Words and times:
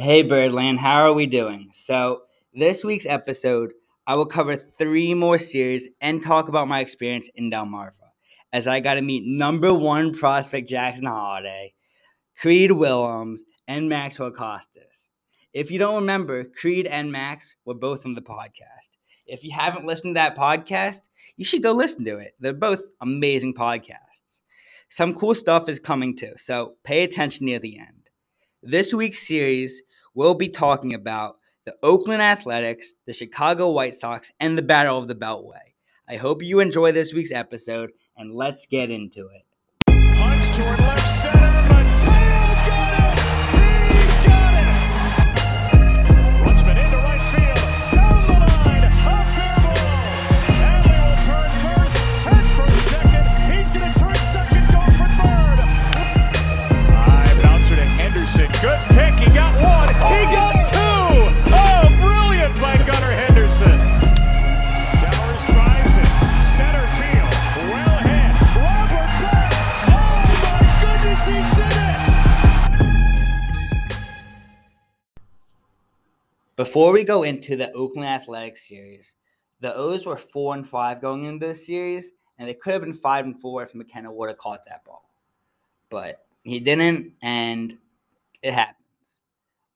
Hey, 0.00 0.22
Birdland, 0.22 0.78
how 0.78 1.02
are 1.02 1.12
we 1.12 1.26
doing? 1.26 1.70
So, 1.72 2.22
this 2.54 2.84
week's 2.84 3.04
episode, 3.04 3.72
I 4.06 4.14
will 4.16 4.26
cover 4.26 4.54
three 4.54 5.12
more 5.12 5.40
series 5.40 5.88
and 6.00 6.22
talk 6.22 6.48
about 6.48 6.68
my 6.68 6.78
experience 6.78 7.28
in 7.34 7.50
Delmarva, 7.50 8.12
as 8.52 8.68
I 8.68 8.78
got 8.78 8.94
to 8.94 9.02
meet 9.02 9.26
number 9.26 9.74
one 9.74 10.14
prospect 10.14 10.68
Jackson 10.68 11.06
Holliday, 11.06 11.74
Creed 12.40 12.70
Willems, 12.70 13.42
and 13.66 13.88
Maxwell 13.88 14.30
Costes. 14.30 15.08
If 15.52 15.72
you 15.72 15.80
don't 15.80 15.96
remember, 15.96 16.44
Creed 16.44 16.86
and 16.86 17.10
Max 17.10 17.56
were 17.64 17.74
both 17.74 18.06
on 18.06 18.14
the 18.14 18.22
podcast. 18.22 18.90
If 19.26 19.42
you 19.42 19.50
haven't 19.50 19.84
listened 19.84 20.14
to 20.14 20.20
that 20.20 20.36
podcast, 20.36 21.08
you 21.36 21.44
should 21.44 21.64
go 21.64 21.72
listen 21.72 22.04
to 22.04 22.18
it. 22.18 22.34
They're 22.38 22.52
both 22.52 22.82
amazing 23.00 23.54
podcasts. 23.54 24.42
Some 24.90 25.16
cool 25.16 25.34
stuff 25.34 25.68
is 25.68 25.80
coming 25.80 26.16
too, 26.16 26.34
so 26.36 26.74
pay 26.84 27.02
attention 27.02 27.46
near 27.46 27.58
the 27.58 27.80
end. 27.80 27.98
This 28.62 28.92
week's 28.92 29.26
series, 29.26 29.82
we'll 30.18 30.34
be 30.34 30.48
talking 30.48 30.94
about 30.94 31.36
the 31.64 31.76
Oakland 31.80 32.20
Athletics, 32.20 32.92
the 33.06 33.12
Chicago 33.12 33.70
White 33.70 33.94
Sox, 33.94 34.32
and 34.40 34.58
the 34.58 34.62
Battle 34.62 34.98
of 34.98 35.06
the 35.06 35.14
Beltway. 35.14 35.76
I 36.08 36.16
hope 36.16 36.42
you 36.42 36.58
enjoy 36.58 36.90
this 36.90 37.12
week's 37.12 37.30
episode, 37.30 37.90
and 38.16 38.34
let's 38.34 38.66
get 38.66 38.90
into 38.90 39.28
it. 39.28 39.44
Before 76.58 76.90
we 76.90 77.04
go 77.04 77.22
into 77.22 77.54
the 77.54 77.70
Oakland 77.70 78.08
Athletics 78.08 78.66
series, 78.66 79.14
the 79.60 79.72
O's 79.76 80.04
were 80.04 80.16
four 80.16 80.56
and 80.56 80.68
five 80.68 81.00
going 81.00 81.26
into 81.26 81.46
this 81.46 81.64
series, 81.64 82.10
and 82.36 82.48
they 82.48 82.54
could 82.54 82.72
have 82.72 82.82
been 82.82 82.92
five 82.92 83.26
and 83.26 83.40
four 83.40 83.62
if 83.62 83.76
McKenna 83.76 84.10
would 84.10 84.28
have 84.28 84.38
caught 84.38 84.64
that 84.66 84.84
ball. 84.84 85.08
But 85.88 86.26
he 86.42 86.58
didn't, 86.58 87.12
and 87.22 87.78
it 88.42 88.54
happens. 88.54 89.20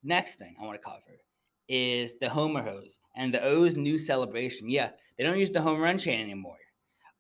Next 0.03 0.41
thing 0.41 0.57
I 0.61 0.65
want 0.65 0.75
to 0.75 0.85
cover 0.85 1.21
is 1.69 2.19
the 2.19 2.29
Homer 2.29 2.63
hose 2.63 2.99
and 3.15 3.33
the 3.33 3.45
O's 3.45 3.77
new 3.77 3.97
celebration. 3.97 4.69
Yeah, 4.69 4.91
they 5.17 5.23
don't 5.23 5.39
use 5.39 5.53
the 5.53 5.63
home 5.63 5.81
run 5.81 5.99
chain 5.99 6.21
anymore. 6.21 6.59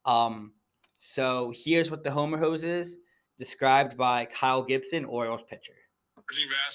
Um, 0.04 0.54
so 0.98 1.52
here's 1.54 1.88
what 1.88 2.02
the 2.02 2.10
Homer 2.10 2.36
hose 2.36 2.64
is, 2.64 2.98
described 3.38 3.96
by 3.96 4.24
Kyle 4.24 4.64
Gibson, 4.64 5.04
Orioles 5.04 5.44
pitcher. 5.48 5.74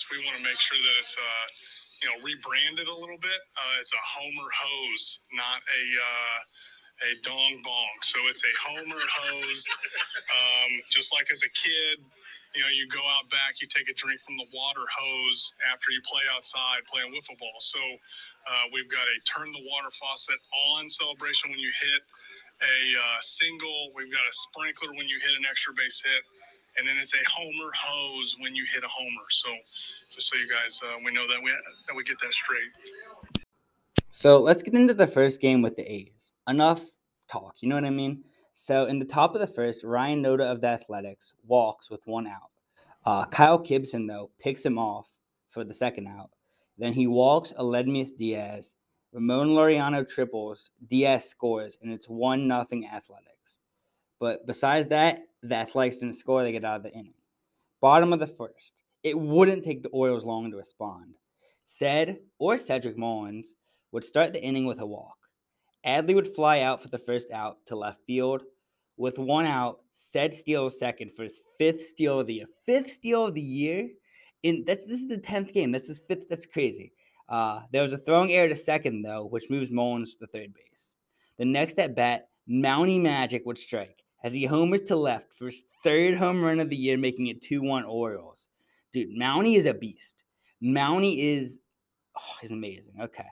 We 0.09 0.25
want 0.25 0.37
to 0.37 0.43
make 0.43 0.57
sure 0.57 0.77
that 0.77 1.01
it's 1.01 1.17
uh, 1.17 1.66
you 2.01 2.07
know 2.09 2.17
rebranded 2.23 2.87
a 2.87 2.93
little 2.93 3.19
bit. 3.19 3.41
Uh, 3.57 3.79
it's 3.79 3.93
a 3.93 4.01
Homer 4.01 4.49
hose, 4.53 5.19
not 5.33 5.61
a 5.65 5.81
uh, 5.97 6.39
a 7.05 7.11
dong 7.21 7.61
bong. 7.63 7.97
So 8.01 8.17
it's 8.29 8.43
a 8.43 8.53
Homer 8.65 9.01
hose. 9.01 9.65
Um, 10.27 10.71
just 10.89 11.13
like 11.13 11.31
as 11.31 11.41
a 11.43 11.51
kid, 11.53 12.03
you 12.55 12.61
know, 12.61 12.71
you 12.73 12.87
go 12.89 13.01
out 13.05 13.29
back, 13.29 13.61
you 13.61 13.67
take 13.69 13.89
a 13.89 13.93
drink 13.93 14.19
from 14.21 14.37
the 14.37 14.49
water 14.53 14.83
hose 14.89 15.53
after 15.71 15.91
you 15.93 16.01
play 16.03 16.25
outside 16.33 16.81
playing 16.89 17.13
wiffle 17.13 17.37
ball. 17.37 17.57
So 17.59 17.79
uh, 17.79 18.65
we've 18.73 18.89
got 18.89 19.05
a 19.05 19.17
turn 19.29 19.51
the 19.53 19.61
water 19.69 19.93
faucet 19.93 20.41
on 20.73 20.89
celebration 20.89 21.53
when 21.53 21.61
you 21.61 21.69
hit 21.69 22.01
a 22.65 22.77
uh, 22.97 23.19
single. 23.21 23.93
We've 23.93 24.11
got 24.11 24.25
a 24.25 24.33
sprinkler 24.49 24.89
when 24.97 25.05
you 25.05 25.21
hit 25.21 25.37
an 25.37 25.45
extra 25.45 25.73
base 25.77 26.01
hit 26.01 26.23
and 26.77 26.87
then 26.87 26.97
it's 26.97 27.13
a 27.13 27.29
homer 27.29 27.71
hose 27.75 28.35
when 28.39 28.55
you 28.55 28.65
hit 28.73 28.83
a 28.83 28.87
homer. 28.87 29.25
So 29.29 29.49
just 30.13 30.29
so 30.29 30.37
you 30.37 30.47
guys 30.49 30.81
uh, 30.83 30.97
we 31.03 31.11
know 31.11 31.27
that 31.27 31.41
we 31.43 31.51
that 31.87 31.95
we 31.95 32.03
get 32.03 32.19
that 32.21 32.33
straight. 32.33 32.71
So 34.11 34.39
let's 34.39 34.63
get 34.63 34.73
into 34.73 34.93
the 34.93 35.07
first 35.07 35.39
game 35.39 35.61
with 35.61 35.75
the 35.75 35.91
A's. 35.91 36.31
Enough 36.47 36.81
talk, 37.27 37.55
you 37.59 37.69
know 37.69 37.75
what 37.75 37.85
I 37.85 37.91
mean? 37.91 38.23
So 38.53 38.85
in 38.85 38.97
the 38.97 39.05
top 39.05 39.35
of 39.35 39.41
the 39.41 39.47
first, 39.47 39.83
Ryan 39.83 40.23
Noda 40.23 40.51
of 40.51 40.61
the 40.61 40.67
Athletics 40.67 41.33
walks 41.45 41.91
with 41.91 42.01
one 42.05 42.25
out. 42.25 42.49
Uh, 43.05 43.25
Kyle 43.25 43.59
Gibson, 43.59 44.07
though, 44.07 44.31
picks 44.39 44.65
him 44.65 44.79
off 44.79 45.07
for 45.51 45.63
the 45.63 45.73
second 45.73 46.07
out. 46.07 46.31
Then 46.77 46.91
he 46.91 47.05
walks 47.05 47.53
Aledmys 47.59 48.09
Diaz. 48.17 48.75
Ramon 49.13 49.49
Laureano 49.49 50.07
triples. 50.09 50.71
Diaz 50.89 51.29
scores, 51.29 51.77
and 51.81 51.91
it's 51.93 52.09
1 52.09 52.47
nothing 52.47 52.87
Athletics. 52.87 53.57
But 54.19 54.45
besides 54.47 54.87
that, 54.87 55.19
the 55.49 55.55
Athletics 55.55 55.97
didn't 55.97 56.15
score. 56.15 56.43
They 56.43 56.51
get 56.51 56.65
out 56.65 56.77
of 56.77 56.83
the 56.83 56.93
inning. 56.93 57.13
Bottom 57.81 58.13
of 58.13 58.19
the 58.19 58.27
first. 58.27 58.83
It 59.03 59.17
wouldn't 59.17 59.63
take 59.63 59.83
the 59.83 59.89
Orioles 59.89 60.25
long 60.25 60.49
to 60.51 60.57
respond. 60.57 61.15
Ced 61.65 62.17
or 62.39 62.57
Cedric 62.57 62.97
Mullins 62.97 63.55
would 63.91 64.03
start 64.03 64.33
the 64.33 64.41
inning 64.41 64.65
with 64.65 64.79
a 64.79 64.85
walk. 64.85 65.17
Adley 65.85 66.15
would 66.15 66.33
fly 66.35 66.61
out 66.61 66.81
for 66.81 66.89
the 66.89 66.97
first 66.97 67.31
out 67.31 67.57
to 67.67 67.75
left 67.75 67.99
field. 68.05 68.43
With 68.97 69.19
one 69.19 69.45
out, 69.45 69.79
Ced 69.93 70.33
steals 70.33 70.79
second 70.79 71.11
for 71.15 71.23
his 71.23 71.39
fifth 71.57 71.85
steal 71.85 72.19
of 72.19 72.27
the 72.27 72.35
year. 72.35 72.45
Fifth 72.65 72.91
steal 72.91 73.25
of 73.25 73.35
the 73.35 73.41
year. 73.41 73.89
In 74.43 74.63
that's 74.65 74.85
this 74.85 75.01
is 75.01 75.07
the 75.07 75.17
tenth 75.17 75.53
game. 75.53 75.71
That's 75.71 75.87
his 75.87 76.01
fifth. 76.07 76.29
That's 76.29 76.45
crazy. 76.45 76.93
Uh, 77.29 77.61
there 77.71 77.83
was 77.83 77.93
a 77.93 77.97
throwing 77.97 78.31
error 78.31 78.49
to 78.49 78.55
second 78.55 79.03
though, 79.03 79.25
which 79.25 79.49
moves 79.49 79.71
Mullins 79.71 80.15
to 80.15 80.27
third 80.27 80.53
base. 80.53 80.95
The 81.37 81.45
next 81.45 81.77
at 81.79 81.95
bat, 81.95 82.29
Mountie 82.49 83.01
Magic 83.01 83.45
would 83.45 83.57
strike 83.57 84.03
as 84.27 84.33
he 84.33 84.43
homers 84.43 84.81
to 84.81 84.95
left 84.97 85.33
for 85.37 85.45
his 85.45 85.63
third 85.85 86.17
home 86.17 86.43
run 86.43 86.59
of 86.59 86.69
the 86.69 86.75
year, 86.75 86.97
making 86.97 87.27
it 87.27 87.41
2-1 87.41 87.87
Orioles. 87.87 88.49
Dude, 88.91 89.17
Mountie 89.17 89.55
is 89.55 89.65
a 89.65 89.73
beast. 89.73 90.25
Mountie 90.61 91.17
is 91.17 91.57
oh, 92.17 92.35
he's 92.41 92.51
amazing. 92.51 92.93
Okay. 93.01 93.25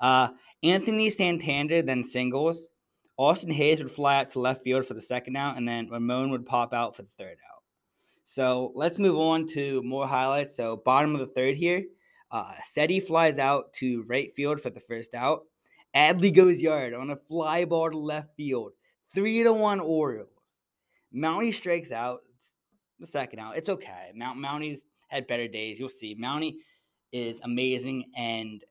Uh, 0.00 0.28
Anthony 0.64 1.08
Santander 1.08 1.82
then 1.82 2.02
singles. 2.02 2.68
Austin 3.16 3.50
Hays 3.50 3.78
would 3.78 3.92
fly 3.92 4.18
out 4.18 4.30
to 4.32 4.40
left 4.40 4.64
field 4.64 4.86
for 4.86 4.94
the 4.94 5.00
second 5.00 5.36
out, 5.36 5.56
and 5.56 5.68
then 5.68 5.88
Ramon 5.88 6.30
would 6.30 6.46
pop 6.46 6.74
out 6.74 6.96
for 6.96 7.02
the 7.02 7.10
third 7.16 7.36
out. 7.52 7.62
So 8.24 8.72
let's 8.74 8.98
move 8.98 9.18
on 9.18 9.46
to 9.48 9.82
more 9.84 10.08
highlights. 10.08 10.56
So 10.56 10.82
bottom 10.84 11.14
of 11.14 11.20
the 11.20 11.32
third 11.32 11.54
here, 11.54 11.84
uh, 12.32 12.54
Seti 12.64 12.98
flies 12.98 13.38
out 13.38 13.72
to 13.74 14.02
right 14.08 14.34
field 14.34 14.60
for 14.60 14.70
the 14.70 14.80
first 14.80 15.14
out. 15.14 15.42
Adley 15.94 16.34
goes 16.34 16.60
yard 16.60 16.92
on 16.94 17.10
a 17.10 17.16
fly 17.16 17.64
ball 17.66 17.90
to 17.90 17.98
left 17.98 18.34
field. 18.36 18.72
Three 19.14 19.42
to 19.42 19.52
one 19.52 19.80
Orioles. 19.80 20.39
Mountie 21.14 21.54
strikes 21.54 21.90
out. 21.90 22.20
The 22.98 23.06
second 23.06 23.38
out. 23.38 23.56
It's 23.56 23.70
okay. 23.70 24.12
Mount 24.14 24.38
Mountie's 24.38 24.82
had 25.08 25.26
better 25.26 25.48
days. 25.48 25.78
You'll 25.78 25.88
see. 25.88 26.14
Mountie 26.14 26.56
is 27.12 27.40
amazing, 27.42 28.04
and 28.14 28.62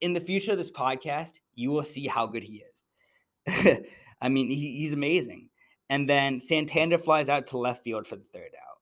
in 0.00 0.12
the 0.12 0.20
future 0.20 0.52
of 0.52 0.58
this 0.58 0.70
podcast, 0.70 1.40
you 1.54 1.70
will 1.70 1.84
see 1.84 2.06
how 2.06 2.26
good 2.26 2.44
he 2.44 2.62
is. 2.62 3.84
I 4.20 4.28
mean, 4.28 4.48
he, 4.48 4.78
he's 4.78 4.92
amazing. 4.92 5.48
And 5.90 6.08
then 6.08 6.40
Santander 6.40 6.98
flies 6.98 7.28
out 7.28 7.48
to 7.48 7.58
left 7.58 7.82
field 7.82 8.06
for 8.06 8.16
the 8.16 8.26
third 8.32 8.50
out. 8.54 8.78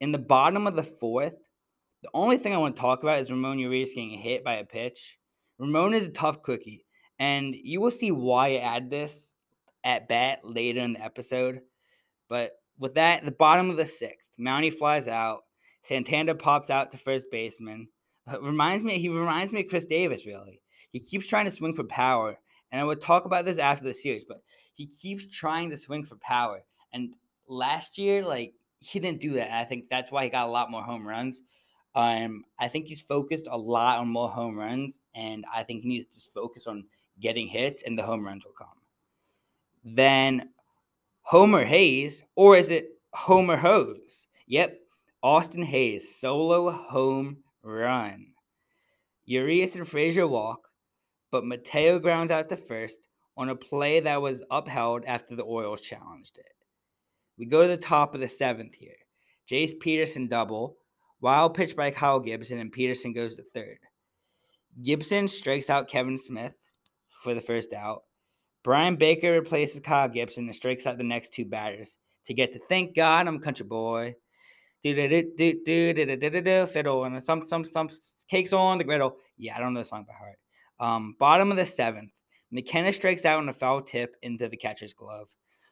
In 0.00 0.12
the 0.12 0.18
bottom 0.18 0.66
of 0.66 0.76
the 0.76 0.82
fourth, 0.82 1.34
the 2.02 2.10
only 2.12 2.36
thing 2.36 2.54
I 2.54 2.58
want 2.58 2.76
to 2.76 2.80
talk 2.80 3.02
about 3.02 3.20
is 3.20 3.30
Ramon 3.30 3.58
Urias 3.58 3.90
getting 3.94 4.10
hit 4.10 4.44
by 4.44 4.54
a 4.54 4.64
pitch. 4.64 5.18
Ramon 5.58 5.94
is 5.94 6.06
a 6.06 6.10
tough 6.10 6.42
cookie, 6.42 6.84
and 7.18 7.54
you 7.54 7.80
will 7.80 7.90
see 7.90 8.12
why 8.12 8.48
I 8.48 8.58
add 8.58 8.90
this 8.90 9.32
at 9.82 10.08
bat 10.08 10.40
later 10.44 10.80
in 10.80 10.92
the 10.92 11.02
episode. 11.02 11.62
But 12.28 12.52
with 12.78 12.94
that, 12.94 13.24
the 13.24 13.30
bottom 13.30 13.70
of 13.70 13.76
the 13.76 13.86
sixth, 13.86 14.26
Mountie 14.38 14.76
flies 14.76 15.08
out. 15.08 15.40
Santander 15.84 16.34
pops 16.34 16.70
out 16.70 16.90
to 16.90 16.98
first 16.98 17.26
baseman. 17.30 17.88
Uh, 18.28 18.40
reminds 18.40 18.82
me, 18.82 18.98
he 18.98 19.08
reminds 19.08 19.52
me 19.52 19.60
of 19.60 19.68
Chris 19.68 19.86
Davis. 19.86 20.26
Really, 20.26 20.60
he 20.90 20.98
keeps 20.98 21.28
trying 21.28 21.44
to 21.44 21.50
swing 21.52 21.74
for 21.74 21.84
power, 21.84 22.36
and 22.72 22.80
I 22.80 22.84
would 22.84 23.00
talk 23.00 23.24
about 23.24 23.44
this 23.44 23.58
after 23.58 23.84
the 23.84 23.94
series. 23.94 24.24
But 24.24 24.42
he 24.74 24.88
keeps 24.88 25.32
trying 25.32 25.70
to 25.70 25.76
swing 25.76 26.04
for 26.04 26.16
power, 26.16 26.64
and 26.92 27.14
last 27.46 27.98
year, 27.98 28.24
like 28.24 28.54
he 28.80 28.98
didn't 28.98 29.20
do 29.20 29.34
that. 29.34 29.52
I 29.52 29.62
think 29.62 29.84
that's 29.88 30.10
why 30.10 30.24
he 30.24 30.30
got 30.30 30.48
a 30.48 30.50
lot 30.50 30.72
more 30.72 30.82
home 30.82 31.06
runs. 31.06 31.40
Um, 31.94 32.42
I 32.58 32.66
think 32.66 32.86
he's 32.86 33.00
focused 33.00 33.46
a 33.48 33.56
lot 33.56 33.98
on 33.98 34.08
more 34.08 34.28
home 34.28 34.56
runs, 34.56 34.98
and 35.14 35.44
I 35.54 35.62
think 35.62 35.82
he 35.82 35.88
needs 35.88 36.06
to 36.06 36.14
just 36.14 36.34
focus 36.34 36.66
on 36.66 36.84
getting 37.20 37.46
hits, 37.46 37.84
and 37.84 37.96
the 37.96 38.02
home 38.02 38.26
runs 38.26 38.44
will 38.44 38.52
come. 38.52 38.68
Then 39.84 40.50
Homer 41.28 41.64
Hays, 41.64 42.22
or 42.36 42.56
is 42.56 42.70
it 42.70 43.00
Homer 43.12 43.56
Hose? 43.56 44.28
Yep, 44.46 44.78
Austin 45.24 45.62
Hays 45.62 46.20
solo 46.20 46.70
home 46.70 47.38
run. 47.64 48.28
Urias 49.24 49.74
and 49.74 49.88
Frazier 49.88 50.28
walk, 50.28 50.68
but 51.32 51.44
Mateo 51.44 51.98
grounds 51.98 52.30
out 52.30 52.48
to 52.50 52.56
first 52.56 53.08
on 53.36 53.48
a 53.48 53.56
play 53.56 53.98
that 53.98 54.22
was 54.22 54.44
upheld 54.52 55.04
after 55.04 55.34
the 55.34 55.42
Orioles 55.42 55.80
challenged 55.80 56.38
it. 56.38 56.54
We 57.36 57.46
go 57.46 57.62
to 57.62 57.68
the 57.68 57.76
top 57.76 58.14
of 58.14 58.20
the 58.20 58.28
seventh 58.28 58.76
here. 58.76 58.94
Jace 59.50 59.78
Peterson 59.80 60.28
double, 60.28 60.76
Wild 61.20 61.54
pitch 61.54 61.74
by 61.74 61.90
Kyle 61.90 62.20
Gibson, 62.20 62.58
and 62.58 62.70
Peterson 62.70 63.12
goes 63.12 63.34
to 63.34 63.42
third. 63.52 63.78
Gibson 64.80 65.26
strikes 65.26 65.70
out 65.70 65.88
Kevin 65.88 66.18
Smith 66.18 66.52
for 67.24 67.34
the 67.34 67.40
first 67.40 67.72
out. 67.72 68.04
Bryan 68.66 68.96
Baker 68.96 69.30
replaces 69.30 69.78
Kyle 69.78 70.08
Gibson 70.08 70.46
and 70.46 70.56
strikes 70.56 70.86
out 70.86 70.98
the 70.98 71.04
next 71.04 71.32
two 71.32 71.44
batters 71.44 71.96
to 72.26 72.34
get 72.34 72.52
to 72.52 72.58
thank 72.68 72.96
God 72.96 73.28
I'm 73.28 73.36
a 73.36 73.38
country 73.38 73.64
boy. 73.64 74.16
Do 74.82 74.92
do 74.92 75.08
do 75.08 75.22
do 75.38 75.94
do 75.94 76.16
do 76.16 76.30
do 76.30 76.40
do 76.40 76.66
fiddle 76.66 77.04
and 77.04 77.24
some 77.24 77.46
some 77.46 77.64
some 77.64 77.88
cakes 78.28 78.52
on 78.52 78.78
the 78.78 78.82
griddle. 78.82 79.18
Yeah, 79.38 79.54
I 79.54 79.60
don't 79.60 79.72
know 79.72 79.82
the 79.82 79.84
song 79.84 80.04
by 80.08 80.14
heart. 80.14 80.38
Um, 80.80 81.14
bottom 81.20 81.52
of 81.52 81.56
the 81.56 81.64
seventh, 81.64 82.10
McKenna 82.50 82.92
strikes 82.92 83.24
out 83.24 83.38
on 83.38 83.48
a 83.48 83.52
foul 83.52 83.82
tip 83.82 84.16
into 84.22 84.48
the 84.48 84.56
catcher's 84.56 84.94
glove. 84.94 85.28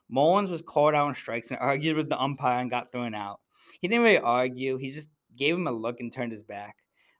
Mullins 0.08 0.50
was 0.50 0.62
called 0.62 0.94
out 0.94 1.08
on 1.08 1.16
strikes 1.16 1.50
and 1.50 1.58
argued 1.58 1.96
with 1.96 2.08
the 2.08 2.22
umpire 2.22 2.60
and 2.60 2.70
got 2.70 2.92
thrown 2.92 3.12
out. 3.12 3.40
He 3.80 3.88
didn't 3.88 4.04
really 4.04 4.18
argue. 4.18 4.76
He 4.76 4.92
just 4.92 5.10
gave 5.36 5.56
him 5.56 5.66
a 5.66 5.72
look 5.72 5.98
and 5.98 6.12
turned 6.12 6.30
his 6.30 6.44
back. 6.44 6.76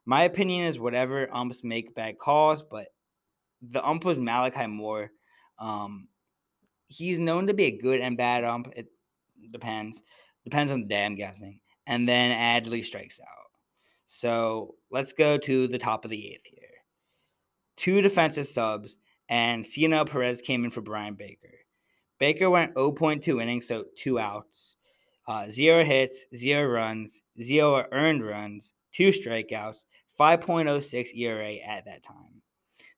My 0.07 0.23
opinion 0.23 0.69
is 0.69 0.79
whatever 0.79 1.35
umps 1.35 1.65
make 1.65 1.97
bad 1.97 2.21
calls, 2.21 2.63
but 2.63 2.87
the 3.61 3.85
ump 3.85 4.05
was 4.05 4.19
Malachi 4.19 4.69
Moore 4.69 5.11
um, 5.59 6.09
he's 6.89 7.19
known 7.19 7.47
to 7.47 7.55
be 7.55 7.65
a 7.65 7.79
good 7.79 8.01
and 8.01 8.17
bad 8.17 8.45
ump. 8.45 8.73
It 8.77 8.87
depends. 9.51 10.03
Depends 10.45 10.73
on 10.73 10.83
the 10.83 10.87
day, 10.87 11.05
I'm 11.05 11.17
guessing. 11.17 11.61
And 11.87 12.09
then 12.09 12.31
Adley 12.31 12.85
strikes 12.85 13.21
out. 13.21 13.29
So 14.07 14.75
let's 14.91 15.13
go 15.13 15.39
to 15.39 15.69
the 15.69 15.79
top 15.79 16.05
of 16.05 16.11
the 16.11 16.33
eighth 16.33 16.47
here. 16.47 16.61
Two 17.77 18.03
defensive 18.03 18.47
subs, 18.47 18.99
and 19.29 19.67
Cionel 19.67 20.09
Perez 20.09 20.41
came 20.41 20.65
in 20.65 20.71
for 20.71 20.81
Bryan 20.83 21.15
Baker. 21.15 21.55
Baker 22.21 22.49
went 22.49 22.75
0.2 22.75 23.43
innings, 23.43 23.67
so 23.67 23.85
two 23.97 24.19
outs, 24.19 24.77
uh, 25.27 25.49
zero 25.49 25.85
hits, 25.85 26.21
zero 26.37 26.71
runs, 26.71 27.21
zero 27.43 27.85
earned 27.91 28.25
runs, 28.25 28.75
two 28.95 29.09
strikeouts, 29.09 29.85
5.06 30.19 31.09
ERA 31.17 31.57
at 31.57 31.87
that 31.87 32.05
time. 32.05 32.43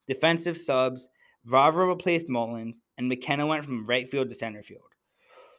Defensive 0.07 0.57
subs, 0.57 1.09
Vavra 1.47 1.87
replaced 1.87 2.27
Mullins, 2.27 2.75
and 2.97 3.07
McKenna 3.07 3.45
went 3.45 3.63
from 3.63 3.85
right 3.85 4.09
field 4.09 4.29
to 4.29 4.35
center 4.35 4.63
field. 4.63 4.81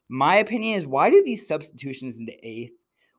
My 0.08 0.36
opinion 0.36 0.78
is 0.78 0.86
why 0.86 1.10
do 1.10 1.22
these 1.24 1.46
substitutions 1.46 2.18
in 2.18 2.26
the 2.26 2.38
eighth 2.42 2.72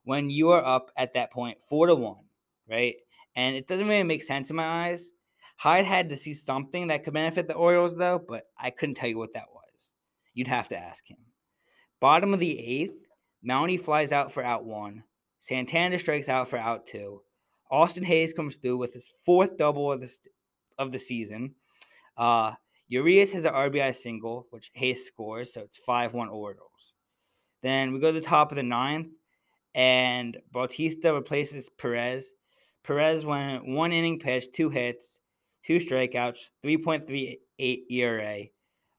when 0.04 0.30
you 0.30 0.50
are 0.50 0.64
up 0.64 0.92
at 0.98 1.14
that 1.14 1.32
point 1.32 1.58
four 1.68 1.88
to 1.88 1.96
one, 1.96 2.26
right? 2.70 2.96
And 3.36 3.56
it 3.56 3.68
doesn't 3.68 3.88
really 3.88 4.04
make 4.04 4.24
sense 4.24 4.50
in 4.50 4.56
my 4.56 4.88
eyes. 4.88 5.12
Hyde 5.58 5.86
had 5.86 6.10
to 6.10 6.18
see 6.18 6.34
something 6.34 6.88
that 6.88 7.04
could 7.04 7.14
benefit 7.14 7.48
the 7.48 7.54
Orioles, 7.54 7.96
though, 7.96 8.18
but 8.26 8.46
I 8.58 8.70
couldn't 8.70 8.96
tell 8.96 9.10
you 9.10 9.18
what 9.18 9.34
that 9.34 9.50
was. 9.54 9.92
You'd 10.34 10.48
have 10.48 10.70
to 10.70 10.78
ask 10.78 11.08
him. 11.08 11.18
Bottom 12.00 12.34
of 12.34 12.40
the 12.40 12.58
eighth, 12.58 12.98
Mountie 13.46 13.80
flies 13.80 14.12
out 14.12 14.32
for 14.32 14.44
out 14.44 14.66
one. 14.66 15.04
Santana 15.42 16.00
strikes 16.00 16.30
out 16.30 16.48
for 16.48 16.58
out 16.58 16.88
two. 16.88 17.22
Austin 17.70 18.04
Hays 18.04 18.34
comes 18.34 18.56
through 18.56 18.78
with 18.78 18.94
his 18.94 19.12
fourth 19.26 19.58
double 19.58 19.92
of 19.92 20.02
the 20.02 20.16
of 20.78 20.92
the 20.92 20.98
season. 20.98 21.54
Uh, 22.20 22.52
Urias 22.90 23.32
has 23.32 23.46
an 23.46 23.54
RBI 23.54 23.96
single, 23.96 24.46
which 24.50 24.72
Hays 24.74 25.06
scores, 25.06 25.54
so 25.54 25.62
it's 25.62 25.78
5 25.78 26.14
1 26.14 26.30
Orioles. 26.30 26.94
Then 27.64 27.94
we 27.94 28.00
go 28.00 28.12
to 28.12 28.20
the 28.20 28.26
top 28.26 28.52
of 28.52 28.58
the 28.58 28.64
ninth, 28.64 29.08
and 29.74 30.38
Bautista 30.52 31.14
replaces 31.14 31.70
Perez. 31.70 32.32
Perez 32.84 33.26
went 33.26 33.66
one 33.66 33.94
inning 33.94 34.20
pitch, 34.20 34.52
two 34.52 34.70
hits, 34.70 35.20
two 35.66 35.78
strikeouts, 35.78 36.40
3.38 36.66 37.38
ERA. 37.90 38.44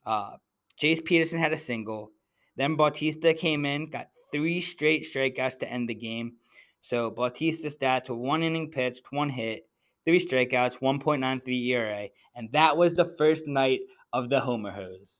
Uh, 0.06 0.37
Jace 0.81 1.05
Peterson 1.05 1.38
had 1.38 1.52
a 1.52 1.58
single. 1.58 2.11
Then 2.56 2.76
Bautista 2.76 3.34
came 3.34 3.67
in, 3.67 3.90
got 3.90 4.08
three 4.32 4.61
straight 4.61 5.05
strikeouts 5.05 5.58
to 5.58 5.70
end 5.70 5.88
the 5.88 5.94
game. 5.94 6.34
So 6.81 7.11
Bautista's 7.11 7.76
stats 7.76 8.08
were 8.08 8.17
one 8.17 8.43
inning 8.43 8.70
pitched, 8.70 9.02
one 9.11 9.28
hit, 9.28 9.69
three 10.05 10.25
strikeouts, 10.25 10.81
1.93 10.81 11.67
ERA, 11.69 12.08
and 12.35 12.50
that 12.52 12.76
was 12.76 12.94
the 12.94 13.14
first 13.19 13.47
night 13.47 13.81
of 14.12 14.29
the 14.29 14.41
Homer 14.41 14.70
Hose. 14.70 15.19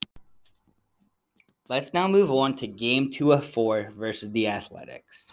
Let's 1.69 1.93
now 1.95 2.09
move 2.09 2.33
on 2.33 2.57
to 2.57 2.67
game 2.67 3.13
two 3.13 3.33
of 3.33 3.47
four 3.47 3.93
versus 3.97 4.33
the 4.33 4.49
Athletics. 4.49 5.33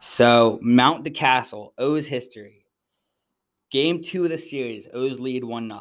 So 0.00 0.58
Mount 0.62 1.04
the 1.04 1.10
Castle, 1.10 1.74
O's 1.78 2.06
history. 2.06 2.62
Game 3.70 4.02
two 4.02 4.24
of 4.24 4.30
the 4.30 4.38
series, 4.38 4.88
O's 4.92 5.20
lead 5.20 5.44
1 5.44 5.68
0. 5.68 5.80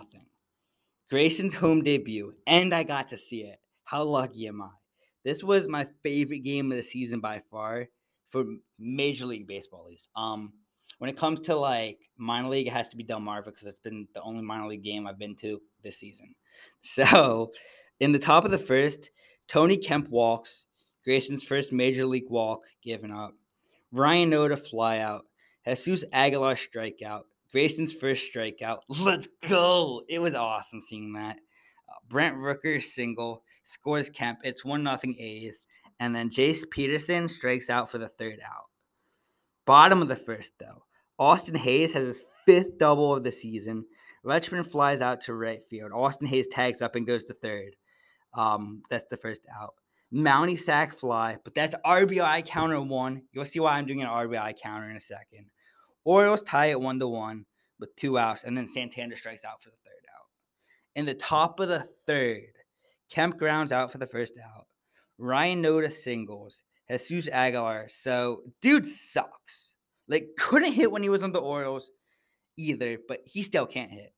Grayson's 1.10 1.54
home 1.54 1.84
debut, 1.84 2.34
and 2.48 2.74
I 2.74 2.84
got 2.84 3.10
to 3.10 3.18
see 3.18 3.42
it. 3.42 3.60
How 3.84 4.04
lucky 4.04 4.48
am 4.48 4.62
I? 4.62 4.70
This 5.24 5.44
was 5.44 5.68
my 5.68 5.88
favorite 6.04 6.44
game 6.44 6.72
of 6.72 6.78
the 6.78 6.84
season 6.84 7.20
by 7.20 7.42
far 7.50 7.88
for 8.30 8.46
Major 8.78 9.26
League 9.26 9.48
Baseball, 9.48 9.86
at 9.86 9.92
least. 9.92 10.10
Um, 10.16 10.54
when 11.00 11.10
it 11.10 11.18
comes 11.18 11.42
to 11.42 11.56
like 11.56 12.00
minor 12.18 12.50
league, 12.50 12.68
it 12.68 12.74
has 12.74 12.90
to 12.90 12.98
be 12.98 13.04
Delmarva 13.04 13.46
because 13.46 13.68
it's 13.68 13.80
been 13.80 14.08
the 14.14 14.22
only 14.22 14.42
minor 14.42 14.68
league 14.68 14.84
game 14.84 15.08
I've 15.08 15.20
been 15.20 15.36
to 15.38 15.62
this 15.84 15.98
season. 15.98 16.34
So, 16.82 17.52
in 18.00 18.14
the 18.14 18.20
top 18.20 18.46
of 18.46 18.52
the 18.52 18.58
first, 18.58 19.12
Tony 19.50 19.76
Kemp 19.76 20.08
walks, 20.08 20.68
Grayson's 21.04 21.44
first 21.44 21.74
major 21.74 22.06
league 22.06 22.30
walk 22.30 22.62
given 22.82 23.12
up. 23.12 23.34
Ryan 23.92 24.32
Noda 24.32 24.58
flyout, 24.58 25.22
Jesus 25.66 26.06
Aguilar 26.14 26.56
strikeout, 26.56 27.24
Grayson's 27.52 27.94
first 27.94 28.26
strikeout. 28.34 28.80
Let's 28.88 29.28
go! 29.48 30.04
It 30.08 30.20
was 30.20 30.34
awesome 30.34 30.82
seeing 30.82 31.14
that. 31.14 31.38
Uh, 31.90 32.00
Brent 32.08 32.38
Rooker 32.38 32.82
single 32.82 33.44
scores 33.64 34.10
Kemp. 34.10 34.40
It's 34.44 34.64
one 34.64 34.84
nothing 34.84 35.16
A's, 35.20 35.60
and 36.00 36.16
then 36.16 36.30
Jace 36.30 36.70
Peterson 36.70 37.28
strikes 37.28 37.70
out 37.70 37.92
for 37.92 37.98
the 37.98 38.10
third 38.10 38.40
out. 38.46 38.70
Bottom 39.66 40.02
of 40.02 40.08
the 40.08 40.16
first, 40.16 40.54
though. 40.60 40.84
Austin 41.18 41.56
Hays 41.56 41.94
has 41.94 42.08
his 42.08 42.22
fifth 42.46 42.78
double 42.78 43.16
of 43.16 43.24
the 43.24 43.32
season. 43.32 43.86
Rutschman 44.26 44.70
flies 44.70 45.02
out 45.02 45.22
to 45.22 45.34
right 45.34 45.62
field. 45.70 45.92
Austin 45.94 46.28
Hays 46.28 46.48
tags 46.48 46.82
up 46.82 46.96
and 46.96 47.08
goes 47.08 47.26
to 47.26 47.34
third. 47.34 47.76
Um, 48.34 48.82
that's 48.90 49.06
the 49.10 49.18
first 49.18 49.42
out. 49.62 49.76
Mounty 50.12 50.56
sack 50.56 50.98
fly, 50.98 51.38
but 51.44 51.56
that's 51.56 51.76
RBI 51.86 52.46
counter 52.46 52.82
one. 52.82 53.24
You'll 53.32 53.46
see 53.46 53.60
why 53.60 53.74
I'm 53.74 53.86
doing 53.86 54.02
an 54.02 54.08
RBI 54.08 54.54
counter 54.62 54.90
in 54.90 54.98
a 54.98 55.02
second. 55.02 55.48
Orioles 56.04 56.44
tie 56.44 56.68
it 56.68 56.80
one 56.80 57.00
to 57.00 57.08
one 57.08 57.46
with 57.80 57.96
two 57.96 58.18
outs, 58.18 58.44
and 58.44 58.58
then 58.58 58.68
Santander 58.68 59.16
strikes 59.16 59.44
out 59.44 59.62
for 59.62 59.70
the 59.70 59.78
third 59.84 60.06
out. 60.16 60.26
In 60.96 61.06
the 61.06 61.16
top 61.16 61.60
of 61.60 61.68
the 61.68 61.88
third, 62.06 62.44
Kemp 63.10 63.38
grounds 63.38 63.72
out 63.72 63.92
for 63.92 63.98
the 63.98 64.08
first 64.08 64.34
out. 64.44 64.68
Ryan 65.18 65.64
Noda 65.64 65.92
singles. 65.92 66.64
Jesus 66.90 67.32
Aguilar. 67.32 67.88
So, 67.90 68.42
dude 68.62 68.88
sucks. 68.88 69.72
Like, 70.08 70.30
couldn't 70.38 70.74
hit 70.74 70.92
when 70.92 71.04
he 71.04 71.10
was 71.10 71.24
on 71.24 71.32
the 71.32 71.40
Orioles 71.40 71.92
either, 72.58 72.98
but 73.08 73.22
he 73.26 73.42
still 73.42 73.66
can't 73.66 73.92
hit. 73.92 74.13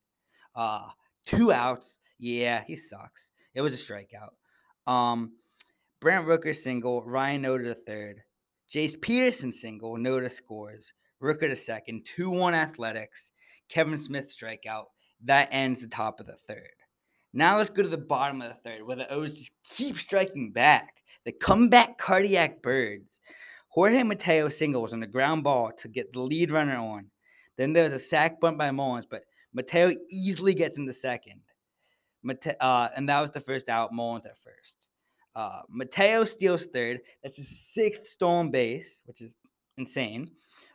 Uh, 0.55 0.87
two 1.25 1.51
outs. 1.51 1.99
Yeah, 2.19 2.63
he 2.65 2.75
sucks. 2.75 3.31
It 3.53 3.61
was 3.61 3.73
a 3.73 3.77
strikeout. 3.77 4.91
Um, 4.91 5.33
Brent 6.01 6.25
Rooker 6.25 6.55
single. 6.55 7.03
Ryan 7.03 7.43
Noda 7.43 7.63
the 7.63 7.75
third. 7.75 8.21
Jace 8.73 8.99
Peterson 8.99 9.53
single. 9.53 9.97
Noda 9.97 10.29
scores. 10.29 10.91
Rooker 11.21 11.49
to 11.49 11.55
second. 11.55 12.05
2 12.15 12.29
1 12.29 12.53
Athletics. 12.53 13.31
Kevin 13.69 13.97
Smith 13.97 14.33
strikeout. 14.33 14.85
That 15.23 15.49
ends 15.51 15.81
the 15.81 15.87
top 15.87 16.19
of 16.19 16.27
the 16.27 16.35
third. 16.47 16.69
Now 17.33 17.57
let's 17.57 17.69
go 17.69 17.83
to 17.83 17.89
the 17.89 17.97
bottom 17.97 18.41
of 18.41 18.49
the 18.49 18.61
third, 18.69 18.83
where 18.83 18.95
the 18.95 19.11
O's 19.11 19.33
just 19.33 19.51
keep 19.63 19.97
striking 19.97 20.51
back. 20.51 20.93
The 21.27 21.33
comeback 21.33 21.97
cardiac 21.97 22.61
birds. 22.61 23.19
Jorge 23.67 24.01
Mateo 24.01 24.47
singles 24.47 24.93
on 24.93 25.01
the 25.01 25.07
ground 25.07 25.43
ball 25.43 25.73
to 25.79 25.89
get 25.89 26.13
the 26.13 26.21
lead 26.21 26.51
runner 26.51 26.77
on. 26.77 27.07
Then 27.57 27.73
there's 27.73 27.91
a 27.91 27.99
sack 27.99 28.39
bunt 28.39 28.57
by 28.57 28.71
Mullins, 28.71 29.05
but 29.05 29.23
Mateo 29.53 29.93
easily 30.09 30.53
gets 30.53 30.77
in 30.77 30.85
the 30.85 30.93
second. 30.93 31.41
Mate- 32.23 32.55
uh, 32.61 32.87
and 32.95 33.09
that 33.09 33.19
was 33.19 33.31
the 33.31 33.41
first 33.41 33.67
out. 33.67 33.91
Mullins 33.91 34.25
at 34.25 34.37
first. 34.41 34.77
Uh, 35.35 35.63
Mateo 35.67 36.23
steals 36.23 36.65
third. 36.67 37.01
That's 37.21 37.35
his 37.35 37.59
sixth 37.73 38.07
stolen 38.07 38.49
base, 38.49 39.01
which 39.03 39.19
is 39.19 39.35
insane. 39.77 40.31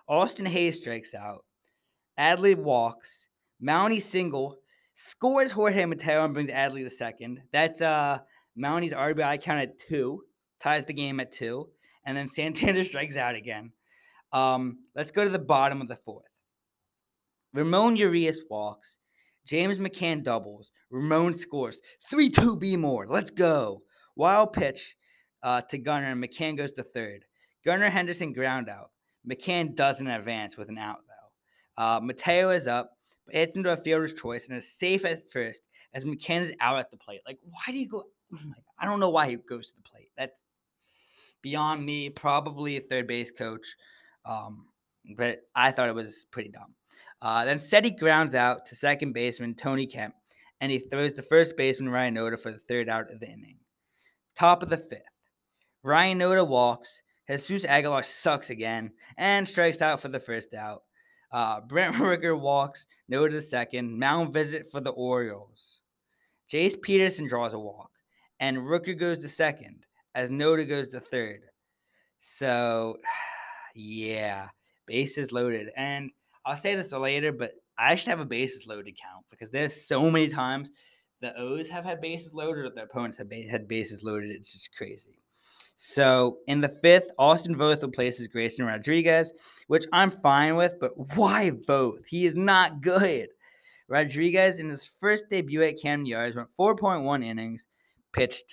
Austin 0.06 0.44
Hays 0.44 0.76
strikes 0.76 1.14
out. 1.14 1.46
Adley 2.20 2.54
walks. 2.54 3.28
Mountie 3.64 4.02
single 4.02 4.58
scores 4.92 5.50
Jorge 5.50 5.86
Mateo 5.86 6.26
and 6.26 6.34
brings 6.34 6.50
Adley 6.50 6.84
to 6.84 6.90
second. 6.90 7.40
That's 7.52 7.80
uh 7.80 8.18
Mountie's 8.54 8.92
RBI 8.92 9.40
count 9.40 9.62
at 9.62 9.78
two 9.88 10.24
ties 10.62 10.84
the 10.84 10.92
game 10.92 11.20
at 11.20 11.32
two, 11.32 11.68
and 12.06 12.16
then 12.16 12.28
Santander 12.32 12.84
strikes 12.84 13.16
out 13.16 13.34
again. 13.34 13.72
Um, 14.32 14.78
let's 14.94 15.10
go 15.10 15.24
to 15.24 15.30
the 15.30 15.38
bottom 15.38 15.80
of 15.80 15.88
the 15.88 15.96
fourth. 15.96 16.24
Ramon 17.52 17.96
Urias 17.96 18.38
walks. 18.48 18.98
James 19.46 19.78
McCann 19.78 20.22
doubles. 20.22 20.70
Ramon 20.90 21.34
scores. 21.34 21.80
3 22.08 22.30
2 22.30 22.56
B 22.56 22.76
more. 22.76 23.06
Let's 23.06 23.30
go. 23.30 23.82
Wild 24.16 24.52
pitch 24.52 24.94
uh, 25.42 25.62
to 25.62 25.78
Gunnar, 25.78 26.12
and 26.12 26.22
McCann 26.22 26.56
goes 26.56 26.72
to 26.74 26.82
third. 26.82 27.24
Gunnar 27.64 27.90
Henderson 27.90 28.32
ground 28.32 28.68
out. 28.68 28.90
McCann 29.28 29.74
doesn't 29.74 30.06
advance 30.06 30.56
with 30.56 30.68
an 30.68 30.78
out, 30.78 31.00
though. 31.06 31.82
Uh, 31.82 32.00
Mateo 32.00 32.50
is 32.50 32.66
up, 32.66 32.90
but 33.26 33.34
hits 33.34 33.56
into 33.56 33.72
a 33.72 33.76
fielder's 33.76 34.14
choice 34.14 34.48
and 34.48 34.56
is 34.56 34.72
safe 34.78 35.04
at 35.04 35.30
first 35.32 35.62
as 35.94 36.04
McCann 36.04 36.42
is 36.42 36.52
out 36.60 36.78
at 36.78 36.90
the 36.90 36.96
plate. 36.96 37.20
Like, 37.26 37.38
why 37.42 37.72
do 37.72 37.78
you 37.78 37.88
go? 37.88 38.04
Oh 38.34 38.38
I 38.78 38.86
don't 38.86 39.00
know 39.00 39.10
why 39.10 39.28
he 39.28 39.36
goes 39.36 39.66
to 39.66 39.72
the 39.76 39.82
plate. 39.82 40.08
That's 40.16 40.32
beyond 41.42 41.84
me, 41.84 42.08
probably 42.08 42.76
a 42.76 42.80
third 42.80 43.06
base 43.06 43.30
coach. 43.30 43.66
Um, 44.24 44.66
but 45.16 45.40
I 45.54 45.72
thought 45.72 45.88
it 45.88 45.94
was 45.94 46.26
pretty 46.30 46.50
dumb. 46.50 46.74
Uh, 47.20 47.44
then 47.44 47.60
Seti 47.60 47.90
grounds 47.90 48.34
out 48.34 48.66
to 48.66 48.74
second 48.74 49.12
baseman 49.12 49.54
Tony 49.54 49.86
Kemp, 49.86 50.14
and 50.60 50.72
he 50.72 50.78
throws 50.78 51.12
to 51.12 51.22
first 51.22 51.56
baseman 51.56 51.90
Ryan 51.90 52.16
Noda 52.16 52.38
for 52.38 52.52
the 52.52 52.58
third 52.58 52.88
out 52.88 53.12
of 53.12 53.20
the 53.20 53.26
inning. 53.26 53.56
Top 54.36 54.62
of 54.62 54.70
the 54.70 54.78
fifth, 54.78 55.02
Ryan 55.82 56.18
Noda 56.18 56.46
walks. 56.46 57.02
Jesus 57.28 57.64
Aguilar 57.64 58.02
sucks 58.02 58.50
again 58.50 58.90
and 59.16 59.48
strikes 59.48 59.80
out 59.80 60.02
for 60.02 60.08
the 60.08 60.20
first 60.20 60.52
out. 60.54 60.82
Uh, 61.32 61.60
Brent 61.60 61.94
Rooker 61.96 62.38
walks. 62.38 62.86
Noda 63.10 63.30
to 63.30 63.40
second. 63.40 63.98
Mound 63.98 64.32
visit 64.32 64.70
for 64.70 64.80
the 64.80 64.90
Orioles. 64.90 65.80
Jace 66.52 66.80
Peterson 66.82 67.26
draws 67.28 67.54
a 67.54 67.58
walk, 67.58 67.90
and 68.38 68.58
Rooker 68.58 68.98
goes 68.98 69.18
to 69.20 69.28
second 69.28 69.84
as 70.14 70.30
Noda 70.30 70.68
goes 70.68 70.88
to 70.88 71.00
third. 71.00 71.40
So, 72.18 72.98
yeah, 73.74 74.48
bases 74.86 75.32
loaded. 75.32 75.68
And 75.76 76.10
I'll 76.44 76.56
say 76.56 76.74
this 76.74 76.92
later, 76.92 77.32
but 77.32 77.52
I 77.78 77.94
should 77.94 78.08
have 78.08 78.20
a 78.20 78.24
bases 78.24 78.66
loaded 78.66 78.96
count 79.00 79.24
because 79.30 79.50
there's 79.50 79.86
so 79.86 80.10
many 80.10 80.28
times 80.28 80.70
the 81.20 81.36
O's 81.38 81.68
have 81.68 81.84
had 81.84 82.00
bases 82.00 82.34
loaded 82.34 82.64
or 82.64 82.70
the 82.70 82.82
opponents 82.82 83.18
have 83.18 83.30
had 83.50 83.68
bases 83.68 84.02
loaded. 84.02 84.30
It's 84.30 84.52
just 84.52 84.74
crazy. 84.76 85.18
So 85.76 86.38
in 86.46 86.60
the 86.60 86.76
fifth, 86.82 87.10
Austin 87.18 87.56
Voth 87.56 87.82
replaces 87.82 88.28
Grayson 88.28 88.64
Rodriguez, 88.64 89.32
which 89.66 89.84
I'm 89.92 90.10
fine 90.10 90.56
with, 90.56 90.74
but 90.80 90.92
why 91.16 91.50
Voth? 91.68 92.04
He 92.06 92.26
is 92.26 92.36
not 92.36 92.82
good. 92.82 93.28
Rodriguez, 93.88 94.58
in 94.58 94.70
his 94.70 94.88
first 95.00 95.24
debut 95.28 95.62
at 95.62 95.80
Camden 95.80 96.06
Yards, 96.06 96.36
went 96.36 96.48
4.1 96.58 97.24
innings, 97.24 97.64
pitched 98.12 98.44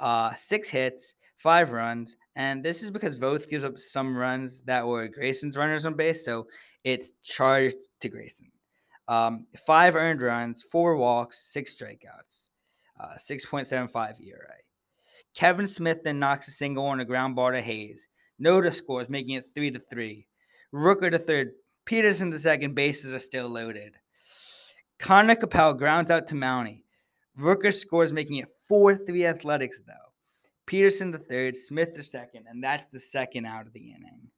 uh, 0.00 0.34
six 0.34 0.68
hits, 0.68 1.14
five 1.38 1.72
runs, 1.72 2.16
and 2.36 2.64
this 2.64 2.82
is 2.82 2.90
because 2.90 3.18
Voth 3.18 3.48
gives 3.48 3.64
up 3.64 3.78
some 3.78 4.16
runs 4.16 4.60
that 4.62 4.86
were 4.86 5.08
Grayson's 5.08 5.56
runners 5.56 5.86
on 5.86 5.94
base, 5.94 6.24
so 6.24 6.46
it's 6.82 7.08
charged 7.22 7.76
to 8.00 8.08
Grayson. 8.08 8.50
Um, 9.06 9.46
five 9.66 9.94
earned 9.94 10.22
runs, 10.22 10.64
four 10.70 10.96
walks, 10.96 11.48
six 11.52 11.74
strikeouts, 11.74 12.48
uh, 12.98 13.14
6.75 13.18 14.20
ERA. 14.26 14.54
Kevin 15.34 15.68
Smith 15.68 15.98
then 16.04 16.18
knocks 16.18 16.48
a 16.48 16.52
single 16.52 16.86
on 16.86 17.00
a 17.00 17.04
ground 17.04 17.36
ball 17.36 17.52
to 17.52 17.60
Hays. 17.60 18.06
Noda 18.42 18.72
scores, 18.72 19.08
making 19.08 19.34
it 19.34 19.50
three 19.54 19.70
to 19.70 19.80
three. 19.90 20.26
Rooker 20.72 21.10
to 21.10 21.18
third. 21.18 21.52
Peterson 21.84 22.30
to 22.30 22.38
second. 22.38 22.74
Bases 22.74 23.12
are 23.12 23.18
still 23.18 23.48
loaded. 23.48 23.94
Conner 24.98 25.36
Capel 25.36 25.74
grounds 25.74 26.10
out 26.10 26.28
to 26.28 26.34
Mountie. 26.34 26.82
Rooker 27.38 27.74
scores, 27.74 28.12
making 28.12 28.36
it 28.36 28.48
4 28.68 28.96
3 28.96 29.26
athletics, 29.26 29.80
though. 29.86 29.92
Peterson 30.66 31.10
the 31.10 31.18
third, 31.18 31.56
Smith 31.56 31.94
the 31.94 32.02
second, 32.02 32.46
and 32.48 32.62
that's 32.62 32.84
the 32.92 32.98
second 32.98 33.46
out 33.46 33.66
of 33.66 33.72
the 33.72 33.90
inning. 33.90 34.28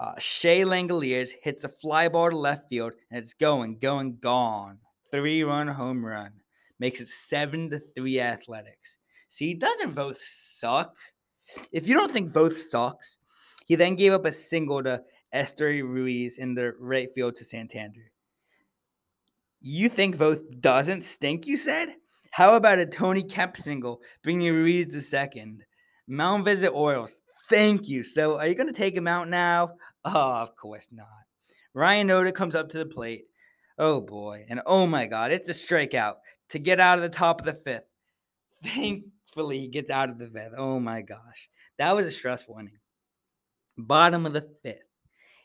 Uh, 0.00 0.14
Shea 0.18 0.62
Langeliers 0.62 1.30
hits 1.42 1.64
a 1.64 1.68
fly 1.68 2.08
ball 2.08 2.30
to 2.30 2.36
left 2.36 2.68
field, 2.68 2.92
and 3.10 3.22
it's 3.22 3.34
going, 3.34 3.78
going, 3.78 4.18
gone. 4.20 4.78
Three 5.10 5.42
run 5.42 5.68
home 5.68 6.04
run. 6.04 6.32
Makes 6.80 7.00
it 7.00 7.08
7 7.08 7.70
to 7.70 7.82
3 7.94 8.20
athletics. 8.20 8.98
See, 9.28 9.54
doesn't 9.54 9.94
Voth 9.94 10.18
suck? 10.18 10.94
If 11.72 11.86
you 11.86 11.94
don't 11.94 12.12
think 12.12 12.32
Voth 12.32 12.58
sucks, 12.70 13.18
he 13.66 13.76
then 13.76 13.96
gave 13.96 14.12
up 14.12 14.24
a 14.24 14.32
single 14.32 14.82
to 14.82 15.02
Esteury 15.34 15.82
Ruiz 15.82 16.38
in 16.38 16.54
the 16.54 16.72
right 16.78 17.08
field 17.14 17.36
to 17.36 17.44
Santander. 17.44 18.12
You 19.60 19.88
think 19.88 20.16
Voth 20.16 20.60
doesn't 20.60 21.02
stink, 21.02 21.46
you 21.46 21.56
said? 21.56 21.94
How 22.34 22.56
about 22.56 22.80
a 22.80 22.86
Tony 22.86 23.22
Kemp 23.22 23.56
single, 23.56 24.00
bringing 24.24 24.52
Ruiz 24.52 24.88
to 24.88 25.02
second? 25.02 25.62
Mount 26.08 26.44
Visit 26.44 26.70
Orioles, 26.70 27.14
thank 27.48 27.86
you. 27.86 28.02
So 28.02 28.40
are 28.40 28.48
you 28.48 28.56
going 28.56 28.66
to 28.66 28.72
take 28.72 28.96
him 28.96 29.06
out 29.06 29.28
now? 29.28 29.74
Oh, 30.04 30.32
of 30.42 30.56
course 30.56 30.88
not. 30.90 31.06
Ryan 31.74 32.08
Noda 32.08 32.34
comes 32.34 32.56
up 32.56 32.70
to 32.70 32.78
the 32.78 32.86
plate. 32.86 33.26
Oh 33.78 34.00
boy. 34.00 34.46
And 34.48 34.62
oh 34.66 34.84
my 34.84 35.06
God, 35.06 35.30
it's 35.30 35.48
a 35.48 35.52
strikeout 35.52 36.14
to 36.48 36.58
get 36.58 36.80
out 36.80 36.98
of 36.98 37.02
the 37.02 37.08
top 37.08 37.38
of 37.38 37.46
the 37.46 37.54
fifth. 37.54 37.86
Thankfully, 38.64 39.60
he 39.60 39.68
gets 39.68 39.90
out 39.90 40.10
of 40.10 40.18
the 40.18 40.26
fifth. 40.26 40.54
Oh 40.58 40.80
my 40.80 41.02
gosh. 41.02 41.48
That 41.78 41.94
was 41.94 42.04
a 42.04 42.10
stressful 42.10 42.58
inning. 42.58 42.80
Bottom 43.78 44.26
of 44.26 44.32
the 44.32 44.48
fifth. 44.64 44.82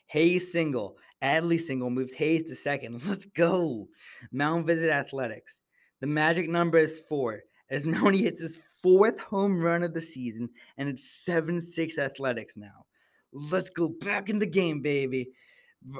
Hays 0.08 0.50
single. 0.50 0.96
Adley 1.22 1.60
single 1.60 1.90
moves 1.90 2.14
Hays 2.14 2.48
to 2.48 2.56
second. 2.56 3.00
Let's 3.08 3.26
go. 3.26 3.86
Mount 4.32 4.66
Visit 4.66 4.90
Athletics. 4.90 5.60
The 6.00 6.06
magic 6.06 6.48
number 6.48 6.78
is 6.78 7.00
four. 7.08 7.42
As 7.70 7.84
Mountie 7.86 8.22
hits 8.22 8.40
his 8.40 8.60
fourth 8.82 9.18
home 9.18 9.60
run 9.60 9.82
of 9.82 9.94
the 9.94 10.00
season, 10.00 10.48
and 10.78 10.88
it's 10.88 11.24
7 11.24 11.62
6 11.62 11.98
Athletics 11.98 12.56
now. 12.56 12.86
Let's 13.32 13.70
go 13.70 13.88
back 13.88 14.28
in 14.28 14.38
the 14.38 14.46
game, 14.46 14.82
baby. 14.82 15.30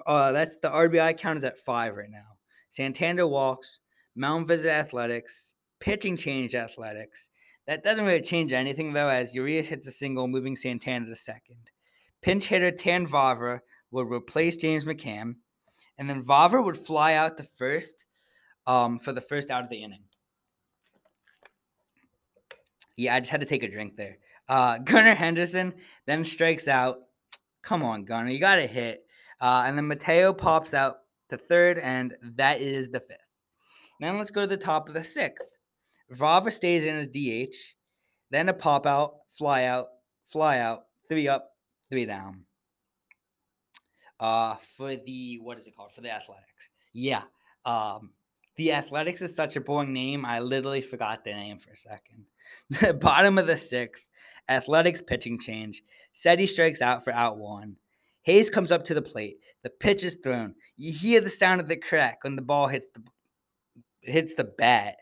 Uh, 0.06 0.32
that's 0.32 0.56
the 0.62 0.68
RBI 0.68 1.16
count 1.18 1.38
is 1.38 1.44
at 1.44 1.64
five 1.64 1.96
right 1.96 2.10
now. 2.10 2.36
Santander 2.70 3.26
walks, 3.26 3.80
Mount 4.16 4.46
Visit 4.46 4.70
Athletics, 4.70 5.52
pitching 5.78 6.16
change 6.16 6.54
Athletics. 6.54 7.28
That 7.66 7.82
doesn't 7.82 8.04
really 8.04 8.20
change 8.20 8.52
anything 8.52 8.92
though, 8.92 9.08
as 9.08 9.34
Urias 9.34 9.68
hits 9.68 9.86
a 9.86 9.92
single, 9.92 10.26
moving 10.26 10.56
Santander 10.56 11.08
to 11.08 11.16
second. 11.16 11.70
Pinch 12.20 12.46
hitter 12.46 12.70
Tan 12.70 13.06
Vavra 13.06 13.60
would 13.90 14.10
replace 14.10 14.56
James 14.56 14.84
McCann, 14.84 15.36
and 15.96 16.10
then 16.10 16.24
Vavra 16.24 16.64
would 16.64 16.84
fly 16.84 17.14
out 17.14 17.38
to 17.38 17.44
first 17.44 18.04
um, 18.70 19.00
for 19.00 19.12
the 19.12 19.20
first 19.20 19.50
out 19.50 19.64
of 19.64 19.68
the 19.68 19.82
inning. 19.82 20.04
Yeah, 22.96 23.16
I 23.16 23.20
just 23.20 23.32
had 23.32 23.40
to 23.40 23.46
take 23.46 23.64
a 23.64 23.70
drink 23.70 23.96
there. 23.96 24.18
Uh, 24.48 24.78
Gunnar 24.84 25.16
Henderson 25.16 25.74
then 26.06 26.24
strikes 26.24 26.68
out. 26.68 26.98
Come 27.62 27.82
on, 27.82 28.04
Gunnar, 28.04 28.30
you 28.30 28.38
got 28.38 28.56
to 28.56 28.66
hit. 28.66 29.04
Uh, 29.40 29.64
and 29.66 29.76
then 29.76 29.88
Mateo 29.88 30.32
pops 30.32 30.72
out 30.72 30.98
to 31.30 31.36
third, 31.36 31.78
and 31.78 32.14
that 32.36 32.60
is 32.60 32.90
the 32.90 33.00
fifth. 33.00 33.18
Then 34.00 34.18
let's 34.18 34.30
go 34.30 34.42
to 34.42 34.46
the 34.46 34.56
top 34.56 34.86
of 34.86 34.94
the 34.94 35.02
sixth. 35.02 35.46
Vavra 36.14 36.52
stays 36.52 36.84
in 36.84 36.94
as 36.94 37.08
DH. 37.08 37.56
Then 38.30 38.48
a 38.48 38.54
pop 38.54 38.86
out, 38.86 39.14
fly 39.36 39.64
out, 39.64 39.88
fly 40.30 40.58
out, 40.58 40.84
three 41.08 41.26
up, 41.26 41.50
three 41.90 42.06
down. 42.06 42.44
Uh, 44.20 44.56
for 44.76 44.94
the 44.94 45.40
what 45.42 45.58
is 45.58 45.66
it 45.66 45.74
called? 45.74 45.92
For 45.92 46.02
the 46.02 46.10
Athletics. 46.10 46.68
Yeah. 46.92 47.22
Um, 47.64 48.10
the 48.56 48.72
Athletics 48.72 49.22
is 49.22 49.34
such 49.34 49.56
a 49.56 49.60
boring 49.60 49.92
name. 49.92 50.24
I 50.24 50.40
literally 50.40 50.82
forgot 50.82 51.24
the 51.24 51.32
name 51.32 51.58
for 51.58 51.70
a 51.70 51.76
second. 51.76 52.24
The 52.80 52.92
bottom 52.92 53.38
of 53.38 53.46
the 53.46 53.56
sixth, 53.56 54.04
Athletics 54.48 55.02
pitching 55.06 55.38
change. 55.38 55.82
Seti 56.12 56.46
strikes 56.46 56.82
out 56.82 57.04
for 57.04 57.12
out 57.12 57.38
one. 57.38 57.76
Hays 58.22 58.50
comes 58.50 58.72
up 58.72 58.84
to 58.86 58.94
the 58.94 59.02
plate. 59.02 59.38
The 59.62 59.70
pitch 59.70 60.04
is 60.04 60.16
thrown. 60.22 60.54
You 60.76 60.92
hear 60.92 61.20
the 61.20 61.30
sound 61.30 61.60
of 61.60 61.68
the 61.68 61.76
crack 61.76 62.22
when 62.22 62.36
the 62.36 62.42
ball 62.42 62.66
hits 62.66 62.88
the 62.94 63.02
hits 64.02 64.34
the 64.34 64.44
bat. 64.44 64.96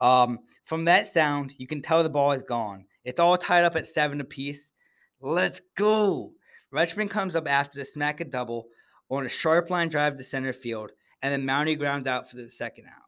Um, 0.00 0.40
from 0.64 0.84
that 0.86 1.12
sound, 1.12 1.52
you 1.56 1.66
can 1.66 1.82
tell 1.82 2.02
the 2.02 2.08
ball 2.08 2.32
is 2.32 2.42
gone. 2.42 2.86
It's 3.04 3.20
all 3.20 3.38
tied 3.38 3.64
up 3.64 3.76
at 3.76 3.86
seven 3.86 4.20
apiece. 4.20 4.72
Let's 5.20 5.60
go. 5.76 6.32
Rutschman 6.74 7.10
comes 7.10 7.36
up 7.36 7.48
after 7.48 7.78
the 7.78 7.84
smack 7.84 8.20
a 8.20 8.24
double 8.24 8.66
on 9.10 9.26
a 9.26 9.28
sharp 9.28 9.70
line 9.70 9.88
drive 9.88 10.16
to 10.16 10.24
center 10.24 10.52
field, 10.52 10.90
and 11.22 11.32
then 11.32 11.44
Mountie 11.44 11.78
grounds 11.78 12.06
out 12.06 12.28
for 12.28 12.36
the 12.36 12.50
second 12.50 12.86
out. 12.86 13.02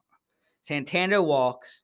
Santander 0.62 1.20
walks. 1.20 1.82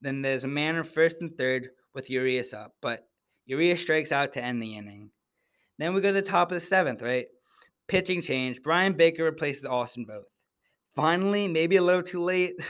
Then 0.00 0.22
there's 0.22 0.44
a 0.44 0.48
man 0.48 0.76
in 0.76 0.84
first 0.84 1.20
and 1.20 1.36
third 1.36 1.68
with 1.94 2.10
Urias 2.10 2.54
up, 2.54 2.74
but 2.80 3.06
Urias 3.46 3.80
strikes 3.80 4.12
out 4.12 4.32
to 4.32 4.42
end 4.42 4.62
the 4.62 4.76
inning. 4.76 5.10
Then 5.78 5.94
we 5.94 6.00
go 6.00 6.08
to 6.08 6.14
the 6.14 6.22
top 6.22 6.50
of 6.50 6.60
the 6.60 6.66
seventh, 6.66 7.02
right? 7.02 7.26
Pitching 7.88 8.22
change. 8.22 8.62
Bryan 8.62 8.94
Baker 8.94 9.24
replaces 9.24 9.66
Austin 9.66 10.06
Voth. 10.06 10.22
Finally, 10.94 11.48
maybe 11.48 11.76
a 11.76 11.82
little 11.82 12.02
too 12.02 12.22
late. 12.22 12.54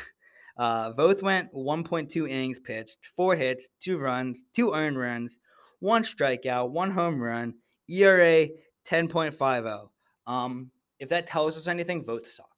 Uh, 0.54 0.92
Voth 0.92 1.22
went 1.22 1.52
1.2 1.54 2.28
innings 2.28 2.60
pitched, 2.60 2.98
four 3.16 3.34
hits, 3.34 3.68
two 3.82 3.96
runs, 3.96 4.44
two 4.54 4.74
earned 4.74 4.98
runs, 4.98 5.38
one 5.80 6.04
strikeout, 6.04 6.70
one 6.70 6.90
home 6.90 7.18
run, 7.18 7.54
ERA 7.88 8.48
10.50. 8.86 9.88
Um, 10.26 10.70
if 10.98 11.08
that 11.08 11.26
tells 11.26 11.56
us 11.56 11.68
anything, 11.68 12.04
Voth 12.04 12.26
sucks. 12.26 12.51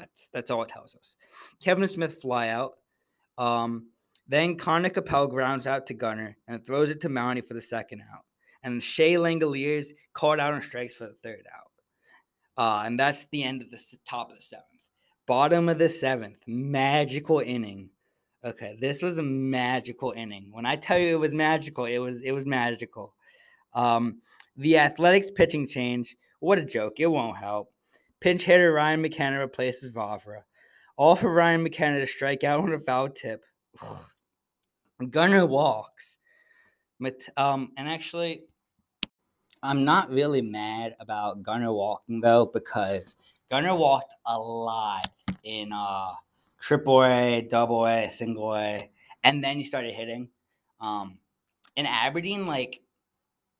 That's 0.00 0.28
that's 0.32 0.50
all 0.50 0.62
it 0.62 0.70
tells 0.70 0.94
us. 0.94 1.16
Kevin 1.62 1.86
Smith 1.88 2.20
fly 2.20 2.48
out. 2.48 2.72
Um, 3.38 3.88
then 4.28 4.56
Conner 4.56 4.90
Capel 4.90 5.26
grounds 5.26 5.66
out 5.66 5.86
to 5.88 5.94
Gunner 5.94 6.36
and 6.48 6.64
throws 6.64 6.90
it 6.90 7.00
to 7.02 7.08
Mountie 7.08 7.46
for 7.46 7.54
the 7.54 7.60
second 7.60 8.02
out. 8.12 8.24
And 8.62 8.82
Shea 8.82 9.14
Langeliers 9.14 9.88
called 10.12 10.40
out 10.40 10.54
on 10.54 10.62
strikes 10.62 10.94
for 10.94 11.06
the 11.06 11.16
third 11.22 11.44
out. 11.54 11.70
Uh, 12.56 12.86
and 12.86 12.98
that's 12.98 13.26
the 13.30 13.42
end 13.42 13.62
of 13.62 13.70
the 13.70 13.82
top 14.08 14.30
of 14.30 14.36
the 14.36 14.42
seventh. 14.42 14.66
Bottom 15.26 15.68
of 15.68 15.78
the 15.78 15.88
seventh, 15.88 16.38
magical 16.46 17.40
inning. 17.40 17.90
Okay, 18.44 18.76
this 18.80 19.02
was 19.02 19.18
a 19.18 19.22
magical 19.22 20.12
inning. 20.16 20.48
When 20.50 20.66
I 20.66 20.76
tell 20.76 20.98
you 20.98 21.14
it 21.14 21.20
was 21.20 21.34
magical, 21.34 21.84
it 21.84 21.98
was 21.98 22.20
it 22.22 22.32
was 22.32 22.46
magical. 22.46 23.14
Um, 23.74 24.20
the 24.56 24.78
Athletics 24.78 25.30
pitching 25.30 25.68
change, 25.68 26.16
what 26.40 26.58
a 26.58 26.64
joke! 26.64 27.00
It 27.00 27.06
won't 27.06 27.36
help. 27.36 27.72
Pinch 28.20 28.42
hitter 28.42 28.72
Ryan 28.72 29.02
McKenna 29.02 29.38
replaces 29.38 29.92
Vavra. 29.92 30.42
All 30.96 31.16
for 31.16 31.32
Ryan 31.32 31.62
McKenna 31.62 32.00
to 32.00 32.06
strike 32.06 32.44
out 32.44 32.60
on 32.60 32.72
a 32.72 32.78
foul 32.78 33.08
tip. 33.08 33.44
Gunner 35.10 35.46
walks. 35.46 36.18
Um, 37.36 37.72
and 37.78 37.88
actually, 37.88 38.42
I'm 39.62 39.84
not 39.84 40.10
really 40.10 40.42
mad 40.42 40.96
about 41.00 41.42
Gunner 41.42 41.72
walking 41.72 42.20
though 42.20 42.50
because 42.52 43.16
Gunner 43.50 43.74
walked 43.74 44.14
a 44.26 44.38
lot 44.38 45.08
in 45.42 45.72
uh 45.72 46.12
triple 46.60 47.02
A, 47.04 47.40
double 47.40 47.86
A, 47.86 48.08
single 48.08 48.54
A, 48.54 48.90
and 49.24 49.42
then 49.42 49.56
he 49.56 49.64
started 49.64 49.94
hitting. 49.94 50.28
Um, 50.80 51.18
in 51.76 51.86
Aberdeen, 51.86 52.46
like 52.46 52.80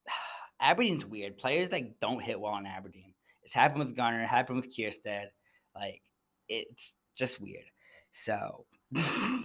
Aberdeen's 0.60 1.06
weird. 1.06 1.38
Players 1.38 1.72
like 1.72 1.98
don't 1.98 2.22
hit 2.22 2.38
well 2.38 2.56
in 2.56 2.66
Aberdeen. 2.66 3.09
It's 3.42 3.54
happened 3.54 3.80
with. 3.80 3.98
It 3.98 4.26
happened 4.26 4.56
with 4.56 4.74
Kjerstad. 4.74 5.26
Like 5.74 6.02
it's 6.48 6.94
just 7.16 7.40
weird. 7.40 7.64
So, 8.12 8.66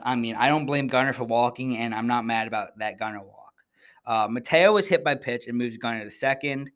I 0.03 0.15
mean, 0.15 0.35
I 0.35 0.47
don't 0.47 0.65
blame 0.65 0.87
Gunnar 0.87 1.13
for 1.13 1.23
walking, 1.23 1.77
and 1.77 1.93
I'm 1.93 2.07
not 2.07 2.25
mad 2.25 2.47
about 2.47 2.77
that 2.79 2.99
Gunnar 2.99 3.23
walk. 3.23 3.53
Uh, 4.05 4.27
Mateo 4.29 4.73
was 4.73 4.87
hit 4.87 5.03
by 5.03 5.15
pitch 5.15 5.47
and 5.47 5.57
moves 5.57 5.77
Gunnar 5.77 6.03
to 6.03 6.11
second. 6.11 6.71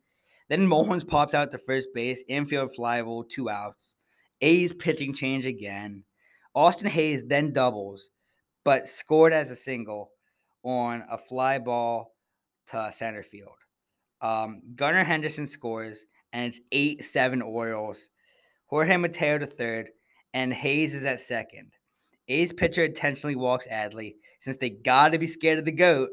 Then 0.48 0.66
Mullins 0.66 1.04
pops 1.04 1.34
out 1.34 1.52
to 1.52 1.58
first 1.58 1.88
base, 1.94 2.24
infield 2.28 2.74
fly 2.74 3.02
ball, 3.02 3.24
two 3.24 3.48
outs. 3.48 3.94
A's 4.40 4.72
pitching 4.72 5.14
change 5.14 5.46
again. 5.46 6.04
Austin 6.54 6.88
Hays 6.88 7.22
then 7.26 7.52
doubles, 7.52 8.10
but 8.64 8.88
scored 8.88 9.32
as 9.32 9.50
a 9.50 9.56
single 9.56 10.10
on 10.64 11.04
a 11.10 11.16
fly 11.16 11.58
ball 11.58 12.14
to 12.68 12.90
center 12.92 13.22
field. 13.22 13.54
Um, 14.20 14.62
Gunnar 14.74 15.04
Henderson 15.04 15.46
scores, 15.46 16.06
and 16.32 16.46
it's 16.46 16.60
8 16.72 17.04
7 17.04 17.42
Orioles. 17.42 18.08
Jorge 18.66 18.96
Mateo 18.96 19.38
to 19.38 19.46
third, 19.46 19.90
and 20.32 20.52
Hays 20.52 20.94
is 20.94 21.04
at 21.04 21.20
second. 21.20 21.72
A's 22.28 22.52
pitcher 22.52 22.84
intentionally 22.84 23.34
walks 23.34 23.66
Adley 23.66 24.14
since 24.38 24.56
they 24.56 24.70
gotta 24.70 25.18
be 25.18 25.26
scared 25.26 25.58
of 25.58 25.64
the 25.64 25.72
GOAT. 25.72 26.10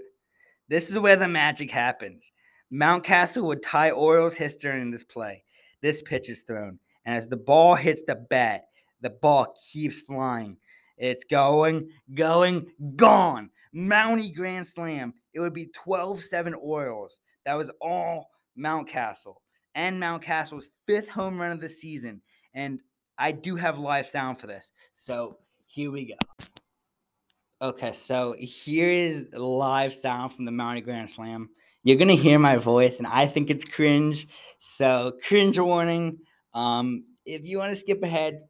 This 0.67 0.89
is 0.89 0.97
where 0.97 1.15
the 1.15 1.27
magic 1.27 1.69
happens. 1.69 2.31
Mountcastle 2.73 3.43
would 3.43 3.61
tie 3.61 3.91
Orioles 3.91 4.35
history 4.35 4.81
in 4.81 4.91
this 4.91 5.03
play. 5.03 5.43
This 5.81 6.01
pitch 6.01 6.29
is 6.29 6.41
thrown, 6.41 6.79
and 7.05 7.15
as 7.15 7.27
the 7.27 7.37
ball 7.37 7.75
hits 7.75 8.01
the 8.07 8.15
bat, 8.15 8.63
the 9.01 9.11
ball 9.11 9.55
keeps 9.71 10.01
flying. 10.01 10.57
It's 10.97 11.23
going, 11.25 11.89
going, 12.15 12.65
gone. 12.95 13.51
Mounty 13.71 14.31
Grand 14.31 14.65
Slam. 14.65 15.13
It 15.33 15.39
would 15.39 15.53
be 15.53 15.67
12 15.67 16.23
7 16.23 16.55
Orioles. 16.55 17.19
That 17.45 17.53
was 17.53 17.69
all 17.79 18.31
Mountcastle. 18.57 19.35
And 19.77 20.01
Mountcastle's 20.01 20.67
fifth 20.87 21.07
home 21.07 21.39
run 21.39 21.51
of 21.51 21.61
the 21.61 21.69
season. 21.69 22.21
And 22.55 22.79
I 23.19 23.31
do 23.31 23.55
have 23.55 23.77
live 23.77 24.07
sound 24.07 24.39
for 24.39 24.47
this. 24.47 24.71
So 24.93 25.37
here 25.67 25.91
we 25.91 26.05
go. 26.05 26.45
Okay, 27.61 27.91
so 27.93 28.35
here 28.39 28.89
is 28.89 29.31
live 29.33 29.93
sound 29.93 30.33
from 30.33 30.45
the 30.45 30.51
Mountie 30.51 30.83
Grand 30.83 31.09
Slam. 31.09 31.49
You're 31.83 31.97
gonna 31.97 32.15
hear 32.15 32.39
my 32.39 32.57
voice, 32.57 32.97
and 32.97 33.07
I 33.07 33.27
think 33.27 33.51
it's 33.51 33.63
cringe. 33.63 34.27
So 34.57 35.13
cringe 35.23 35.59
warning. 35.59 36.17
Um, 36.53 37.05
if 37.25 37.47
you 37.47 37.59
want 37.59 37.69
to 37.69 37.75
skip 37.75 38.01
ahead, 38.01 38.41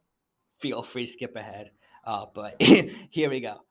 feel 0.60 0.82
free 0.82 1.06
to 1.06 1.12
skip 1.12 1.36
ahead. 1.36 1.72
Uh, 2.06 2.26
but 2.34 2.56
here 2.62 3.30
we 3.30 3.42
go. 3.42 3.67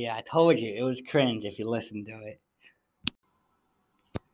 Yeah, 0.00 0.16
I 0.16 0.22
told 0.22 0.58
you 0.58 0.72
it 0.74 0.82
was 0.82 1.02
cringe 1.02 1.44
if 1.44 1.58
you 1.58 1.68
listened 1.68 2.06
to 2.06 2.14
it. 2.24 2.40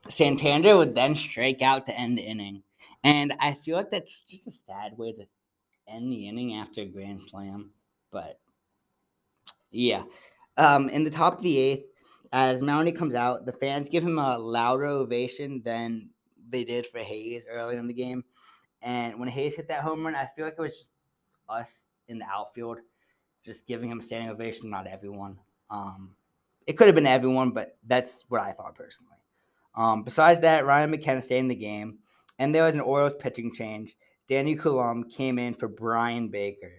Santander 0.09 0.77
would 0.77 0.95
then 0.95 1.17
strike 1.17 1.61
out 1.61 1.87
to 1.87 1.99
end 1.99 2.17
the 2.17 2.23
inning. 2.23 2.63
And 3.03 3.35
I 3.41 3.55
feel 3.55 3.77
like 3.77 3.91
that's 3.91 4.21
just 4.21 4.47
a 4.47 4.53
sad 4.53 4.97
way 4.97 5.11
to 5.11 5.27
end 5.89 6.13
the 6.13 6.29
inning 6.29 6.55
after 6.55 6.83
a 6.83 6.87
grand 6.87 7.21
slam. 7.21 7.71
But 8.13 8.39
yeah. 9.73 10.05
Um, 10.57 10.89
in 10.89 11.03
the 11.03 11.11
top 11.11 11.39
of 11.39 11.43
the 11.43 11.59
eighth, 11.59 11.87
as 12.33 12.63
Mountie 12.63 12.97
comes 12.97 13.17
out, 13.17 13.45
the 13.45 13.51
fans 13.51 13.89
give 13.89 14.05
him 14.05 14.21
a 14.21 14.39
louder 14.39 14.87
ovation 14.87 15.63
than 15.65 16.11
they 16.49 16.63
did 16.63 16.87
for 16.87 17.01
Hays 17.01 17.45
early 17.51 17.75
in 17.75 17.89
the 17.89 17.93
game. 17.93 18.23
And 18.83 19.19
when 19.19 19.29
Hays 19.29 19.57
hit 19.57 19.67
that 19.67 19.83
home 19.83 20.07
run, 20.07 20.15
I 20.15 20.27
feel 20.27 20.45
like 20.45 20.55
it 20.57 20.63
was 20.63 20.79
just 20.79 20.93
us 21.49 21.87
in 22.07 22.21
the 22.21 22.27
outfield 22.27 22.79
just 23.45 23.67
giving 23.67 23.89
him 23.89 24.01
a 24.01 24.03
standing 24.03 24.29
ovation, 24.29 24.71
not 24.71 24.89
everyone. 24.89 25.39
Um, 25.71 26.15
it 26.67 26.75
could 26.77 26.89
have 26.89 26.95
been 26.95 27.07
everyone, 27.07 27.51
but 27.51 27.77
that's 27.87 28.25
what 28.29 28.41
I 28.41 28.53
thought 28.53 28.75
personally. 28.75 29.13
Um, 29.75 30.03
besides 30.03 30.41
that, 30.41 30.67
Ryan 30.67 30.91
McKenna 30.91 31.23
stayed 31.23 31.39
in 31.39 31.49
the 31.49 31.55
game, 31.55 31.99
and 32.39 32.55
there 32.55 32.65
was 32.65 32.75
an 32.75 32.81
Orioles 32.81 33.15
pitching 33.19 33.55
change. 33.55 33.97
Danny 34.29 34.57
Coulombe 34.57 35.09
came 35.09 35.39
in 35.39 35.55
for 35.55 35.69
Bryan 35.69 36.29
Baker. 36.29 36.73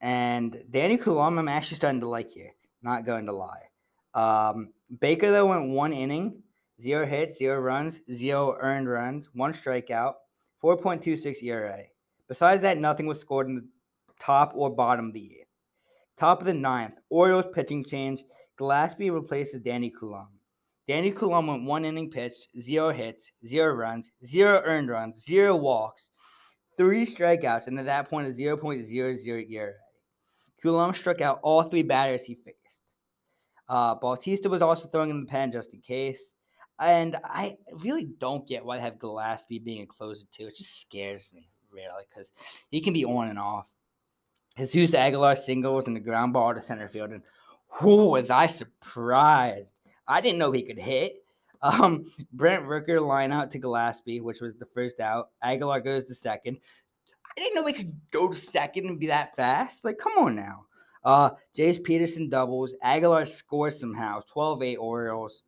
And 0.00 0.62
Danny 0.70 0.96
Coulombe, 0.96 1.38
I'm 1.38 1.48
actually 1.48 1.76
starting 1.76 2.00
to 2.00 2.08
like 2.08 2.30
here. 2.30 2.52
Not 2.82 3.06
going 3.06 3.26
to 3.26 3.32
lie. 3.32 3.62
Um, 4.14 4.72
Baker, 5.00 5.30
though, 5.30 5.46
went 5.46 5.70
one 5.70 5.92
inning, 5.92 6.42
zero 6.80 7.06
hits, 7.06 7.38
zero 7.38 7.58
runs, 7.60 8.00
zero 8.12 8.56
earned 8.60 8.88
runs, 8.88 9.28
one 9.34 9.52
strikeout, 9.52 10.14
4.26 10.62 11.42
ERA. 11.42 11.80
Besides 12.28 12.62
that, 12.62 12.78
nothing 12.78 13.06
was 13.06 13.20
scored 13.20 13.48
in 13.48 13.56
the 13.56 13.66
top 14.20 14.52
or 14.54 14.70
bottom 14.70 15.08
of 15.08 15.12
the 15.12 15.40
eighth. 15.40 15.43
Top 16.18 16.40
of 16.40 16.46
the 16.46 16.54
ninth, 16.54 16.94
Orioles 17.10 17.46
pitching 17.52 17.84
change. 17.84 18.22
Gillaspie 18.58 19.12
replaces 19.12 19.60
Danny 19.62 19.90
Coulombe. 19.90 20.38
Danny 20.86 21.10
Coulombe 21.10 21.46
went 21.46 21.64
one 21.64 21.84
inning 21.84 22.10
pitched, 22.10 22.48
zero 22.60 22.92
hits, 22.92 23.32
zero 23.46 23.74
runs, 23.74 24.06
zero 24.24 24.62
earned 24.64 24.90
runs, 24.90 25.24
zero 25.24 25.56
walks, 25.56 26.10
three 26.76 27.06
strikeouts, 27.06 27.66
and 27.66 27.78
at 27.78 27.86
that 27.86 28.10
point, 28.10 28.28
a 28.28 28.30
0.00 28.30 29.50
ERA. 29.50 29.72
Coulombe 30.62 30.94
struck 30.94 31.20
out 31.20 31.40
all 31.42 31.62
three 31.64 31.82
batters 31.82 32.22
he 32.22 32.34
faced. 32.34 32.58
Uh, 33.68 33.94
Bautista 33.94 34.48
was 34.48 34.62
also 34.62 34.88
throwing 34.88 35.10
in 35.10 35.20
the 35.20 35.26
pen 35.26 35.52
just 35.52 35.72
in 35.72 35.80
case. 35.80 36.32
And 36.78 37.16
I 37.24 37.56
really 37.82 38.08
don't 38.18 38.46
get 38.46 38.64
why 38.64 38.76
they 38.76 38.82
have 38.82 38.98
Gillaspie 38.98 39.64
being 39.64 39.82
a 39.82 39.86
closer 39.86 40.24
too. 40.34 40.48
It 40.48 40.56
just 40.56 40.80
scares 40.80 41.30
me, 41.32 41.48
really, 41.70 42.04
because 42.08 42.32
he 42.70 42.80
can 42.80 42.92
be 42.92 43.04
on 43.04 43.28
and 43.28 43.38
off. 43.38 43.68
Jesus 44.56 44.94
Aguilar 44.94 45.36
singles 45.36 45.86
and 45.86 45.96
the 45.96 46.00
ground 46.00 46.32
ball 46.32 46.54
to 46.54 46.62
center 46.62 46.88
field. 46.88 47.10
And 47.10 47.22
who 47.68 48.06
was 48.06 48.30
I 48.30 48.46
surprised? 48.46 49.80
I 50.06 50.20
didn't 50.20 50.38
know 50.38 50.52
he 50.52 50.62
could 50.62 50.78
hit. 50.78 51.16
Um, 51.62 52.12
Brent 52.30 52.66
Rooker 52.66 53.00
line 53.00 53.32
out 53.32 53.50
to 53.52 53.58
Gillaspie, 53.58 54.20
which 54.20 54.42
was 54.42 54.54
the 54.54 54.66
first 54.66 55.00
out. 55.00 55.30
Aguilar 55.42 55.80
goes 55.80 56.04
to 56.04 56.14
second. 56.14 56.58
I 57.26 57.40
didn't 57.40 57.54
know 57.54 57.66
he 57.66 57.72
could 57.72 57.98
go 58.10 58.28
to 58.28 58.34
second 58.34 58.84
and 58.84 59.00
be 59.00 59.06
that 59.06 59.34
fast. 59.34 59.82
Like, 59.82 59.96
come 59.96 60.12
on 60.18 60.36
now. 60.36 60.66
Uh, 61.04 61.30
Jace 61.56 61.82
Peterson 61.82 62.28
doubles. 62.28 62.74
Aguilar 62.82 63.24
scores 63.24 63.80
somehow. 63.80 64.20
12 64.30 64.62
8 64.62 64.76
Orioles. 64.76 65.42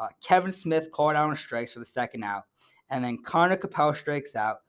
Uh, 0.00 0.08
Kevin 0.22 0.52
Smith 0.52 0.90
called 0.90 1.16
out 1.16 1.28
on 1.28 1.36
strikes 1.36 1.74
for 1.74 1.80
the 1.80 1.84
second 1.84 2.24
out. 2.24 2.44
And 2.88 3.04
then 3.04 3.18
Conner 3.22 3.56
Capel 3.56 3.94
strikes 3.94 4.34
out. 4.34 4.60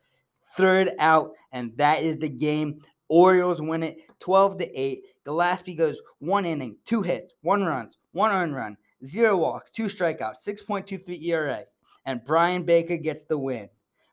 Third 0.58 0.92
out. 1.00 1.32
And 1.52 1.72
that 1.78 2.04
is 2.04 2.18
the 2.18 2.28
game. 2.30 2.82
Orioles 3.10 3.62
win 3.62 3.84
it 3.84 3.98
12 4.20 4.60
to 4.60 4.80
8. 4.80 5.04
Gillaspie 5.26 5.78
goes 5.78 6.00
one 6.20 6.46
inning, 6.46 6.78
two 6.86 7.02
hits, 7.02 7.34
one 7.42 7.64
runs, 7.64 7.98
one 8.12 8.32
earned 8.32 8.56
run, 8.56 8.78
zero 9.06 9.36
walks, 9.36 9.72
two 9.72 9.86
strikeouts, 9.86 10.46
6.23 10.48 11.24
ERA. 11.24 11.64
And 12.06 12.24
Bryan 12.24 12.64
Baker 12.64 12.98
gets 12.98 13.26
the 13.26 13.38
win. 13.38 13.70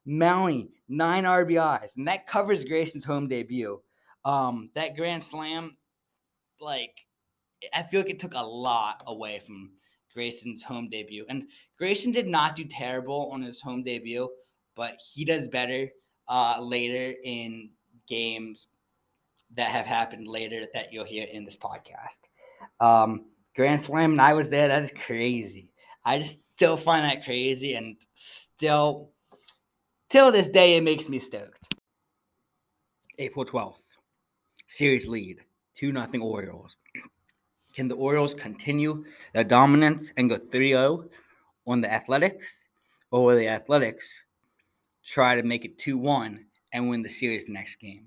Mountie, 0.07 0.69
nine 0.89 1.25
RBIs. 1.25 1.97
And 1.97 2.07
that 2.09 2.27
covers 2.27 2.65
Grayson's 2.65 3.05
home 3.05 3.29
debut. 3.29 3.81
Um, 4.25 4.71
that 4.75 4.97
grand 4.97 5.23
slam, 5.23 5.77
like, 6.61 7.07
I 7.73 7.83
feel 7.85 8.01
like 8.01 8.11
it 8.11 8.19
took 8.19 8.35
a 8.35 8.47
lot 8.47 9.03
away 9.07 9.41
from 9.45 9.71
Grayson's 10.13 10.63
home 10.63 10.89
debut. 10.91 11.25
And 11.29 11.49
Grayson 11.79 12.13
did 12.13 12.27
not 12.27 12.57
do 12.57 12.65
terrible 12.65 13.31
on 13.33 13.43
his 13.43 13.61
home 13.61 13.83
debut, 13.83 14.29
but 14.75 14.99
he 14.99 15.25
does 15.25 15.49
better 15.49 15.89
uh, 16.29 16.61
later 16.61 17.15
in 17.25 17.71
games 18.07 18.69
that 19.55 19.71
have 19.71 19.87
happened 19.87 20.29
later 20.29 20.67
that 20.75 20.93
you'll 20.93 21.05
hear 21.05 21.27
in 21.31 21.45
this 21.45 21.57
podcast. 21.57 22.19
Um, 22.81 23.27
Grand 23.55 23.81
Slam, 23.81 24.13
and 24.13 24.21
I 24.21 24.35
was 24.35 24.49
there. 24.51 24.69
That 24.69 24.83
is 24.83 24.93
crazy. 25.07 25.73
I 26.05 26.19
just 26.19 26.41
still 26.57 26.77
find 26.77 27.05
that 27.05 27.25
crazy, 27.25 27.75
and 27.75 27.97
still, 28.15 29.11
till 30.11 30.31
this 30.31 30.49
day, 30.49 30.77
it 30.77 30.83
makes 30.83 31.09
me 31.09 31.19
stoked. 31.19 31.75
April 33.19 33.45
12th, 33.47 33.77
series 34.69 35.07
lead 35.07 35.41
2 35.79 35.93
0 35.93 36.07
Orioles. 36.23 36.77
Can 37.75 37.89
the 37.89 37.95
Orioles 37.95 38.35
continue 38.35 39.05
their 39.33 39.45
dominance 39.45 40.11
and 40.17 40.29
go 40.29 40.37
3 40.37 40.71
0 40.71 41.09
on 41.67 41.81
the 41.81 41.93
Athletics? 41.93 42.63
Or 43.11 43.25
will 43.25 43.37
the 43.37 43.49
Athletics 43.49 44.07
try 45.05 45.35
to 45.35 45.43
make 45.43 45.65
it 45.65 45.79
2 45.79 45.97
1 45.97 46.45
and 46.73 46.91
win 46.91 47.03
the 47.03 47.09
series 47.09 47.45
the 47.45 47.53
next 47.53 47.77
game? 47.77 48.07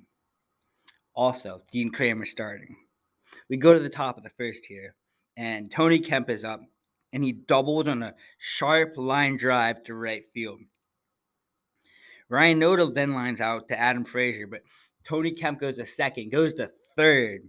Also, 1.20 1.62
Dean 1.70 1.92
Kremer 1.92 2.24
starting. 2.24 2.78
We 3.50 3.58
go 3.58 3.74
to 3.74 3.80
the 3.82 3.90
top 3.90 4.16
of 4.16 4.24
the 4.24 4.30
first 4.38 4.66
here, 4.66 4.96
and 5.36 5.70
Tony 5.70 6.00
Kemp 6.00 6.30
is 6.30 6.46
up, 6.46 6.62
and 7.12 7.22
he 7.22 7.34
doubled 7.34 7.90
on 7.90 8.02
a 8.04 8.16
sharp 8.38 8.94
line 8.96 9.36
drive 9.36 9.84
to 9.84 9.96
right 9.96 10.24
field. 10.34 10.62
Ryan 12.30 12.62
Noda 12.62 12.96
then 12.96 13.14
lines 13.14 13.42
out 13.42 13.68
to 13.68 13.78
Adam 13.78 14.06
Frazier, 14.06 14.48
but 14.48 14.62
Tony 15.06 15.32
Kemp 15.32 15.60
goes 15.60 15.76
to 15.76 15.86
second, 15.86 16.32
goes 16.32 16.54
to 16.54 16.70
third. 16.96 17.42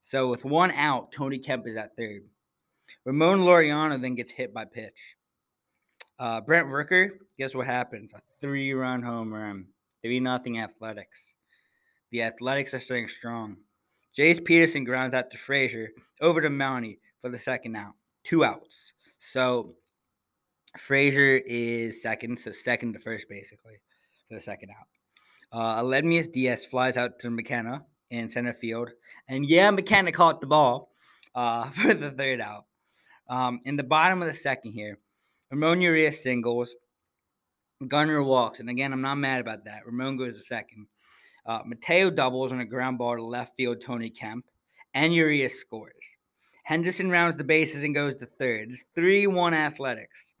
So 0.00 0.28
with 0.28 0.46
one 0.46 0.70
out, 0.70 1.12
Tony 1.12 1.38
Kemp 1.38 1.66
is 1.66 1.76
at 1.76 1.94
third. 1.98 2.22
Ramon 3.04 3.40
Laureano 3.40 4.00
then 4.00 4.14
gets 4.14 4.32
hit 4.32 4.54
by 4.54 4.64
pitch. 4.64 5.16
Uh, 6.18 6.40
Brent 6.40 6.68
Rooker, 6.68 7.10
guess 7.38 7.54
what 7.54 7.66
happens? 7.66 8.14
A 8.14 8.22
three-run 8.40 9.02
home 9.02 9.34
run. 9.34 9.66
Three 10.02 10.18
nothing 10.18 10.60
Athletics. 10.60 11.18
The 12.10 12.22
Athletics 12.22 12.74
are 12.74 12.80
staying 12.80 13.08
strong. 13.08 13.56
Jace 14.18 14.44
Peterson 14.44 14.84
grounds 14.84 15.14
out 15.14 15.30
to 15.30 15.38
Frazier 15.38 15.90
over 16.20 16.40
to 16.40 16.48
Mountie 16.48 16.98
for 17.20 17.30
the 17.30 17.38
second 17.38 17.76
out. 17.76 17.92
Two 18.24 18.44
outs. 18.44 18.92
So 19.18 19.74
Frazier 20.78 21.36
is 21.46 22.02
second, 22.02 22.38
so 22.38 22.52
second 22.52 22.94
to 22.94 22.98
first 22.98 23.28
basically 23.28 23.74
for 24.28 24.34
the 24.34 24.40
second 24.40 24.70
out. 24.70 24.86
Uh, 25.52 25.82
Aledmys 25.82 26.32
Diaz 26.32 26.64
flies 26.64 26.96
out 26.96 27.18
to 27.20 27.30
McKenna 27.30 27.84
in 28.10 28.30
center 28.30 28.54
field, 28.54 28.90
and 29.28 29.46
yeah, 29.46 29.70
McKenna 29.70 30.12
caught 30.12 30.40
the 30.40 30.46
ball 30.46 30.92
uh, 31.34 31.70
for 31.70 31.94
the 31.94 32.10
third 32.10 32.40
out. 32.40 32.66
Um, 33.28 33.60
in 33.64 33.76
the 33.76 33.82
bottom 33.82 34.22
of 34.22 34.28
the 34.28 34.34
second 34.34 34.72
here, 34.72 34.98
Ramon 35.50 35.80
Urias 35.80 36.22
singles, 36.22 36.74
Gunnar 37.86 38.22
walks, 38.22 38.60
and 38.60 38.68
again, 38.68 38.92
I'm 38.92 39.02
not 39.02 39.16
mad 39.16 39.40
about 39.40 39.64
that. 39.64 39.86
Ramon 39.86 40.16
goes 40.16 40.36
to 40.36 40.42
second. 40.42 40.86
Uh, 41.46 41.60
Mateo 41.64 42.10
doubles 42.10 42.52
on 42.52 42.60
a 42.60 42.64
ground 42.64 42.98
ball 42.98 43.16
to 43.16 43.22
left 43.22 43.56
field, 43.56 43.80
Tony 43.80 44.10
Kemp, 44.10 44.44
and 44.94 45.14
Urias 45.14 45.58
scores. 45.58 46.16
Henderson 46.64 47.10
rounds 47.10 47.36
the 47.36 47.44
bases 47.44 47.84
and 47.84 47.94
goes 47.94 48.14
to 48.16 48.26
third. 48.26 48.70
It's 48.70 48.84
3 48.94 49.26
1 49.26 49.54
athletics. 49.54 50.34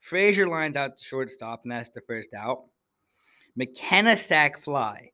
Frazier 0.00 0.48
lines 0.48 0.76
out 0.76 0.98
to 0.98 1.04
shortstop, 1.04 1.62
and 1.62 1.72
that's 1.72 1.90
the 1.90 2.00
first 2.00 2.30
out. 2.34 2.64
McKenna 3.56 4.16
sack 4.16 4.62
fly. 4.62 5.12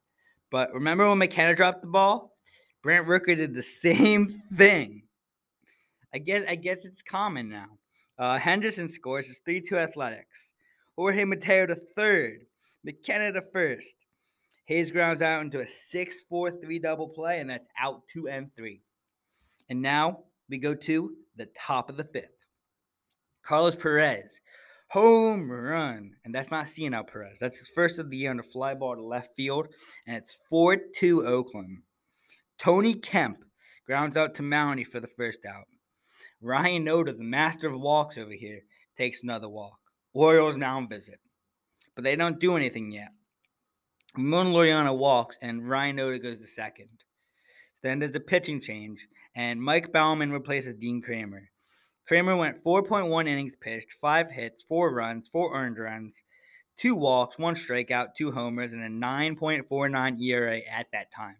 But 0.51 0.73
remember 0.73 1.09
when 1.09 1.19
McKenna 1.19 1.55
dropped 1.55 1.83
the 1.83 1.89
ball? 1.89 2.37
Brent 2.83 3.07
Rooker 3.07 3.37
did 3.37 3.55
the 3.55 3.63
same 3.83 4.43
thing. 4.57 5.03
I 6.15 6.19
guess 6.19 6.45
I 6.49 6.55
guess 6.55 6.85
it's 6.85 7.03
common 7.03 7.49
now. 7.49 7.67
Uh, 8.19 8.39
Henderson 8.39 8.89
scores. 8.89 9.29
It's 9.29 9.41
3 9.41 9.61
2 9.63 9.77
athletics. 9.77 10.39
Jorge 10.97 11.25
Mateo 11.25 11.67
to 11.67 11.75
third. 11.75 12.47
McKenna 12.85 13.33
to 13.33 13.43
first. 13.53 13.97
Hays 14.67 14.91
grounds 14.91 15.21
out 15.21 15.43
into 15.43 15.61
a 15.61 15.69
6 15.69 16.23
4 16.29 16.51
3 16.51 16.79
double 16.79 17.09
play, 17.09 17.41
and 17.41 17.51
that's 17.51 17.69
out 17.81 18.03
2 18.13 18.29
and 18.29 18.51
3. 18.57 18.81
And 19.69 19.83
now 19.83 20.21
we 20.49 20.59
go 20.59 20.75
to 20.75 21.15
the 21.37 21.49
top 21.59 21.91
of 21.91 21.97
the 21.97 22.05
fifth. 22.05 22.29
Carlos 23.43 23.77
Perez, 23.77 24.41
home 24.89 25.51
run. 25.51 26.13
And 26.25 26.35
that's 26.35 26.51
not 26.51 26.69
Cionel 26.69 27.05
Perez. 27.05 27.37
That's 27.41 27.59
his 27.59 27.69
first 27.69 27.99
of 27.99 28.09
the 28.09 28.17
year 28.17 28.31
on 28.31 28.41
a 28.41 28.43
fly 28.43 28.75
ball 28.75 28.95
to 28.95 29.03
left 29.03 29.37
field, 29.37 29.69
and 30.07 30.17
it's 30.17 30.37
4 30.49 30.79
2 30.99 31.27
Oakland. 31.27 31.79
Tony 32.59 32.95
Kemp 32.95 33.39
grounds 33.87 34.17
out 34.17 34.35
to 34.37 34.43
Mountie 34.43 34.87
for 34.87 35.01
the 35.01 35.09
first 35.17 35.41
out. 35.47 35.67
Ryan 36.41 36.85
Noda, 36.85 37.17
the 37.17 37.25
master 37.25 37.69
of 37.69 37.81
walks 37.81 38.17
over 38.17 38.33
here, 38.33 38.61
takes 38.97 39.23
another 39.23 39.49
walk. 39.49 39.79
Orioles 40.13 40.57
mound 40.57 40.89
visit. 40.89 41.19
But 41.95 42.05
they 42.05 42.17
don't 42.17 42.41
do 42.41 42.57
anything 42.57 42.93
yet. 42.93 43.09
Laureano 44.17 44.97
walks, 44.97 45.39
and 45.43 45.69
Ryan 45.69 45.97
Noda 45.97 46.23
goes 46.23 46.39
to 46.39 46.47
second. 46.47 46.89
Then 47.83 47.99
there's 47.99 48.15
a 48.15 48.21
pitching 48.21 48.61
change, 48.61 49.07
and 49.35 49.61
Mike 49.61 49.93
Baumann 49.93 50.31
replaces 50.31 50.75
Dean 50.75 51.03
Kremer. 51.03 51.51
Kremer 52.07 52.37
went 52.37 52.63
4.1 52.63 53.29
innings 53.29 53.55
pitched, 53.61 53.93
five 54.01 54.31
hits, 54.31 54.63
four 54.69 54.95
runs, 54.95 55.29
four 55.29 55.55
earned 55.55 55.79
runs, 55.79 56.23
two 56.77 56.95
walks, 56.95 57.39
one 57.39 57.55
strikeout, 57.55 58.15
two 58.17 58.31
homers, 58.31 58.73
and 58.73 58.83
a 58.83 58.89
9.49 58.89 60.21
ERA 60.23 60.59
at 60.71 60.87
that 60.93 61.13
time. 61.13 61.37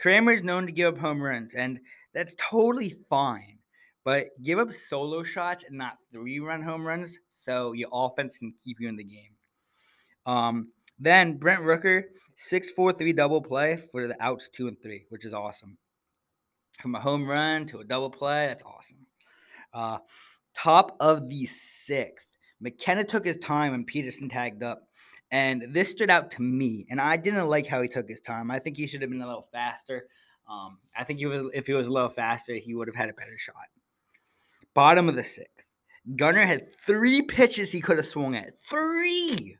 Kremer 0.00 0.32
is 0.32 0.42
known 0.42 0.66
to 0.66 0.72
give 0.72 0.94
up 0.94 1.00
home 1.00 1.22
runs, 1.22 1.54
and 1.54 1.80
that's 2.12 2.34
totally 2.38 2.96
fine. 3.08 3.58
But 4.04 4.28
give 4.42 4.58
up 4.58 4.72
solo 4.72 5.22
shots 5.22 5.64
and 5.64 5.78
not 5.78 5.96
three 6.12 6.38
run 6.40 6.62
home 6.62 6.86
runs 6.86 7.18
so 7.30 7.72
your 7.72 7.88
offense 7.90 8.36
can 8.36 8.52
keep 8.62 8.78
you 8.78 8.88
in 8.88 8.96
the 8.96 9.04
game. 9.04 9.32
Um, 10.26 10.68
then 10.98 11.36
Brent 11.36 11.62
Rooker, 11.62 12.04
6 12.36 12.70
4 12.70 12.92
3 12.92 13.12
double 13.12 13.40
play 13.40 13.78
for 13.90 14.06
the 14.06 14.16
outs 14.22 14.48
two 14.48 14.68
and 14.68 14.80
three, 14.80 15.04
which 15.08 15.24
is 15.24 15.34
awesome. 15.34 15.78
From 16.80 16.94
a 16.94 17.00
home 17.00 17.26
run 17.26 17.66
to 17.68 17.78
a 17.78 17.84
double 17.84 18.10
play, 18.10 18.46
that's 18.46 18.64
awesome. 18.64 19.06
Uh, 19.72 19.98
top 20.54 20.96
of 21.00 21.28
the 21.28 21.46
sixth, 21.46 22.26
McKenna 22.60 23.04
took 23.04 23.24
his 23.24 23.36
time 23.38 23.74
and 23.74 23.86
Peterson 23.86 24.28
tagged 24.28 24.62
up. 24.62 24.82
And 25.30 25.66
this 25.70 25.90
stood 25.90 26.10
out 26.10 26.30
to 26.32 26.42
me, 26.42 26.86
and 26.90 27.00
I 27.00 27.16
didn't 27.16 27.48
like 27.48 27.66
how 27.66 27.82
he 27.82 27.88
took 27.88 28.08
his 28.08 28.20
time. 28.20 28.50
I 28.50 28.60
think 28.60 28.76
he 28.76 28.86
should 28.86 29.00
have 29.00 29.10
been 29.10 29.22
a 29.22 29.26
little 29.26 29.48
faster. 29.52 30.06
Um, 30.48 30.78
I 30.96 31.02
think 31.02 31.18
he 31.18 31.26
was 31.26 31.50
if 31.52 31.66
he 31.66 31.72
was 31.72 31.88
a 31.88 31.92
little 31.92 32.10
faster, 32.10 32.54
he 32.54 32.74
would 32.74 32.86
have 32.86 32.94
had 32.94 33.08
a 33.08 33.14
better 33.14 33.36
shot. 33.36 33.54
Bottom 34.74 35.08
of 35.08 35.16
the 35.16 35.24
sixth, 35.24 35.64
Gunner 36.16 36.44
had 36.44 36.72
three 36.86 37.22
pitches 37.22 37.70
he 37.70 37.80
could 37.80 37.96
have 37.96 38.06
swung 38.06 38.36
at. 38.36 38.52
Three, 38.68 39.56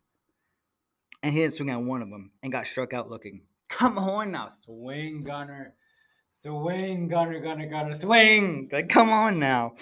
and 1.24 1.34
he 1.34 1.40
didn't 1.40 1.56
swing 1.56 1.70
at 1.70 1.80
one 1.80 2.02
of 2.02 2.10
them 2.10 2.30
and 2.42 2.52
got 2.52 2.66
struck 2.66 2.92
out 2.92 3.10
looking. 3.10 3.40
Come 3.68 3.98
on 3.98 4.30
now, 4.30 4.48
swing, 4.48 5.24
gunner, 5.24 5.74
Swing, 6.44 7.08
gunner, 7.08 7.40
gunner, 7.40 7.66
gunner, 7.70 7.98
swing. 7.98 8.68
Like, 8.70 8.90
come 8.90 9.08
on 9.08 9.38
now. 9.38 9.76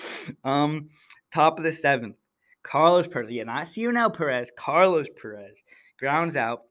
Um, 0.45 0.91
top 1.35 1.59
of 1.59 1.65
the 1.65 1.73
seventh, 1.73 2.15
Carlos 2.63 3.09
Perez. 3.09 3.33
Yeah, 3.33 3.43
not 3.43 3.67
Cionel 3.67 4.11
Perez. 4.11 4.53
Carlos 4.57 5.09
Perez 5.21 5.57
grounds 5.99 6.37
out. 6.37 6.63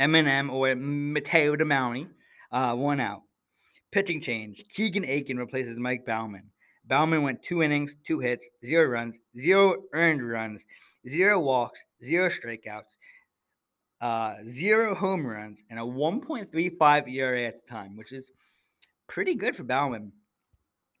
Eminem 0.00 0.50
or 0.50 0.74
Mateo 0.74 1.54
DeMounty, 1.54 2.08
uh, 2.50 2.74
one 2.74 2.98
out. 2.98 3.22
Pitching 3.92 4.20
change. 4.20 4.64
Keegan 4.74 5.04
Akin 5.04 5.38
replaces 5.38 5.78
Mike 5.78 6.04
Baumann. 6.04 6.50
Baumann 6.84 7.22
went 7.22 7.44
two 7.44 7.62
innings, 7.62 7.94
two 8.04 8.18
hits, 8.18 8.44
zero 8.66 8.88
runs, 8.88 9.14
zero 9.38 9.76
earned 9.92 10.28
runs, 10.28 10.64
zero 11.08 11.38
walks, 11.38 11.78
zero 12.04 12.28
strikeouts, 12.28 12.96
uh, 14.02 14.34
zero 14.44 14.96
home 14.96 15.24
runs, 15.24 15.62
and 15.70 15.78
a 15.78 15.82
1.35 15.82 17.08
ERA 17.08 17.46
at 17.46 17.64
the 17.64 17.70
time, 17.70 17.96
which 17.96 18.12
is 18.12 18.30
pretty 19.08 19.36
good 19.36 19.54
for 19.54 19.62
Baumann, 19.62 20.10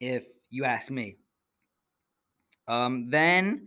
if 0.00 0.24
you 0.50 0.64
ask 0.64 0.88
me. 0.88 1.16
Um, 2.68 3.10
then 3.10 3.66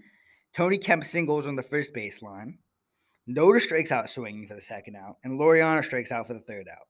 Tony 0.54 0.78
Kemp 0.78 1.04
singles 1.04 1.46
on 1.46 1.58
the 1.58 1.64
first 1.64 1.94
baseline. 1.94 2.54
Noda 3.30 3.60
strikes 3.60 3.92
out 3.92 4.10
swinging 4.10 4.48
for 4.48 4.54
the 4.54 4.62
second 4.62 4.96
out, 4.96 5.18
and 5.26 5.38
Laureano 5.38 5.84
strikes 5.84 6.12
out 6.12 6.28
for 6.28 6.34
the 6.34 6.40
third 6.40 6.68
out. 6.72 6.88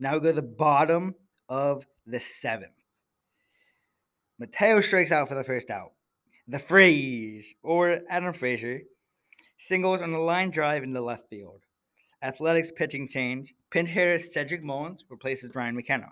Now 0.00 0.14
we 0.14 0.20
go 0.20 0.28
to 0.28 0.32
the 0.32 0.42
bottom 0.42 1.14
of 1.48 1.86
the 2.06 2.18
seventh. 2.18 2.72
Mateo 4.40 4.80
strikes 4.80 5.12
out 5.12 5.28
for 5.28 5.36
the 5.36 5.44
first 5.44 5.70
out. 5.70 5.92
The 6.48 6.58
Fraze, 6.58 7.44
or 7.62 8.00
Adam 8.08 8.32
Frazier, 8.32 8.80
singles 9.58 10.00
on 10.00 10.10
the 10.10 10.18
line 10.18 10.50
drive 10.50 10.82
in 10.82 10.92
the 10.92 11.00
left 11.00 11.28
field. 11.28 11.62
Athletics 12.22 12.70
pitching 12.74 13.08
change. 13.08 13.54
Pinch 13.70 13.90
hitter 13.90 14.18
Cedric 14.18 14.62
Mullins 14.62 15.04
replaces 15.08 15.54
Ryan 15.54 15.76
McKenna. 15.76 16.08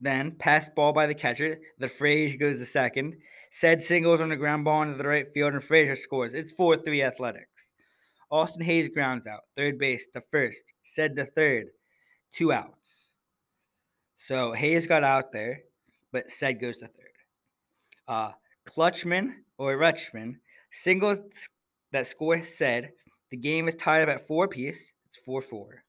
Then, 0.00 0.32
passed 0.32 0.74
ball 0.74 0.92
by 0.92 1.06
the 1.06 1.14
catcher. 1.14 1.60
The 1.78 1.88
Frazier 1.88 2.36
goes 2.36 2.58
to 2.58 2.66
second. 2.66 3.14
Ced 3.50 3.82
singles 3.82 4.20
on 4.20 4.30
the 4.30 4.36
ground 4.36 4.64
ball 4.64 4.82
into 4.82 4.98
the 4.98 5.06
right 5.06 5.26
field, 5.32 5.52
and 5.52 5.62
Frazier 5.62 5.96
scores. 5.96 6.34
It's 6.34 6.52
4 6.52 6.78
3 6.78 7.02
Athletics. 7.02 7.66
Austin 8.30 8.62
Hays 8.62 8.88
grounds 8.88 9.26
out. 9.26 9.42
Third 9.56 9.78
base 9.78 10.06
to 10.14 10.22
first. 10.30 10.64
Ced 10.96 11.16
to 11.16 11.26
third. 11.26 11.66
Two 12.32 12.50
outs. 12.50 13.10
So 14.16 14.52
Hays 14.52 14.86
got 14.86 15.04
out 15.04 15.32
there, 15.32 15.60
but 16.12 16.30
Ced 16.30 16.60
goes 16.60 16.78
to 16.78 16.86
third. 16.86 17.12
Uh, 18.08 18.32
Clutchman 18.66 19.34
or 19.58 19.76
Rutschman 19.76 20.36
singles 20.72 21.18
that 21.92 22.06
score 22.06 22.38
Ced. 22.38 22.90
The 23.32 23.38
game 23.38 23.66
is 23.66 23.74
tied 23.74 24.02
up 24.02 24.10
at 24.10 24.26
four 24.26 24.44
apiece. 24.44 24.92
It's 25.08 25.16
4 25.24 25.40
4. 25.40 25.82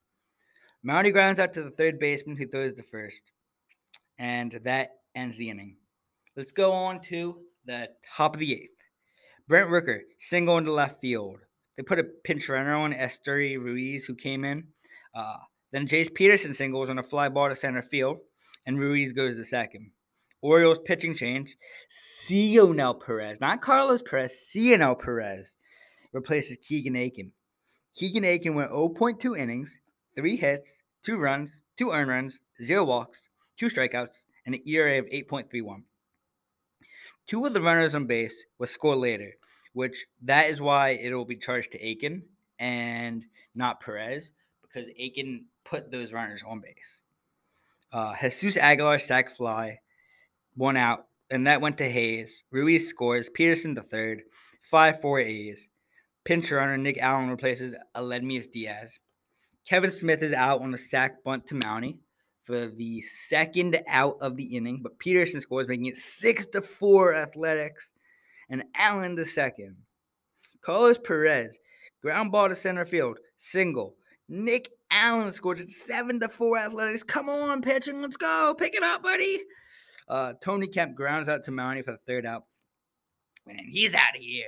Mountie 0.88 1.12
grounds 1.12 1.40
out 1.40 1.54
to 1.54 1.62
the 1.64 1.72
third 1.72 2.00
baseman 2.00 2.38
who 2.38 2.48
throws 2.48 2.74
the 2.74 2.84
first. 2.84 3.22
And 4.18 4.62
that 4.64 4.92
ends 5.14 5.38
the 5.38 5.50
inning. 5.50 5.76
Let's 6.38 6.54
go 6.54 6.72
on 6.72 7.02
to 7.10 7.40
the 7.66 7.90
top 8.16 8.34
of 8.34 8.40
the 8.40 8.54
eighth. 8.54 8.78
Brent 9.50 9.70
Rooker, 9.70 10.00
single 10.22 10.58
into 10.58 10.72
left 10.72 11.02
field. 11.02 11.40
They 11.76 11.84
put 11.84 12.00
a 12.00 12.06
pinch 12.24 12.48
runner 12.48 12.76
on 12.76 12.94
Esteury 12.94 13.58
Ruiz, 13.58 14.06
who 14.06 14.16
came 14.16 14.46
in. 14.46 14.64
Uh, 15.14 15.40
then 15.74 15.86
Jace 15.86 16.14
Peterson 16.14 16.54
singles 16.54 16.90
on 16.90 16.98
a 16.98 17.04
fly 17.04 17.28
ball 17.28 17.50
to 17.50 17.58
center 17.58 17.82
field, 17.82 18.20
and 18.66 18.80
Ruiz 18.80 19.12
goes 19.12 19.36
to 19.36 19.44
second. 19.44 19.92
Orioles 20.42 20.80
pitching 20.86 21.14
change. 21.14 21.58
Cionel 22.26 22.94
Perez, 22.94 23.42
not 23.42 23.62
Carlos 23.62 24.02
Perez, 24.02 24.48
Cionel 24.50 24.96
Perez 24.96 25.56
replaces 26.14 26.58
Keegan 26.62 26.96
Akin. 26.96 27.32
Keegan 27.96 28.24
Akin 28.24 28.56
went 28.56 28.72
0.2 28.72 29.38
innings, 29.38 29.78
three 30.16 30.38
hits, 30.38 30.70
two 31.04 31.18
runs, 31.18 31.62
two 31.78 31.92
earned 31.92 32.10
runs, 32.10 32.40
zero 32.64 32.86
walks, 32.86 33.28
two 33.58 33.68
strikeouts, 33.68 34.22
and 34.46 34.56
an 34.56 34.62
ERA 34.66 35.00
of 35.00 35.06
8.31. 35.06 35.84
Two 37.28 37.46
of 37.46 37.54
the 37.54 37.62
runners 37.62 37.96
on 37.96 38.06
base 38.06 38.36
was 38.58 38.70
scored 38.72 39.00
later, 39.00 39.34
which 39.74 40.06
that 40.22 40.50
is 40.50 40.62
why 40.62 40.92
it 40.92 41.14
will 41.14 41.26
be 41.26 41.36
charged 41.36 41.72
to 41.72 41.92
Akin 41.92 42.24
and 42.60 43.24
not 43.56 43.82
Perez 43.82 44.32
because 44.62 44.90
Akin 44.90 45.46
put 45.64 45.92
those 45.92 46.12
runners 46.12 46.42
on 46.46 46.60
base. 46.60 47.02
Uh, 47.92 48.16
Jesus 48.22 48.58
Aguilar 48.58 49.00
sac 49.00 49.36
fly, 49.36 49.80
one 50.56 50.78
out, 50.78 51.08
and 51.30 51.48
that 51.48 51.62
went 51.62 51.78
to 51.78 51.90
Hays. 51.90 52.44
Ruiz 52.52 52.88
scores. 52.88 53.30
Peterson 53.30 53.76
the 53.76 53.84
third, 53.84 54.24
five 54.62 55.00
four 55.02 55.20
A's. 55.20 55.68
Pinch 56.26 56.52
runner 56.52 56.78
Nick 56.78 56.98
Allen 57.00 57.30
replaces 57.30 57.76
Aledmys 57.96 58.52
Diaz. 58.52 59.00
Kevin 59.68 59.92
Smith 59.92 60.22
is 60.22 60.34
out 60.34 60.62
on 60.62 60.74
a 60.74 60.78
sac 60.78 61.24
bunt 61.24 61.48
to 61.48 61.56
Mountie 61.56 61.98
for 62.44 62.68
the 62.68 63.02
second 63.02 63.80
out 63.88 64.18
of 64.22 64.36
the 64.36 64.56
inning, 64.56 64.80
but 64.82 65.00
Peterson 65.00 65.42
scores, 65.42 65.68
making 65.68 65.86
it 65.86 65.98
six 65.98 66.46
to 66.48 66.62
four 66.62 67.16
Athletics, 67.16 67.92
and 68.50 68.64
Allen 68.76 69.16
the 69.16 69.26
second. 69.26 69.78
Carlos 70.62 70.98
Perez 70.98 71.58
ground 72.02 72.32
ball 72.32 72.50
to 72.50 72.56
center 72.56 72.86
field, 72.86 73.18
single. 73.38 73.96
Nick 74.28 74.70
Allen 74.92 75.32
scores 75.32 75.62
at 75.62 75.70
seven 75.70 76.20
to 76.20 76.30
four 76.30 76.58
Athletics. 76.58 77.04
Come 77.04 77.30
on, 77.30 77.62
pitching, 77.62 78.02
let's 78.02 78.18
go, 78.18 78.56
pick 78.58 78.76
it 78.76 78.84
up, 78.84 79.04
buddy. 79.04 79.42
Uh, 80.08 80.34
Tony 80.42 80.68
Kemp 80.68 80.96
grounds 80.96 81.30
out 81.30 81.46
to 81.46 81.52
Mountie 81.52 81.84
for 81.84 81.92
the 81.92 82.00
third 82.06 82.26
out, 82.26 82.44
and 83.48 83.60
he's 83.70 83.94
out 83.94 84.16
of 84.16 84.22
here. 84.22 84.48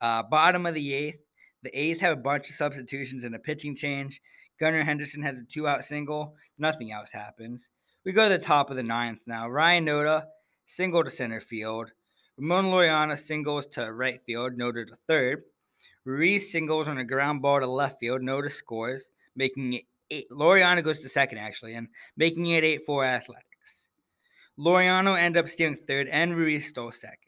Uh, 0.00 0.22
bottom 0.22 0.66
of 0.66 0.74
the 0.74 0.94
eighth, 0.94 1.18
the 1.62 1.78
A's 1.78 2.00
have 2.00 2.12
a 2.12 2.20
bunch 2.20 2.50
of 2.50 2.56
substitutions 2.56 3.24
and 3.24 3.34
a 3.34 3.38
pitching 3.38 3.76
change. 3.76 4.20
Gunnar 4.60 4.82
Henderson 4.82 5.22
has 5.22 5.38
a 5.38 5.44
two 5.44 5.66
out 5.66 5.84
single. 5.84 6.34
Nothing 6.58 6.92
else 6.92 7.10
happens. 7.10 7.68
We 8.04 8.12
go 8.12 8.28
to 8.28 8.38
the 8.38 8.44
top 8.44 8.70
of 8.70 8.76
the 8.76 8.82
ninth 8.82 9.20
now. 9.26 9.48
Ryan 9.48 9.86
Noda, 9.86 10.24
single 10.66 11.04
to 11.04 11.10
center 11.10 11.40
field. 11.40 11.90
Ramon 12.36 12.66
Laureano 12.66 13.18
singles 13.18 13.66
to 13.66 13.92
right 13.92 14.20
field. 14.24 14.56
Noda 14.56 14.86
to 14.86 14.96
third. 15.06 15.42
Ruiz 16.04 16.50
singles 16.50 16.88
on 16.88 16.98
a 16.98 17.04
ground 17.04 17.42
ball 17.42 17.60
to 17.60 17.66
left 17.66 18.00
field. 18.00 18.22
Noda 18.22 18.50
scores, 18.50 19.10
making 19.36 19.74
it 19.74 19.84
eight. 20.10 20.30
Laureano 20.30 20.82
goes 20.82 21.00
to 21.00 21.08
second, 21.08 21.38
actually, 21.38 21.74
and 21.74 21.88
making 22.16 22.46
it 22.46 22.64
8 22.64 22.84
4 22.86 23.04
Athletics. 23.04 23.84
Laureano 24.58 25.18
ended 25.18 25.44
up 25.44 25.50
stealing 25.50 25.78
third, 25.86 26.08
and 26.08 26.36
Ruiz 26.36 26.68
stole 26.68 26.92
second. 26.92 27.27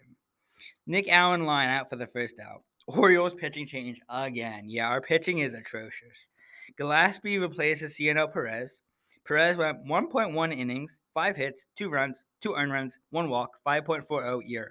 Nick 0.91 1.09
Allen 1.09 1.47
line 1.47 1.69
out 1.69 1.89
for 1.89 1.95
the 1.95 2.09
first 2.09 2.35
out. 2.41 2.65
Orioles 2.89 3.35
pitching 3.35 3.65
change 3.65 4.01
again. 4.09 4.65
Yeah, 4.67 4.89
our 4.89 5.01
pitching 5.01 5.39
is 5.39 5.55
atrocious. 5.55 6.27
Gillaspie 6.81 7.41
replaces 7.41 7.95
Cionel 7.95 8.27
Perez. 8.27 8.81
Perez 9.25 9.57
went 9.57 9.87
1.1 9.87 10.59
innings, 10.59 10.99
5 11.15 11.37
hits, 11.37 11.65
2 11.79 11.91
runs, 11.91 12.25
2 12.41 12.55
earned 12.55 12.73
runs, 12.73 12.99
1 13.11 13.31
walk, 13.31 13.51
5.40 13.65 14.51
ERA. 14.51 14.71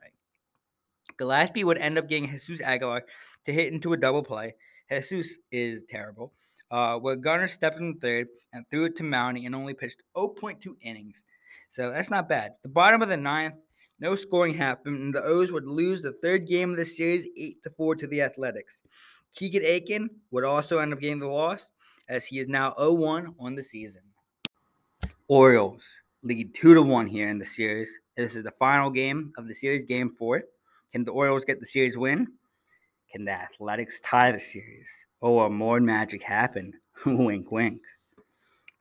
Gillaspie 1.17 1.63
would 1.63 1.77
end 1.77 1.97
up 1.97 2.10
getting 2.10 2.29
Jesus 2.29 2.60
Aguilar 2.60 3.05
to 3.45 3.53
hit 3.53 3.71
into 3.71 3.93
a 3.93 3.97
double 3.97 4.21
play. 4.21 4.55
Jesus 4.91 5.38
is 5.53 5.84
terrible. 5.89 6.34
Uh, 6.69 6.97
where 6.97 7.15
Gunnar 7.15 7.47
stepped 7.47 7.79
in 7.79 7.93
third 7.95 8.27
and 8.51 8.65
threw 8.69 8.84
it 8.84 8.97
to 8.97 9.03
Mountie 9.03 9.45
and 9.45 9.55
only 9.55 9.73
pitched 9.73 10.03
0.2 10.17 10.58
innings. 10.82 11.15
So 11.69 11.91
that's 11.91 12.10
not 12.10 12.27
bad. 12.27 12.55
The 12.63 12.69
bottom 12.69 13.01
of 13.01 13.08
the 13.08 13.15
ninth, 13.15 13.55
no 14.00 14.16
scoring 14.16 14.54
happened, 14.54 15.00
and 15.00 15.14
the 15.14 15.24
O's 15.24 15.52
would 15.52 15.68
lose 15.68 16.02
the 16.02 16.14
third 16.14 16.48
game 16.48 16.72
of 16.72 16.78
the 16.78 16.86
series 16.86 17.28
8 17.38 17.64
to 17.64 17.70
4 17.72 17.96
to 17.96 18.08
the 18.08 18.22
Athletics. 18.22 18.82
Keegan 19.36 19.64
Akin 19.64 20.10
would 20.32 20.44
also 20.44 20.80
end 20.80 20.94
up 20.94 21.00
getting 21.00 21.20
the 21.20 21.28
loss, 21.28 21.72
as 22.08 22.26
he 22.26 22.40
is 22.40 22.48
now 22.48 22.72
0-1 22.80 23.36
on 23.40 23.56
the 23.56 23.64
season. 23.64 24.02
Orioles 25.28 25.84
lead 26.24 26.56
2 26.56 26.74
to 26.74 26.82
1 26.82 27.08
here 27.08 27.30
in 27.30 27.38
the 27.38 27.46
series. 27.46 27.90
This 28.18 28.36
is 28.36 28.44
the 28.44 28.52
final 28.52 28.90
game 28.90 29.32
of 29.38 29.48
the 29.48 29.54
series, 29.54 29.86
game 29.86 30.10
4. 30.10 30.44
Can 30.92 31.04
the 31.04 31.12
Orioles 31.12 31.46
get 31.46 31.60
the 31.60 31.66
series 31.66 31.98
win? 31.98 32.28
Can 33.12 33.26
the 33.26 33.32
Athletics 33.32 34.00
tie 34.04 34.32
the 34.32 34.40
series? 34.40 34.90
Or 35.22 35.36
will 35.36 35.50
more 35.50 35.80
magic 35.80 36.24
happen? 36.24 36.74
wink, 37.06 37.52
wink. 37.52 37.82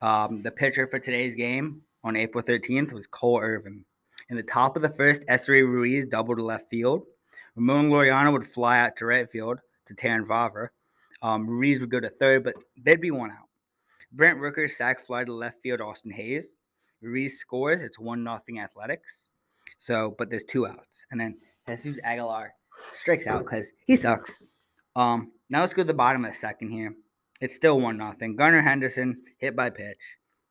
Um, 0.00 0.42
the 0.42 0.50
pitcher 0.50 0.86
for 0.86 0.98
today's 0.98 1.34
game 1.34 1.82
on 2.04 2.16
April 2.16 2.42
13th 2.42 2.92
was 2.92 3.06
Cole 3.06 3.40
Irvin. 3.40 3.84
In 4.30 4.36
the 4.36 4.42
top 4.42 4.76
of 4.76 4.82
the 4.82 4.90
first, 4.90 5.22
Esteury 5.26 5.62
Ruiz 5.62 6.06
doubled 6.06 6.38
to 6.38 6.44
left 6.44 6.68
field. 6.68 7.02
Ramon 7.56 7.90
Laureano 7.90 8.32
would 8.32 8.46
fly 8.46 8.78
out 8.78 8.96
to 8.98 9.06
right 9.06 9.28
field 9.28 9.58
to 9.86 9.94
Terrin 9.94 10.26
Vavra. 10.26 10.68
Um, 11.22 11.48
Ruiz 11.48 11.80
would 11.80 11.90
go 11.90 11.98
to 12.00 12.10
third, 12.10 12.44
but 12.44 12.54
they'd 12.84 13.00
be 13.00 13.10
one 13.10 13.30
out. 13.30 13.48
Brent 14.12 14.38
Rooker 14.38 14.70
sack 14.70 15.04
fly 15.04 15.24
to 15.24 15.32
left 15.32 15.62
field, 15.62 15.80
Austin 15.80 16.10
Hays. 16.10 16.56
Ruiz 17.00 17.38
scores. 17.38 17.80
It's 17.80 17.98
one 17.98 18.22
nothing 18.22 18.60
Athletics. 18.60 19.28
So, 19.78 20.14
but 20.18 20.30
there's 20.30 20.44
two 20.44 20.66
outs, 20.66 21.04
and 21.10 21.20
then 21.20 21.38
Jesus 21.68 21.98
Aguilar 22.02 22.54
strikes 22.92 23.26
out 23.26 23.44
because 23.44 23.72
he 23.86 23.96
sucks. 23.96 24.40
Um, 24.96 25.32
now 25.50 25.60
let's 25.60 25.74
go 25.74 25.82
to 25.82 25.86
the 25.86 25.94
bottom 25.94 26.24
of 26.24 26.32
the 26.32 26.38
second 26.38 26.70
here. 26.70 26.94
It's 27.40 27.54
still 27.54 27.80
one 27.80 27.96
nothing. 27.96 28.34
Gunnar 28.34 28.62
Henderson 28.62 29.22
hit 29.38 29.54
by 29.54 29.70
pitch. 29.70 29.98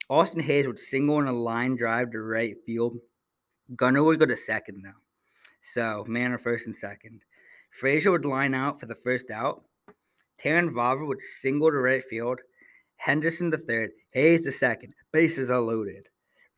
Austin 0.09 0.39
Hays 0.39 0.65
would 0.67 0.79
single 0.79 1.19
in 1.19 1.27
a 1.27 1.33
line 1.33 1.75
drive 1.75 2.11
to 2.11 2.21
right 2.21 2.55
field. 2.65 2.97
Gunnar 3.75 4.03
would 4.03 4.19
go 4.19 4.25
to 4.25 4.37
second 4.37 4.83
though. 4.83 5.01
So 5.61 6.05
man 6.07 6.31
or 6.31 6.37
first 6.37 6.65
and 6.65 6.75
second. 6.75 7.21
Frazier 7.79 8.11
would 8.11 8.25
line 8.25 8.53
out 8.53 8.79
for 8.79 8.85
the 8.85 8.95
first 8.95 9.29
out. 9.29 9.63
Terrin 10.41 10.71
Vavra 10.71 11.07
would 11.07 11.21
single 11.41 11.71
to 11.71 11.77
right 11.77 12.03
field. 12.03 12.39
Henderson 12.97 13.49
the 13.49 13.57
third. 13.57 13.91
Hays 14.11 14.41
the 14.41 14.51
second. 14.51 14.93
Bases 15.11 15.51
are 15.51 15.59
loaded. 15.59 16.07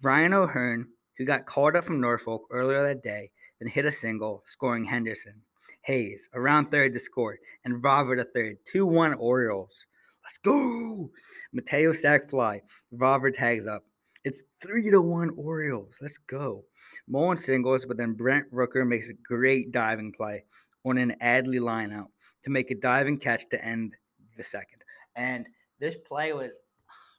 Ryan 0.02 0.34
O'Hearn, 0.34 0.88
who 1.17 1.26
got 1.26 1.45
called 1.45 1.76
up 1.76 1.86
from 1.86 2.00
Norfolk 2.00 2.43
earlier 2.52 2.84
that 2.84 3.04
day, 3.04 3.32
then 3.60 3.69
hit 3.69 3.86
a 3.86 3.91
single, 3.91 4.43
scoring 4.45 4.86
Henderson. 4.86 5.41
Hays 5.82 6.30
around 6.34 6.72
third 6.72 6.93
to 6.93 7.00
score, 7.00 7.38
and 7.65 7.82
Vavra 7.84 8.17
the 8.17 8.26
third. 8.26 8.58
2 8.72 8.86
1 8.86 9.13
Orioles. 9.15 9.86
Let's 10.24 10.38
go. 10.38 11.10
Mateo 11.52 11.93
sack 11.93 12.30
fly. 12.30 12.62
Vavra 12.93 13.36
tags 13.36 13.65
up. 13.65 13.84
It's 14.29 14.43
3 14.61 14.91
to 14.91 15.01
1 15.01 15.31
Orioles. 15.37 15.95
Let's 15.99 16.19
go. 16.19 16.63
Mullen 17.07 17.35
singles, 17.35 17.83
but 17.87 17.97
then 17.97 18.13
Brent 18.13 18.45
Rooker 18.53 18.87
makes 18.87 19.09
a 19.09 19.13
great 19.13 19.71
diving 19.71 20.11
play 20.11 20.43
on 20.85 20.99
an 20.99 21.15
Adley 21.19 21.59
lineout 21.59 22.09
to 22.43 22.51
make 22.51 22.69
a 22.69 22.75
diving 22.75 23.17
catch 23.17 23.49
to 23.49 23.65
end 23.65 23.95
the 24.37 24.43
second. 24.43 24.83
And 25.15 25.47
this 25.79 25.95
play 26.07 26.33
was 26.33 26.59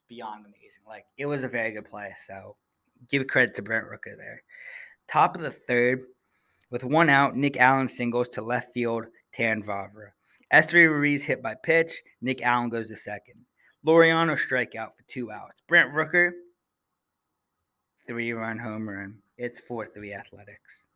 beyond 0.09 0.47
amazing. 0.47 0.85
Like 0.87 1.05
it 1.19 1.27
was 1.27 1.43
a 1.43 1.49
very 1.49 1.73
good 1.73 1.91
play. 1.91 2.15
So 2.27 2.55
give 3.09 3.27
credit 3.27 3.57
to 3.57 3.63
Brent 3.63 3.87
Rooker 3.87 4.17
there. 4.17 4.45
Top 5.11 5.35
of 5.35 5.43
the 5.43 5.51
third, 5.51 6.05
with 6.71 6.85
one 6.85 7.11
out, 7.11 7.35
Nick 7.35 7.57
Allen 7.57 7.89
singles 7.89 8.29
to 8.29 8.41
left 8.41 8.73
field, 8.73 9.07
Terrin 9.37 9.67
Vavra. 9.67 10.11
Esteury 10.55 10.89
Ruiz 10.89 11.25
hit 11.25 11.43
by 11.43 11.57
pitch. 11.61 12.03
Nick 12.23 12.41
Allen 12.41 12.69
goes 12.69 12.87
to 12.87 12.97
second. 12.97 13.47
Laureano 13.85 14.39
strikeout 14.39 14.95
for 14.95 15.03
two 15.09 15.33
outs. 15.33 15.61
Brent 15.67 15.93
Rooker, 15.93 16.31
three 18.11 18.33
run 18.33 18.59
home 18.59 18.89
run. 18.89 19.15
It's 19.39 19.61
4 19.61 19.87
3 19.87 20.15
athletics. 20.15 20.87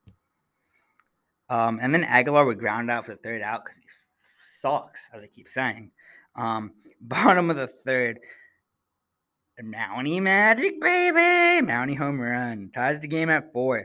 Um, 1.49 1.79
and 1.81 1.95
then 1.95 2.03
Aguilar 2.03 2.45
would 2.45 2.59
ground 2.59 2.91
out 2.91 3.07
for 3.07 3.13
the 3.13 3.19
third 3.19 3.41
out 3.41 3.63
because 3.65 3.77
he 3.77 3.85
sucks, 4.61 5.07
as 5.15 5.23
I 5.23 5.29
keep 5.29 5.49
saying. 5.49 5.93
Um, 6.35 6.73
bottom 7.01 7.51
of 7.51 7.57
the 7.57 7.69
third, 7.69 8.19
Mountie 9.63 10.21
Magic, 10.21 10.81
baby. 10.81 11.65
Mountie 11.65 11.97
home 11.97 12.21
run. 12.21 12.73
Ties 12.75 12.99
the 12.99 13.07
game 13.07 13.31
at 13.31 13.53
four. 13.53 13.85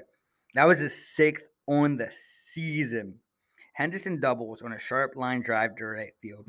That 0.55 0.65
was 0.65 0.79
his 0.79 0.95
sixth 1.15 1.45
on 1.67 1.97
the 1.97 2.09
season. 2.51 3.19
Henderson 3.73 4.19
doubles 4.19 4.63
on 4.63 4.73
a 4.73 4.79
sharp 4.79 5.15
line 5.15 5.43
drive 5.43 5.75
to 5.75 5.85
right 5.85 6.13
field. 6.19 6.47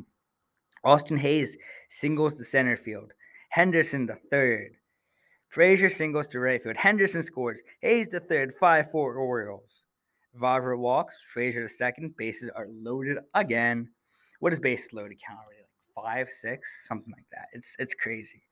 Austin 0.82 1.18
Hays 1.18 1.58
singles 1.90 2.36
to 2.36 2.44
center 2.44 2.78
field. 2.78 3.12
Henderson 3.50 4.06
the 4.06 4.16
third. 4.30 4.76
Frazier 5.50 5.90
singles 5.90 6.28
to 6.28 6.38
right 6.38 6.62
field. 6.62 6.76
Henderson 6.76 7.24
scores. 7.24 7.62
Hays 7.80 8.08
the 8.08 8.20
third. 8.20 8.54
5 8.58 8.90
4 8.92 9.14
Orioles. 9.14 9.82
Vavra 10.40 10.78
walks. 10.78 11.16
Frazier 11.32 11.64
the 11.64 11.68
second. 11.68 12.16
Bases 12.16 12.50
are 12.54 12.68
loaded 12.70 13.18
again. 13.34 13.88
What 14.38 14.52
is 14.52 14.60
bases 14.60 14.92
loaded 14.92 15.18
count 15.26 15.40
already? 15.40 15.60
Like 15.96 16.04
five, 16.04 16.28
six, 16.32 16.68
something 16.86 17.12
like 17.12 17.26
that. 17.32 17.46
It's 17.52 17.68
it's 17.80 17.94
crazy. 17.94 18.42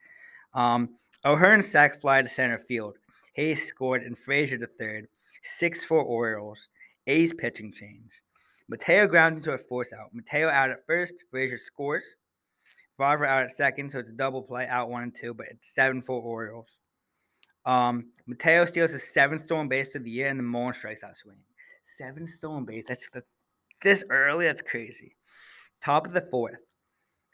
Um, 0.54 0.96
O'Hearn 1.24 1.62
sack 1.62 2.00
fly 2.00 2.20
to 2.20 2.28
center 2.28 2.58
field. 2.58 2.96
Hays 3.34 3.64
scored 3.64 4.02
and 4.02 4.18
Frazier 4.18 4.58
the 4.58 4.66
third. 4.66 5.06
6 5.58 5.84
4 5.84 6.02
Orioles. 6.02 6.66
A's 7.06 7.32
pitching 7.32 7.72
change. 7.72 8.10
Mateo 8.68 9.06
grounds 9.06 9.38
into 9.38 9.52
a 9.52 9.58
force 9.58 9.92
out. 9.92 10.10
Mateo 10.12 10.48
out 10.48 10.70
at 10.70 10.84
first. 10.84 11.14
Frazier 11.30 11.58
scores. 11.58 12.16
Vavra 12.98 13.28
out 13.28 13.44
at 13.44 13.56
second, 13.56 13.92
so 13.92 14.00
it's 14.00 14.10
a 14.10 14.12
double 14.12 14.42
play, 14.42 14.66
out 14.66 14.90
one 14.90 15.04
and 15.04 15.14
two, 15.14 15.32
but 15.32 15.46
it's 15.48 15.72
seven 15.72 16.02
for 16.02 16.20
Orioles. 16.20 16.78
Um, 17.68 18.06
Mateo 18.26 18.64
steals 18.64 18.92
his 18.92 19.12
seventh 19.12 19.44
stolen 19.44 19.68
base 19.68 19.94
of 19.94 20.02
the 20.02 20.10
year, 20.10 20.28
and 20.28 20.38
the 20.38 20.42
Mullen 20.42 20.72
strikes 20.72 21.04
out 21.04 21.16
swinging. 21.16 21.42
Seven 21.98 22.26
stolen 22.26 22.64
base. 22.64 22.84
That's 22.88 23.08
that's 23.12 23.30
this 23.82 24.02
early. 24.08 24.46
That's 24.46 24.62
crazy. 24.62 25.14
Top 25.84 26.06
of 26.06 26.14
the 26.14 26.26
fourth, 26.30 26.56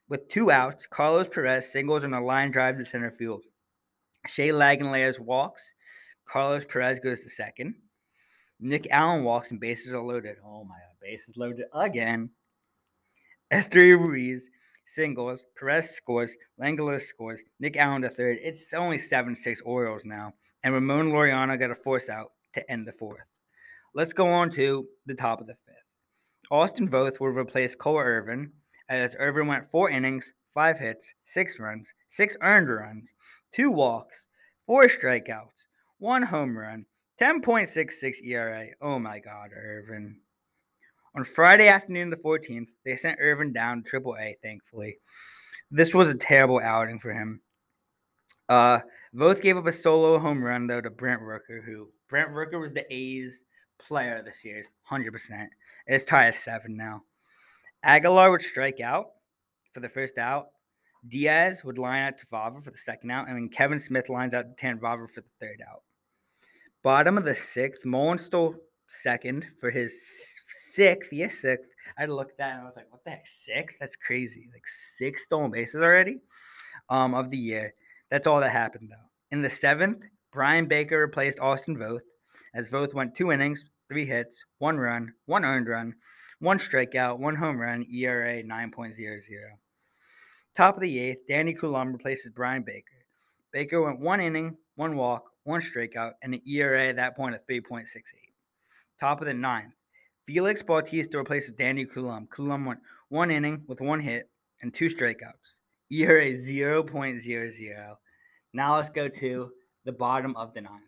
with 0.09 0.29
two 0.29 0.51
outs, 0.51 0.87
Carlos 0.91 1.29
Perez 1.29 1.71
singles 1.71 2.03
on 2.05 2.13
a 2.13 2.23
line 2.23 2.51
drive 2.51 2.79
to 2.79 2.85
center 2.85 3.13
field. 3.13 3.43
Shea 4.27 4.49
Langeliers 4.49 5.21
walks. 5.21 5.63
Carlos 6.27 6.65
Perez 6.65 6.99
goes 6.99 7.23
to 7.23 7.31
second. 7.31 7.75
Nick 8.59 8.89
Allen 8.91 9.23
walks 9.23 9.51
and 9.51 9.61
bases 9.61 9.95
are 9.95 10.03
loaded. 10.03 10.37
Oh 10.45 10.65
my 10.65 10.75
god, 10.75 10.97
bases 11.01 11.37
loaded 11.37 11.67
again. 11.75 12.31
Esteury 13.53 13.97
Ruiz 13.97 14.49
singles. 14.87 15.47
Perez 15.59 15.91
scores. 15.91 16.37
Langler 16.61 17.01
scores. 17.01 17.43
Nick 17.61 17.77
Allen 17.77 18.03
to 18.03 18.09
third. 18.09 18.39
It's 18.43 18.73
only 18.73 18.99
7 18.99 19.35
6 19.35 19.61
Orioles 19.63 20.05
now. 20.05 20.33
And 20.63 20.75
Ramon 20.75 21.11
Laureano 21.11 21.59
got 21.59 21.71
a 21.71 21.75
force 21.75 22.09
out 22.09 22.33
to 22.55 22.71
end 22.71 22.87
the 22.87 22.93
fourth. 22.93 23.27
Let's 23.95 24.13
go 24.13 24.29
on 24.29 24.51
to 24.51 24.87
the 25.07 25.15
top 25.15 25.41
of 25.41 25.47
the 25.47 25.55
fifth. 25.55 25.75
Austin 26.51 26.89
Voth 26.89 27.21
will 27.21 27.29
replace 27.29 27.75
Cole 27.75 27.99
Irvin 27.99 28.53
as 28.89 29.17
Irvin 29.19 29.47
went 29.47 29.71
four 29.71 29.89
innings, 29.89 30.33
five 30.53 30.79
hits, 30.79 31.15
six 31.25 31.59
runs, 31.59 31.93
six 32.09 32.37
earned 32.43 32.69
runs, 32.69 33.09
two 33.53 33.71
walks, 33.71 34.27
four 34.67 34.89
strikeouts, 34.89 35.67
one 35.99 36.23
home 36.23 36.57
run, 36.59 36.87
10.66 37.21 38.17
ERA. 38.25 38.67
Oh 38.81 38.99
my 38.99 39.21
God, 39.21 39.51
Irvin. 39.57 40.21
On 41.17 41.25
Friday 41.25 41.69
afternoon, 41.69 42.11
the 42.11 42.17
14th, 42.17 42.69
they 42.85 42.97
sent 42.97 43.21
Irvin 43.21 43.53
down 43.53 43.85
to 43.85 44.01
AAA, 44.01 44.35
thankfully. 44.43 44.99
This 45.71 45.95
was 45.95 46.09
a 46.09 46.15
terrible 46.15 46.59
outing 46.61 46.99
for 46.99 47.13
him. 47.13 47.41
Uh, 48.49 48.81
Voth 49.15 49.41
gave 49.41 49.57
up 49.57 49.67
a 49.67 49.73
solo 49.73 50.19
home 50.19 50.43
run, 50.43 50.67
though, 50.67 50.81
to 50.81 50.91
Brent 50.91 51.23
Rooker, 51.23 51.65
who 51.65 51.89
Brent 52.09 52.31
Rooker 52.31 52.61
was 52.61 52.73
the 52.73 52.85
A's 52.93 53.45
player 53.79 54.17
of 54.17 54.25
the 54.25 54.33
series, 54.33 54.71
100%. 54.91 55.47
It's 55.87 56.05
tied 56.05 56.29
at 56.29 56.35
seven 56.35 56.77
now. 56.77 57.03
Aguilar 57.85 58.33
would 58.33 58.43
strike 58.43 58.81
out 58.81 59.07
for 59.73 59.81
the 59.81 59.89
first 59.89 60.19
out. 60.19 60.49
Diaz 61.07 61.63
would 61.65 61.79
line 61.79 62.03
out 62.03 62.19
to 62.19 62.27
Vavra 62.27 62.63
for 62.63 62.71
the 62.71 62.79
second 62.79 63.11
out, 63.11 63.29
and 63.29 63.37
then 63.37 63.49
Kevin 63.49 63.79
Smith 63.79 64.09
lines 64.09 64.35
out 64.35 64.47
to 64.49 64.55
Tan 64.61 64.79
Vavra 64.79 65.09
for 65.09 65.21
the 65.21 65.29
third 65.41 65.63
out. 65.71 65.83
Bottom 66.83 67.17
of 67.17 67.25
the 67.25 67.35
sixth, 67.35 67.85
Mullen 67.85 68.19
stole 68.19 68.57
second 68.89 69.47
for 69.61 69.71
his 69.71 69.95
sixth. 70.75 71.13
Yes, 71.13 71.39
sixth. 71.39 71.71
I 71.97 72.03
had 72.03 72.09
to 72.09 72.15
look 72.15 72.31
at 72.31 72.39
that 72.39 72.53
and 72.53 72.63
I 72.63 72.65
was 72.65 72.77
like, 72.77 72.91
what 72.91 73.05
the 73.05 73.11
heck? 73.11 73.27
Sixth? 73.27 73.77
That's 73.81 73.97
crazy. 73.97 74.49
Like 74.53 74.65
six 74.97 75.25
stolen 75.25 75.51
bases 75.51 75.83
already 75.83 76.21
um, 76.89 77.15
of 77.15 77.31
the 77.31 77.39
year. 77.39 77.75
That's 78.11 78.27
all 78.27 78.41
that 78.41 78.53
happened, 78.53 78.91
though. 78.91 79.11
In 79.31 79.43
the 79.43 79.51
seventh, 79.51 80.05
Bryan 80.33 80.67
Baker 80.67 80.99
replaced 80.99 81.41
Austin 81.41 81.77
Voth 81.77 82.01
as 82.55 82.71
Voth 82.71 82.95
went 82.95 83.17
two 83.17 83.33
innings, 83.33 83.65
three 83.89 84.07
hits, 84.07 84.45
one 84.59 84.79
run, 84.79 85.13
one 85.27 85.45
earned 85.45 85.69
run, 85.69 85.95
one 86.41 86.59
strikeout, 86.59 87.19
one 87.19 87.37
home 87.37 87.59
run, 87.59 87.87
ERA 87.93 88.43
9.00. 88.43 89.19
Top 90.57 90.77
of 90.77 90.81
the 90.81 90.99
eighth, 90.99 91.23
Danny 91.29 91.53
Coulombe 91.53 91.93
replaces 91.93 92.31
Bryan 92.31 92.63
Baker. 92.63 93.05
Baker 93.53 93.83
went 93.83 94.01
one 94.01 94.21
inning, 94.21 94.57
one 94.77 94.97
walk, 94.97 95.25
one 95.45 95.61
strikeout, 95.61 96.13
and 96.23 96.35
an 96.35 96.41
ERA 96.47 96.89
at 96.89 96.97
that 96.97 97.17
point 97.17 97.35
of 97.35 97.47
3.68. 97.47 97.87
Top 99.01 99.21
of 99.21 99.27
the 99.27 99.35
ninth, 99.35 99.75
Felix 100.27 100.63
Bautista 100.63 101.19
replaces 101.19 101.53
Danny 101.53 101.85
Coulombe. 101.85 102.27
Coulombe 102.29 102.65
went 102.65 102.81
one 103.11 103.31
inning 103.31 103.63
with 103.67 103.83
one 103.83 104.01
hit 104.01 104.31
and 104.63 104.73
two 104.73 104.87
strikeouts. 104.87 105.61
ERA 105.93 106.33
0.00. 106.33 107.97
Now 108.55 108.77
let's 108.77 108.89
go 108.89 109.09
to 109.09 109.51
the 109.85 109.93
bottom 109.93 110.35
of 110.37 110.55
the 110.55 110.63
ninth. 110.63 110.81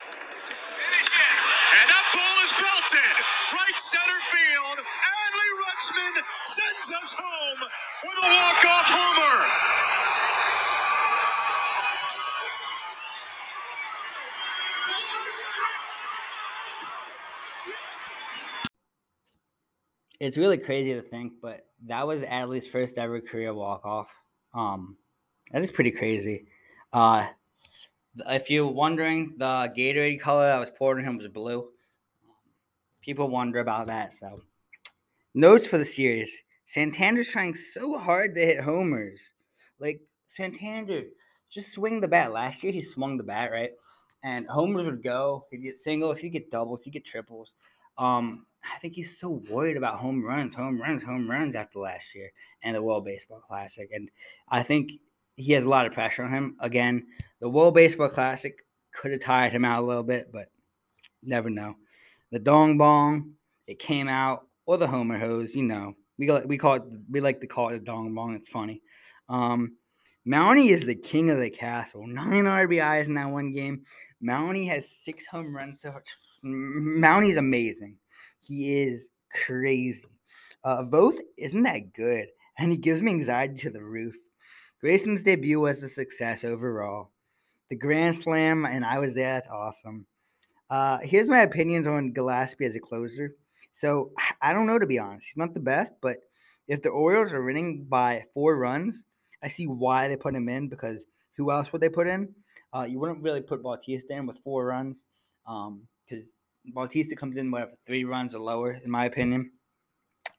And 0.00 1.88
that 1.90 2.06
ball 2.14 2.38
is 2.44 2.52
belted 2.54 3.16
right 3.52 3.78
center 3.78 4.20
field. 4.30 4.78
Adley 4.78 5.50
Rutschman 5.58 6.22
sends 6.44 6.92
us 7.02 7.14
home 7.18 7.68
with 8.04 8.18
a 8.22 8.28
walk-off 8.30 8.86
homer. 8.86 9.75
It's 20.20 20.36
really 20.36 20.58
crazy 20.58 20.94
to 20.94 21.02
think, 21.02 21.34
but 21.42 21.66
that 21.86 22.06
was 22.06 22.22
Adley's 22.22 22.66
first 22.66 22.98
ever 22.98 23.20
career 23.20 23.52
walk 23.52 23.84
off. 23.84 24.08
Um, 24.54 24.96
that 25.52 25.62
is 25.62 25.70
pretty 25.70 25.90
crazy. 25.90 26.46
Uh, 26.92 27.26
if 28.28 28.48
you're 28.48 28.66
wondering, 28.66 29.34
the 29.36 29.72
Gatorade 29.76 30.20
color 30.20 30.46
that 30.46 30.58
was 30.58 30.70
poured 30.76 30.98
on 30.98 31.04
him 31.04 31.18
was 31.18 31.28
blue. 31.28 31.68
People 33.02 33.28
wonder 33.28 33.60
about 33.60 33.88
that. 33.88 34.14
So, 34.14 34.42
notes 35.34 35.66
for 35.66 35.78
the 35.78 35.84
series: 35.84 36.34
Santander's 36.66 37.28
trying 37.28 37.54
so 37.54 37.98
hard 37.98 38.34
to 38.34 38.40
hit 38.40 38.60
homers. 38.60 39.20
Like 39.78 40.00
Santander, 40.28 41.02
just 41.50 41.72
swing 41.72 42.00
the 42.00 42.08
bat. 42.08 42.32
Last 42.32 42.62
year 42.62 42.72
he 42.72 42.82
swung 42.82 43.16
the 43.16 43.22
bat 43.22 43.52
right, 43.52 43.72
and 44.24 44.46
homers 44.46 44.86
would 44.86 45.02
go. 45.02 45.46
He'd 45.50 45.62
get 45.62 45.78
singles. 45.78 46.18
He'd 46.18 46.30
get 46.30 46.50
doubles. 46.50 46.82
He'd 46.82 46.92
get 46.92 47.04
triples. 47.04 47.52
Um, 47.98 48.46
I 48.74 48.78
think 48.78 48.94
he's 48.94 49.18
so 49.18 49.42
worried 49.50 49.76
about 49.76 49.98
home 49.98 50.24
runs, 50.24 50.54
home 50.54 50.80
runs, 50.80 51.02
home 51.02 51.30
runs 51.30 51.54
after 51.54 51.78
last 51.78 52.14
year 52.14 52.30
and 52.62 52.74
the 52.74 52.82
World 52.82 53.04
Baseball 53.04 53.40
Classic, 53.46 53.88
and 53.92 54.10
I 54.48 54.62
think 54.62 54.92
he 55.36 55.52
has 55.52 55.64
a 55.64 55.68
lot 55.68 55.86
of 55.86 55.92
pressure 55.92 56.24
on 56.24 56.30
him. 56.30 56.56
Again, 56.60 57.06
the 57.40 57.48
World 57.48 57.74
Baseball 57.74 58.08
Classic 58.08 58.56
could 58.92 59.12
have 59.12 59.20
tired 59.20 59.52
him 59.52 59.64
out 59.64 59.82
a 59.82 59.86
little 59.86 60.02
bit, 60.02 60.30
but 60.32 60.50
never 61.22 61.50
know. 61.50 61.76
The 62.32 62.38
dong 62.38 62.78
bong, 62.78 63.32
it 63.66 63.78
came 63.78 64.08
out, 64.08 64.46
or 64.64 64.78
the 64.78 64.86
homer 64.86 65.18
hose, 65.18 65.54
you 65.54 65.62
know. 65.62 65.94
We 66.18 66.30
we 66.46 66.56
call 66.58 66.76
it 66.76 66.82
we 67.10 67.20
like 67.20 67.40
to 67.40 67.46
call 67.46 67.68
it 67.68 67.76
a 67.76 67.78
dong 67.80 68.14
bong. 68.14 68.34
It's 68.34 68.48
funny. 68.48 68.82
Um, 69.28 69.76
Mountie 70.26 70.70
is 70.70 70.84
the 70.84 70.94
king 70.94 71.30
of 71.30 71.38
the 71.38 71.50
castle. 71.50 72.06
Nine 72.06 72.44
RBIs 72.44 73.06
in 73.06 73.14
that 73.14 73.30
one 73.30 73.52
game. 73.52 73.82
Mountie 74.22 74.68
has 74.68 74.88
six 75.04 75.26
home 75.26 75.54
runs. 75.54 75.82
So 75.82 75.94
Mountie's 76.44 77.36
amazing. 77.36 77.96
He 78.46 78.82
is 78.82 79.08
crazy. 79.46 80.04
Uh, 80.64 80.84
isn't 81.36 81.62
that 81.62 81.92
good, 81.92 82.28
and 82.58 82.70
he 82.70 82.76
gives 82.76 83.02
me 83.02 83.12
anxiety 83.12 83.56
to 83.58 83.70
the 83.70 83.82
roof. 83.82 84.14
Grayson's 84.80 85.22
debut 85.22 85.60
was 85.60 85.82
a 85.82 85.88
success 85.88 86.44
overall. 86.44 87.10
The 87.70 87.76
Grand 87.76 88.14
Slam, 88.14 88.64
and 88.64 88.84
I 88.84 88.98
was 88.98 89.14
there. 89.14 89.34
That's 89.34 89.48
awesome. 89.48 90.06
Uh, 90.68 90.98
here's 91.02 91.28
my 91.28 91.42
opinions 91.42 91.86
on 91.86 92.12
Gillaspie 92.12 92.66
as 92.66 92.74
a 92.74 92.80
closer. 92.80 93.34
So 93.72 94.12
I 94.40 94.52
don't 94.52 94.66
know 94.66 94.78
to 94.78 94.86
be 94.86 94.98
honest. 94.98 95.26
He's 95.26 95.36
not 95.36 95.54
the 95.54 95.60
best, 95.60 95.92
but 96.00 96.18
if 96.68 96.82
the 96.82 96.90
Orioles 96.90 97.32
are 97.32 97.44
winning 97.44 97.84
by 97.88 98.24
four 98.34 98.56
runs, 98.56 99.04
I 99.42 99.48
see 99.48 99.66
why 99.66 100.08
they 100.08 100.16
put 100.16 100.34
him 100.34 100.48
in 100.48 100.68
because 100.68 101.04
who 101.36 101.50
else 101.50 101.72
would 101.72 101.80
they 101.80 101.88
put 101.88 102.06
in? 102.06 102.34
Uh, 102.74 102.82
you 102.82 102.98
wouldn't 102.98 103.22
really 103.22 103.40
put 103.40 103.62
Bautista 103.62 104.14
in 104.14 104.26
with 104.26 104.38
four 104.38 104.66
runs 104.66 105.04
because 105.44 106.26
Bautista 106.74 107.16
comes 107.16 107.36
in 107.36 107.50
whatever 107.50 107.72
three 107.86 108.04
runs 108.04 108.34
or 108.34 108.40
lower, 108.40 108.80
in 108.84 108.90
my 108.90 109.06
opinion. 109.06 109.50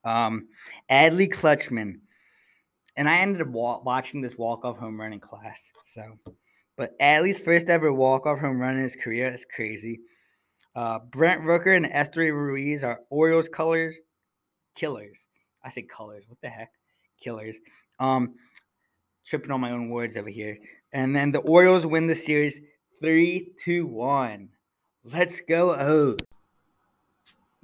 Um, 0.03 0.47
Adley 0.89 1.31
Clutchman, 1.31 1.99
and 2.95 3.09
I 3.09 3.17
ended 3.17 3.41
up 3.41 3.47
wa- 3.47 3.81
watching 3.83 4.21
this 4.21 4.37
walk 4.37 4.63
off 4.63 4.77
home 4.77 4.99
run 4.99 5.13
in 5.13 5.19
class. 5.19 5.59
So, 5.93 6.17
but 6.77 6.97
Adley's 6.99 7.39
first 7.39 7.67
ever 7.67 7.91
walk 7.91 8.25
off 8.25 8.39
home 8.39 8.59
run 8.59 8.77
in 8.77 8.83
his 8.83 8.95
career. 8.95 9.31
That's 9.31 9.45
crazy. 9.53 9.99
Uh, 10.75 10.99
Brent 10.99 11.41
Rooker 11.41 11.75
and 11.75 11.87
Esteury 11.87 12.31
Ruiz 12.31 12.83
are 12.83 12.99
Orioles 13.09 13.49
colors, 13.49 13.95
killers. 14.75 15.25
I 15.63 15.69
say 15.69 15.81
colors. 15.81 16.23
What 16.27 16.39
the 16.41 16.49
heck, 16.49 16.71
killers. 17.21 17.55
Um, 17.99 18.35
tripping 19.25 19.51
on 19.51 19.59
my 19.59 19.71
own 19.71 19.89
words 19.89 20.15
over 20.17 20.29
here. 20.29 20.57
And 20.93 21.15
then 21.15 21.31
the 21.31 21.39
Orioles 21.39 21.85
win 21.85 22.07
the 22.07 22.15
series 22.15 22.59
three 23.01 23.51
to 23.65 23.85
one. 23.85 24.49
Let's 25.03 25.41
go 25.41 25.75
O's. 25.75 26.26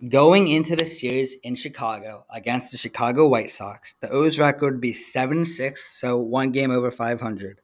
Going 0.10 0.48
into 0.48 0.76
the 0.76 0.86
series 0.86 1.36
in 1.44 1.56
Chicago 1.56 2.26
against 2.34 2.72
the 2.72 2.78
Chicago 2.80 3.28
White 3.28 3.52
Sox, 3.52 3.94
the 4.02 4.10
O's 4.10 4.40
record 4.40 4.74
would 4.74 4.82
be 4.82 4.92
7 4.92 5.46
6, 5.46 6.00
so 6.00 6.18
one 6.18 6.52
game 6.52 6.72
over 6.72 6.90
500. 6.90 7.62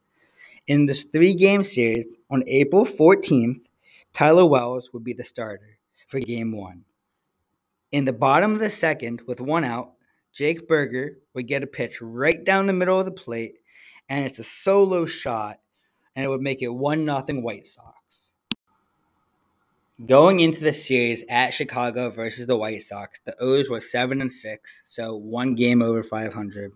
In 0.67 0.85
this 0.85 1.05
three 1.05 1.33
game 1.33 1.63
series, 1.63 2.17
on 2.29 2.43
April 2.45 2.85
14th, 2.85 3.67
Tyler 4.13 4.45
Wells 4.45 4.91
would 4.93 5.03
be 5.03 5.13
the 5.13 5.23
starter 5.23 5.79
for 6.07 6.19
game 6.19 6.55
one. 6.55 6.85
In 7.91 8.05
the 8.05 8.13
bottom 8.13 8.53
of 8.53 8.59
the 8.59 8.69
second, 8.69 9.21
with 9.25 9.41
one 9.41 9.65
out, 9.65 9.93
Jake 10.31 10.67
Burger 10.67 11.17
would 11.33 11.47
get 11.47 11.63
a 11.63 11.67
pitch 11.67 11.99
right 11.99 12.41
down 12.45 12.67
the 12.67 12.73
middle 12.73 12.99
of 12.99 13.05
the 13.05 13.11
plate, 13.11 13.55
and 14.07 14.23
it's 14.23 14.39
a 14.39 14.43
solo 14.43 15.07
shot, 15.07 15.59
and 16.15 16.23
it 16.23 16.29
would 16.29 16.41
make 16.41 16.61
it 16.61 16.67
1 16.67 17.05
0 17.05 17.41
White 17.41 17.65
Sox. 17.65 17.98
Going 20.05 20.39
into 20.39 20.61
the 20.61 20.71
series 20.71 21.25
at 21.27 21.53
Chicago 21.53 22.09
versus 22.09 22.47
the 22.47 22.55
White 22.55 22.83
Sox, 22.83 23.19
the 23.25 23.35
O's 23.43 23.69
were 23.69 23.81
seven 23.81 24.21
and 24.21 24.31
six, 24.31 24.81
so 24.85 25.17
one 25.17 25.55
game 25.55 25.81
over 25.81 26.01
500. 26.01 26.71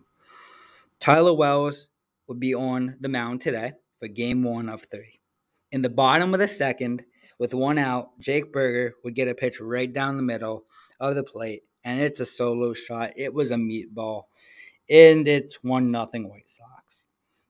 Tyler 1.00 1.32
Wells 1.32 1.88
would 2.28 2.38
be 2.38 2.54
on 2.54 2.96
the 3.00 3.08
mound 3.08 3.40
today 3.40 3.72
for 3.96 4.08
Game 4.08 4.42
One 4.42 4.68
of 4.68 4.82
three. 4.90 5.20
In 5.72 5.80
the 5.80 5.88
bottom 5.88 6.34
of 6.34 6.40
the 6.40 6.46
second, 6.46 7.02
with 7.38 7.54
one 7.54 7.78
out, 7.78 8.10
Jake 8.20 8.52
Burger 8.52 8.92
would 9.04 9.14
get 9.14 9.28
a 9.28 9.34
pitch 9.34 9.58
right 9.58 9.90
down 9.90 10.18
the 10.18 10.22
middle 10.22 10.66
of 11.00 11.14
the 11.14 11.24
plate, 11.24 11.62
and 11.82 12.02
it's 12.02 12.20
a 12.20 12.26
solo 12.26 12.74
shot. 12.74 13.12
It 13.16 13.32
was 13.32 13.50
a 13.50 13.56
meatball, 13.56 14.24
and 14.90 15.26
it's 15.26 15.64
one 15.64 15.90
nothing 15.90 16.28
White 16.28 16.50
Sox. 16.50 17.06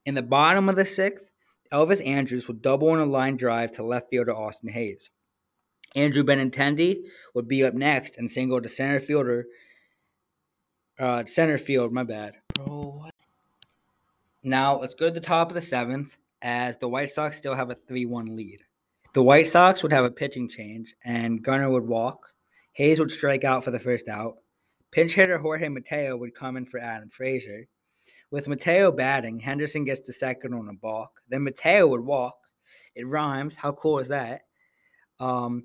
In 0.06 0.14
the 0.14 0.22
bottom 0.22 0.68
of 0.68 0.76
the 0.76 0.86
sixth, 0.86 1.32
Elvis 1.72 2.06
Andrus 2.06 2.46
would 2.46 2.62
double 2.62 2.90
on 2.90 3.00
a 3.00 3.04
line 3.04 3.36
drive 3.36 3.72
to 3.72 3.82
left 3.82 4.10
fielder 4.10 4.32
Austin 4.32 4.68
Hays. 4.68 5.10
Andrew 5.94 6.24
Benintendi 6.24 7.02
would 7.34 7.48
be 7.48 7.64
up 7.64 7.74
next 7.74 8.16
and 8.16 8.30
single 8.30 8.60
to 8.60 8.68
center 8.68 9.00
fielder. 9.00 9.46
Uh, 10.98 11.24
center 11.24 11.58
field, 11.58 11.92
my 11.92 12.04
bad. 12.04 12.34
Now 14.42 14.78
let's 14.78 14.94
go 14.94 15.06
to 15.06 15.14
the 15.14 15.20
top 15.20 15.48
of 15.48 15.54
the 15.54 15.60
seventh, 15.60 16.16
as 16.42 16.78
the 16.78 16.88
White 16.88 17.10
Sox 17.10 17.36
still 17.36 17.54
have 17.54 17.70
a 17.70 17.74
3 17.74 18.06
1 18.06 18.36
lead. 18.36 18.60
The 19.14 19.22
White 19.22 19.46
Sox 19.46 19.82
would 19.82 19.92
have 19.92 20.04
a 20.04 20.10
pitching 20.10 20.48
change, 20.48 20.94
and 21.04 21.42
Gunnar 21.42 21.70
would 21.70 21.86
walk. 21.86 22.32
Hays 22.72 22.98
would 22.98 23.10
strike 23.10 23.44
out 23.44 23.64
for 23.64 23.70
the 23.70 23.80
first 23.80 24.08
out. 24.08 24.36
Pinch 24.90 25.14
hitter 25.14 25.38
Jorge 25.38 25.68
Mateo 25.68 26.16
would 26.16 26.34
come 26.34 26.56
in 26.56 26.66
for 26.66 26.78
Adam 26.78 27.08
Frazier. 27.08 27.66
With 28.30 28.48
Mateo 28.48 28.90
batting, 28.90 29.38
Henderson 29.38 29.84
gets 29.84 30.00
to 30.00 30.12
second 30.12 30.54
on 30.54 30.68
a 30.68 30.74
balk. 30.74 31.20
Then 31.28 31.44
Mateo 31.44 31.86
would 31.86 32.00
walk. 32.00 32.36
It 32.94 33.06
rhymes. 33.06 33.54
How 33.54 33.72
cool 33.72 34.00
is 34.00 34.08
that? 34.08 34.42
Um, 35.20 35.64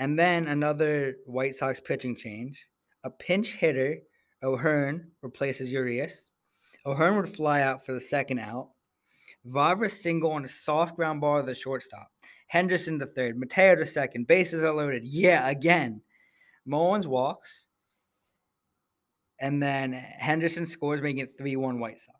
and 0.00 0.18
then 0.18 0.48
another 0.48 1.16
White 1.26 1.54
Sox 1.54 1.78
pitching 1.78 2.16
change. 2.16 2.66
A 3.04 3.10
pinch 3.10 3.54
hitter, 3.54 3.98
O'Hearn, 4.42 5.10
replaces 5.22 5.70
Urias. 5.70 6.30
O'Hearn 6.86 7.16
would 7.16 7.28
fly 7.28 7.60
out 7.60 7.84
for 7.84 7.92
the 7.92 8.00
second 8.00 8.38
out. 8.38 8.70
Vavra 9.46 9.90
single 9.90 10.32
on 10.32 10.44
a 10.44 10.48
soft 10.48 10.96
ground 10.96 11.20
ball 11.20 11.40
to 11.40 11.46
the 11.46 11.54
shortstop. 11.54 12.10
Henderson 12.48 12.98
to 12.98 13.06
third. 13.06 13.38
Mateo 13.38 13.76
to 13.76 13.84
second. 13.84 14.26
Bases 14.26 14.64
are 14.64 14.72
loaded. 14.72 15.04
Yeah, 15.04 15.48
again. 15.48 16.00
Mullins 16.64 17.06
walks. 17.06 17.68
And 19.38 19.62
then 19.62 19.92
Henderson 19.92 20.64
scores, 20.64 21.02
making 21.02 21.20
it 21.20 21.36
3 21.36 21.56
1 21.56 21.78
White 21.78 22.00
Sox. 22.00 22.19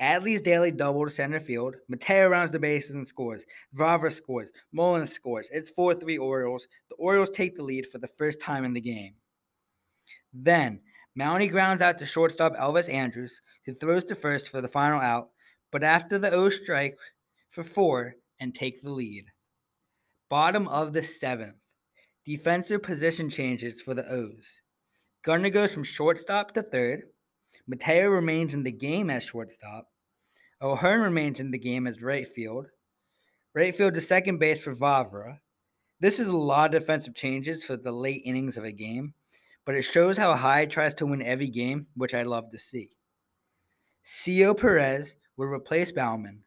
Adley's 0.00 0.40
daily 0.40 0.70
double 0.70 1.04
to 1.04 1.10
center 1.10 1.40
field. 1.40 1.76
Mateo 1.88 2.28
rounds 2.28 2.50
the 2.50 2.58
bases 2.58 2.96
and 2.96 3.06
scores. 3.06 3.44
Vavra 3.76 4.10
scores. 4.10 4.50
Mullins 4.72 5.12
scores. 5.12 5.48
It's 5.52 5.70
4 5.70 5.94
3 5.94 6.18
Orioles. 6.18 6.66
The 6.88 6.96
Orioles 6.96 7.30
take 7.30 7.56
the 7.56 7.62
lead 7.62 7.86
for 7.86 7.98
the 7.98 8.08
first 8.18 8.40
time 8.40 8.64
in 8.64 8.72
the 8.72 8.80
game. 8.80 9.14
Then, 10.32 10.80
Mounty 11.16 11.48
grounds 11.48 11.82
out 11.82 11.98
to 11.98 12.06
shortstop 12.06 12.54
Elvis 12.56 12.92
Andrus, 12.92 13.40
who 13.66 13.74
throws 13.74 14.04
to 14.04 14.14
first 14.14 14.48
for 14.48 14.60
the 14.60 14.68
final 14.68 15.00
out, 15.00 15.30
but 15.72 15.82
after 15.82 16.18
the 16.18 16.30
O 16.30 16.48
strike 16.48 16.96
for 17.50 17.64
four 17.64 18.14
and 18.38 18.54
take 18.54 18.80
the 18.80 18.90
lead. 18.90 19.26
Bottom 20.28 20.68
of 20.68 20.92
the 20.92 21.02
seventh. 21.02 21.56
Defensive 22.24 22.82
position 22.82 23.28
changes 23.28 23.82
for 23.82 23.92
the 23.92 24.08
O's. 24.08 24.60
Gunnar 25.24 25.50
goes 25.50 25.74
from 25.74 25.82
shortstop 25.82 26.54
to 26.54 26.62
third. 26.62 27.02
Mateo 27.66 28.08
remains 28.08 28.54
in 28.54 28.62
the 28.62 28.70
game 28.70 29.10
as 29.10 29.24
shortstop. 29.24 29.89
O'Hearn 30.62 31.00
remains 31.00 31.40
in 31.40 31.50
the 31.50 31.58
game 31.58 31.86
as 31.86 32.02
right 32.02 32.28
field. 32.28 32.66
Right 33.54 33.74
field 33.74 33.94
to 33.94 34.00
second 34.02 34.38
base 34.38 34.60
for 34.60 34.74
Vavra. 34.74 35.38
This 36.00 36.18
is 36.18 36.26
a 36.28 36.36
lot 36.36 36.74
of 36.74 36.82
defensive 36.82 37.14
changes 37.14 37.64
for 37.64 37.78
the 37.78 37.92
late 37.92 38.22
innings 38.26 38.58
of 38.58 38.64
a 38.64 38.72
game, 38.72 39.14
but 39.64 39.74
it 39.74 39.82
shows 39.82 40.18
how 40.18 40.34
Hyde 40.34 40.70
tries 40.70 40.94
to 40.94 41.06
win 41.06 41.22
every 41.22 41.48
game, 41.48 41.86
which 41.94 42.12
I 42.12 42.24
love 42.24 42.50
to 42.50 42.58
see. 42.58 42.90
Cio 44.02 44.52
Perez 44.52 45.14
would 45.38 45.46
replace 45.46 45.92
Baumann. 45.92 46.42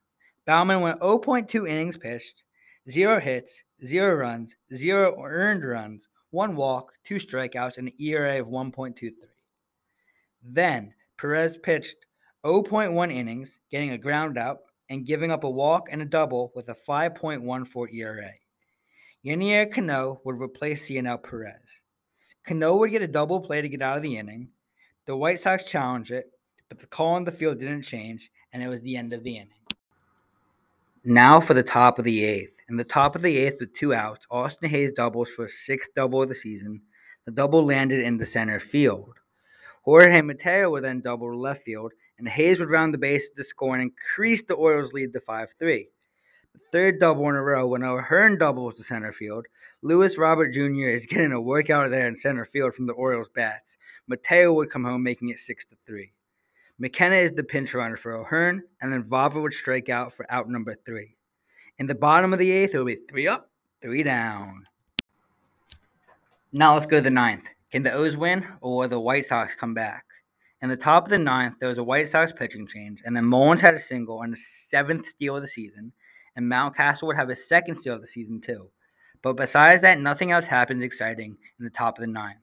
Baumann 0.45 0.81
went 0.81 0.99
0.2 0.99 1.67
innings 1.67 1.97
pitched, 1.97 2.43
zero 2.89 3.19
hits, 3.19 3.63
zero 3.83 4.15
runs, 4.15 4.55
zero 4.75 5.15
earned 5.23 5.65
runs, 5.65 6.07
one 6.29 6.55
walk, 6.55 6.93
two 7.03 7.15
strikeouts, 7.15 7.77
and 7.79 7.87
an 7.87 7.93
ERA 7.99 8.39
of 8.39 8.47
1.23. 8.47 9.11
Then 10.43 10.93
Perez 11.17 11.57
pitched 11.57 11.95
0.1 12.43 13.13
innings, 13.13 13.57
getting 13.71 13.91
a 13.91 13.97
ground 13.97 14.37
out 14.37 14.59
and 14.89 15.05
giving 15.05 15.31
up 15.31 15.43
a 15.43 15.49
walk 15.49 15.87
and 15.91 16.01
a 16.01 16.05
double 16.05 16.51
with 16.55 16.69
a 16.69 16.75
5.14 16.87 17.93
ERA. 17.93 18.31
Yennier 19.25 19.71
Cano 19.71 20.19
would 20.25 20.41
replace 20.41 20.85
Cionel 20.85 21.17
Perez. 21.17 21.79
Cano 22.45 22.75
would 22.75 22.91
get 22.91 23.01
a 23.01 23.07
double 23.07 23.39
play 23.39 23.61
to 23.61 23.69
get 23.69 23.81
out 23.81 23.95
of 23.95 24.03
the 24.03 24.17
inning. 24.17 24.49
The 25.05 25.15
White 25.15 25.39
Sox 25.39 25.63
challenged 25.63 26.11
it, 26.11 26.31
but 26.67 26.79
the 26.79 26.87
call 26.87 27.13
on 27.13 27.23
the 27.23 27.31
field 27.31 27.59
didn't 27.59 27.83
change, 27.83 28.29
and 28.51 28.61
it 28.61 28.67
was 28.67 28.81
the 28.81 28.97
end 28.97 29.13
of 29.13 29.23
the 29.23 29.37
inning. 29.37 29.49
Now 31.05 31.39
for 31.39 31.53
the 31.53 31.63
top 31.63 31.99
of 31.99 32.05
the 32.05 32.23
eighth. 32.23 32.51
In 32.69 32.75
the 32.75 32.83
top 32.83 33.15
of 33.15 33.21
the 33.21 33.37
eighth 33.37 33.57
with 33.59 33.73
two 33.73 33.93
outs, 33.93 34.25
Austin 34.29 34.69
Hays 34.69 34.91
doubles 34.91 35.29
for 35.29 35.43
his 35.43 35.65
sixth 35.65 35.89
double 35.95 36.21
of 36.21 36.29
the 36.29 36.35
season. 36.35 36.81
The 37.25 37.31
double 37.31 37.63
landed 37.63 38.01
in 38.01 38.17
the 38.17 38.25
center 38.25 38.59
field. 38.59 39.13
Jorge 39.83 40.21
Mateo 40.21 40.71
would 40.71 40.83
then 40.83 41.01
double 41.01 41.29
to 41.29 41.37
left 41.37 41.63
field, 41.63 41.93
and 42.17 42.27
Hays 42.27 42.59
would 42.59 42.69
round 42.69 42.93
the 42.93 42.97
bases 42.97 43.31
to 43.31 43.43
score 43.43 43.73
and 43.73 43.81
increase 43.81 44.43
the 44.43 44.53
Orioles' 44.53 44.93
lead 44.93 45.13
to 45.13 45.19
5 45.19 45.53
3. 45.57 45.89
The 46.53 46.59
third 46.71 46.99
double 46.99 47.27
in 47.29 47.35
a 47.35 47.41
row 47.41 47.67
when 47.67 47.83
O'Hearn 47.83 48.37
doubles 48.37 48.75
to 48.75 48.83
center 48.83 49.11
field. 49.11 49.47
Luis 49.81 50.17
Robert 50.17 50.49
Jr. 50.49 50.89
is 50.89 51.05
getting 51.05 51.31
a 51.31 51.41
workout 51.41 51.89
there 51.89 52.07
in 52.07 52.15
center 52.15 52.45
field 52.45 52.73
from 52.73 52.85
the 52.85 52.93
Orioles' 52.93 53.29
bats. 53.29 53.77
Mateo 54.07 54.53
would 54.53 54.69
come 54.69 54.83
home, 54.83 55.03
making 55.03 55.29
it 55.29 55.39
6 55.39 55.65
3. 55.85 56.11
McKenna 56.79 57.15
is 57.15 57.31
the 57.31 57.43
pinch 57.43 57.73
runner 57.73 57.95
for 57.95 58.13
O'Hearn, 58.13 58.63
and 58.81 58.91
then 58.91 59.03
Vavra 59.03 59.41
would 59.41 59.53
strike 59.53 59.89
out 59.89 60.11
for 60.11 60.25
out 60.31 60.49
number 60.49 60.73
three. 60.73 61.15
In 61.77 61.85
the 61.85 61.95
bottom 61.95 62.33
of 62.33 62.39
the 62.39 62.51
eighth, 62.51 62.73
it 62.73 62.77
will 62.77 62.85
be 62.85 62.97
three 63.07 63.27
up, 63.27 63.49
three 63.81 64.03
down. 64.03 64.67
Now 66.51 66.73
let's 66.73 66.85
go 66.85 66.97
to 66.97 67.01
the 67.01 67.09
ninth. 67.09 67.45
Can 67.71 67.83
the 67.83 67.93
O's 67.93 68.17
win, 68.17 68.45
or 68.61 68.77
will 68.77 68.87
the 68.87 68.99
White 68.99 69.25
Sox 69.25 69.55
come 69.55 69.73
back? 69.73 70.05
In 70.63 70.69
the 70.69 70.77
top 70.77 71.03
of 71.03 71.09
the 71.09 71.19
ninth, 71.19 71.59
there 71.59 71.67
was 71.67 71.77
a 71.77 71.83
White 71.83 72.07
Sox 72.07 72.31
pitching 72.31 72.67
change, 72.67 73.01
and 73.03 73.13
then 73.13 73.25
Mullins 73.25 73.59
had 73.59 73.73
a 73.73 73.79
single 73.79 74.21
and 74.21 74.31
his 74.31 74.47
seventh 74.47 75.05
steal 75.05 75.35
of 75.35 75.41
the 75.41 75.47
season, 75.49 75.91
and 76.37 76.49
Mountcastle 76.49 77.05
would 77.05 77.17
have 77.17 77.27
his 77.27 77.45
second 77.45 77.81
steal 77.81 77.95
of 77.95 77.99
the 77.99 78.07
season 78.07 78.39
too. 78.39 78.69
But 79.21 79.35
besides 79.35 79.81
that, 79.81 79.99
nothing 79.99 80.31
else 80.31 80.45
happens 80.45 80.81
exciting 80.81 81.35
in 81.59 81.65
the 81.65 81.69
top 81.69 81.97
of 81.97 82.01
the 82.01 82.07
ninth. 82.07 82.37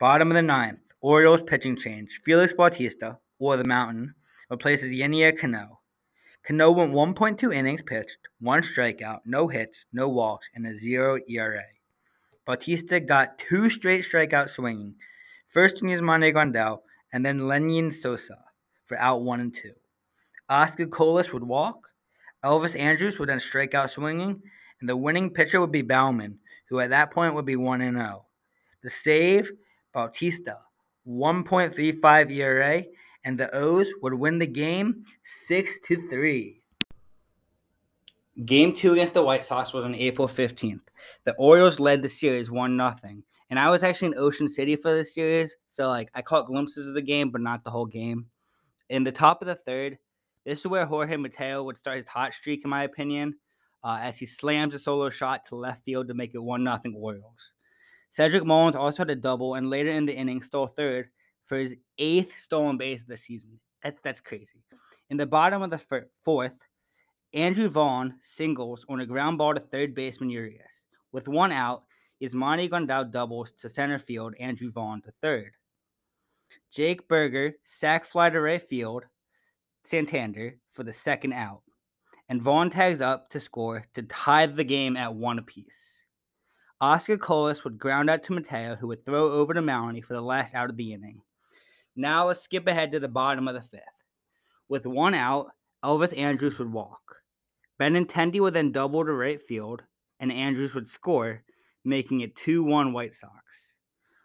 Bottom 0.00 0.30
of 0.30 0.34
the 0.34 0.40
ninth, 0.40 0.78
Orioles 1.02 1.42
pitching 1.42 1.76
change. 1.76 2.22
Felix 2.24 2.54
Bautista, 2.54 3.18
or 3.38 3.58
the 3.58 3.64
Mountain, 3.64 4.14
replaces 4.48 4.90
Yennier 4.90 5.38
Cano. 5.38 5.80
Cano 6.42 6.72
went 6.72 6.94
1.2 6.94 7.54
innings 7.54 7.82
pitched, 7.82 8.28
one 8.40 8.62
strikeout, 8.62 9.20
no 9.26 9.48
hits, 9.48 9.84
no 9.92 10.08
walks, 10.08 10.48
and 10.54 10.66
a 10.66 10.74
zero 10.74 11.18
ERA. 11.28 11.64
Bautista 12.46 12.98
got 12.98 13.38
two 13.38 13.68
straight 13.68 14.06
strikeouts 14.06 14.48
swinging, 14.48 14.94
first 15.48 15.82
in 15.82 15.88
Yasmani 15.88 16.32
Grandal 16.32 16.80
and 17.12 17.24
then 17.24 17.40
Lenyn 17.40 17.92
Sosa 17.92 18.38
for 18.86 18.98
out 18.98 19.22
one 19.22 19.40
and 19.40 19.54
two. 19.54 19.72
Oscar 20.48 20.86
Colas 20.86 21.32
would 21.32 21.42
walk, 21.42 21.88
Elvis 22.44 22.78
Andrus 22.78 23.18
would 23.18 23.28
then 23.28 23.40
strike 23.40 23.74
out 23.74 23.90
swinging, 23.90 24.40
and 24.80 24.88
the 24.88 24.96
winning 24.96 25.30
pitcher 25.30 25.60
would 25.60 25.72
be 25.72 25.82
Baumann, 25.82 26.38
who 26.68 26.80
at 26.80 26.90
that 26.90 27.10
point 27.10 27.34
would 27.34 27.46
be 27.46 27.56
1 27.56 27.80
0. 27.80 28.26
The 28.82 28.90
save, 28.90 29.50
Bautista, 29.92 30.58
1.35 31.08 32.30
ERA, 32.30 32.84
and 33.24 33.38
the 33.38 33.52
O's 33.54 33.88
would 34.02 34.14
win 34.14 34.38
the 34.38 34.46
game 34.46 35.04
6 35.24 35.80
to 35.80 35.96
3. 36.08 36.60
Game 38.44 38.74
2 38.74 38.92
against 38.92 39.14
the 39.14 39.22
White 39.22 39.44
Sox 39.44 39.72
was 39.72 39.84
on 39.84 39.94
April 39.94 40.28
15th. 40.28 40.82
The 41.24 41.34
Orioles 41.34 41.80
led 41.80 42.02
the 42.02 42.08
series 42.08 42.50
1 42.50 42.76
0. 42.76 43.22
And 43.50 43.58
I 43.58 43.70
was 43.70 43.84
actually 43.84 44.08
in 44.08 44.18
Ocean 44.18 44.48
City 44.48 44.74
for 44.74 44.92
this 44.94 45.14
series, 45.14 45.56
so 45.66 45.88
like 45.88 46.10
I 46.14 46.22
caught 46.22 46.46
glimpses 46.46 46.88
of 46.88 46.94
the 46.94 47.02
game, 47.02 47.30
but 47.30 47.40
not 47.40 47.62
the 47.62 47.70
whole 47.70 47.86
game. 47.86 48.26
In 48.88 49.04
the 49.04 49.12
top 49.12 49.40
of 49.40 49.46
the 49.46 49.54
third, 49.54 49.98
this 50.44 50.60
is 50.60 50.66
where 50.66 50.86
Jorge 50.86 51.16
Mateo 51.16 51.62
would 51.64 51.76
start 51.76 51.98
his 51.98 52.08
hot 52.08 52.34
streak, 52.34 52.62
in 52.64 52.70
my 52.70 52.84
opinion, 52.84 53.34
uh, 53.84 53.98
as 54.00 54.16
he 54.16 54.26
slams 54.26 54.74
a 54.74 54.78
solo 54.78 55.10
shot 55.10 55.46
to 55.48 55.56
left 55.56 55.84
field 55.84 56.08
to 56.08 56.14
make 56.14 56.34
it 56.34 56.38
1 56.38 56.64
0 56.64 56.94
Orioles. 56.96 57.52
Cedric 58.10 58.44
Mullins 58.44 58.76
also 58.76 58.98
had 58.98 59.10
a 59.10 59.16
double 59.16 59.54
and 59.54 59.70
later 59.70 59.90
in 59.90 60.06
the 60.06 60.14
inning 60.14 60.42
stole 60.42 60.66
third 60.66 61.08
for 61.46 61.58
his 61.58 61.74
eighth 61.98 62.32
stolen 62.38 62.76
base 62.76 63.00
of 63.02 63.08
the 63.08 63.16
season. 63.16 63.60
That, 63.82 63.96
that's 64.02 64.20
crazy. 64.20 64.64
In 65.10 65.16
the 65.16 65.26
bottom 65.26 65.62
of 65.62 65.70
the 65.70 65.78
fir- 65.78 66.08
fourth, 66.24 66.54
Andrew 67.34 67.68
Vaughn 67.68 68.14
singles 68.22 68.84
on 68.88 69.00
a 69.00 69.06
ground 69.06 69.38
ball 69.38 69.54
to 69.54 69.60
third 69.60 69.94
baseman 69.94 70.30
Urias. 70.30 70.86
With 71.12 71.28
one 71.28 71.52
out, 71.52 71.84
Yasmani 72.22 72.70
Grandal 72.70 73.10
doubles 73.10 73.52
to 73.58 73.68
center 73.68 73.98
field, 73.98 74.34
Andrew 74.40 74.70
Vaughn 74.72 75.02
to 75.02 75.12
third. 75.22 75.52
Jake 76.72 77.08
Burger 77.08 77.54
sac 77.64 78.06
fly 78.06 78.30
to 78.30 78.40
right 78.40 78.66
field, 78.66 79.04
Santander 79.84 80.58
for 80.72 80.82
the 80.82 80.92
second 80.92 81.32
out. 81.32 81.62
And 82.28 82.42
Vaughn 82.42 82.70
tags 82.70 83.00
up 83.00 83.30
to 83.30 83.40
score 83.40 83.84
to 83.94 84.02
tie 84.02 84.46
the 84.46 84.64
game 84.64 84.96
at 84.96 85.14
one 85.14 85.38
apiece. 85.38 86.02
Oscar 86.80 87.16
Colas 87.16 87.64
would 87.64 87.78
ground 87.78 88.10
out 88.10 88.24
to 88.24 88.32
Mateo, 88.32 88.76
who 88.76 88.88
would 88.88 89.04
throw 89.04 89.32
over 89.32 89.54
to 89.54 89.62
Maloney 89.62 90.02
for 90.02 90.14
the 90.14 90.20
last 90.20 90.54
out 90.54 90.68
of 90.68 90.76
the 90.76 90.92
inning. 90.92 91.22
Now 91.94 92.26
let's 92.26 92.42
skip 92.42 92.66
ahead 92.66 92.92
to 92.92 93.00
the 93.00 93.08
bottom 93.08 93.48
of 93.48 93.54
the 93.54 93.62
fifth. 93.62 93.82
With 94.68 94.84
one 94.84 95.14
out, 95.14 95.52
Elvis 95.84 96.16
Andrus 96.16 96.58
would 96.58 96.72
walk. 96.72 97.16
Benintendi 97.80 98.40
would 98.40 98.54
then 98.54 98.72
double 98.72 99.04
to 99.04 99.12
right 99.12 99.40
field, 99.40 99.82
and 100.18 100.32
Andrus 100.32 100.74
would 100.74 100.88
score, 100.88 101.42
making 101.86 102.20
it 102.20 102.36
2 102.36 102.62
1 102.62 102.92
White 102.92 103.14
Sox. 103.14 103.72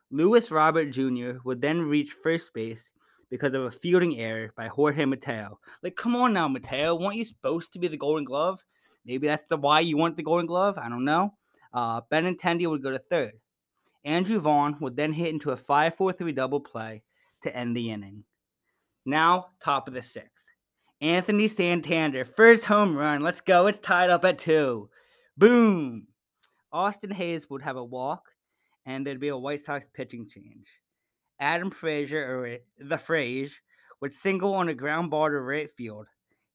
Luis 0.09 0.51
Robert 0.51 0.91
Jr. 0.91 1.39
would 1.45 1.61
then 1.61 1.81
reach 1.81 2.11
first 2.23 2.53
base 2.53 2.91
because 3.29 3.53
of 3.53 3.63
a 3.63 3.71
fielding 3.71 4.19
error 4.19 4.51
by 4.57 4.67
Jorge 4.67 5.05
Mateo. 5.05 5.57
Like, 5.81 5.95
come 5.95 6.15
on 6.15 6.33
now, 6.33 6.49
Mateo. 6.49 6.95
Weren't 6.95 7.15
you 7.15 7.23
supposed 7.23 7.71
to 7.73 7.79
be 7.79 7.87
the 7.87 7.95
Golden 7.97 8.25
Glove? 8.25 8.59
Maybe 9.05 9.27
that's 9.27 9.45
the 9.47 9.57
why 9.57 9.79
you 9.79 9.95
want 9.95 10.17
the 10.17 10.23
Golden 10.23 10.47
Glove. 10.47 10.77
I 10.77 10.89
don't 10.89 11.05
know. 11.05 11.33
Uh, 11.73 12.01
Benintendi 12.11 12.69
would 12.69 12.83
go 12.83 12.91
to 12.91 12.99
third. 12.99 13.33
Andrew 14.03 14.39
Vaughn 14.39 14.77
would 14.81 14.95
then 14.95 15.13
hit 15.13 15.29
into 15.29 15.51
a 15.51 15.57
5 15.57 15.95
4 15.95 16.13
3 16.13 16.31
double 16.33 16.59
play 16.59 17.03
to 17.43 17.55
end 17.55 17.75
the 17.75 17.91
inning. 17.91 18.23
Now, 19.05 19.47
top 19.63 19.87
of 19.87 19.93
the 19.93 20.01
sixth. 20.01 20.29
Anthony 20.99 21.47
Santander, 21.47 22.25
first 22.25 22.65
home 22.65 22.95
run. 22.95 23.21
Let's 23.21 23.41
go. 23.41 23.67
It's 23.67 23.79
tied 23.79 24.11
up 24.11 24.25
at 24.25 24.37
two. 24.37 24.89
Boom. 25.37 26.07
Austin 26.71 27.11
Hays 27.11 27.49
would 27.49 27.61
have 27.61 27.77
a 27.77 27.83
walk, 27.83 28.23
and 28.85 29.05
there'd 29.05 29.19
be 29.19 29.27
a 29.29 29.37
White 29.37 29.65
Sox 29.65 29.85
pitching 29.93 30.27
change. 30.33 30.67
Adam 31.39 31.71
Frazier, 31.71 32.23
or 32.23 32.57
the 32.85 32.97
Frazier, 32.97 33.53
would 33.99 34.13
single 34.13 34.53
on 34.53 34.69
a 34.69 34.73
ground 34.73 35.09
ball 35.09 35.29
to 35.29 35.39
right 35.39 35.69
field. 35.77 36.07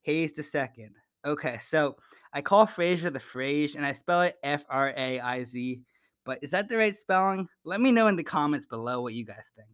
Hays 0.02 0.32
to 0.32 0.42
second. 0.42 0.90
Okay, 1.24 1.58
so 1.60 1.96
I 2.32 2.40
call 2.40 2.66
Frazier 2.66 3.10
the 3.10 3.18
Frage, 3.18 3.74
and 3.74 3.84
I 3.84 3.92
spell 3.92 4.22
it 4.22 4.36
F 4.42 4.64
R 4.70 4.94
A 4.96 5.20
I 5.20 5.42
Z. 5.42 5.80
But 6.24 6.38
is 6.42 6.50
that 6.52 6.68
the 6.68 6.76
right 6.76 6.96
spelling? 6.96 7.48
Let 7.64 7.80
me 7.80 7.92
know 7.92 8.08
in 8.08 8.16
the 8.16 8.24
comments 8.24 8.66
below 8.66 9.00
what 9.00 9.14
you 9.14 9.24
guys 9.24 9.44
think. 9.56 9.68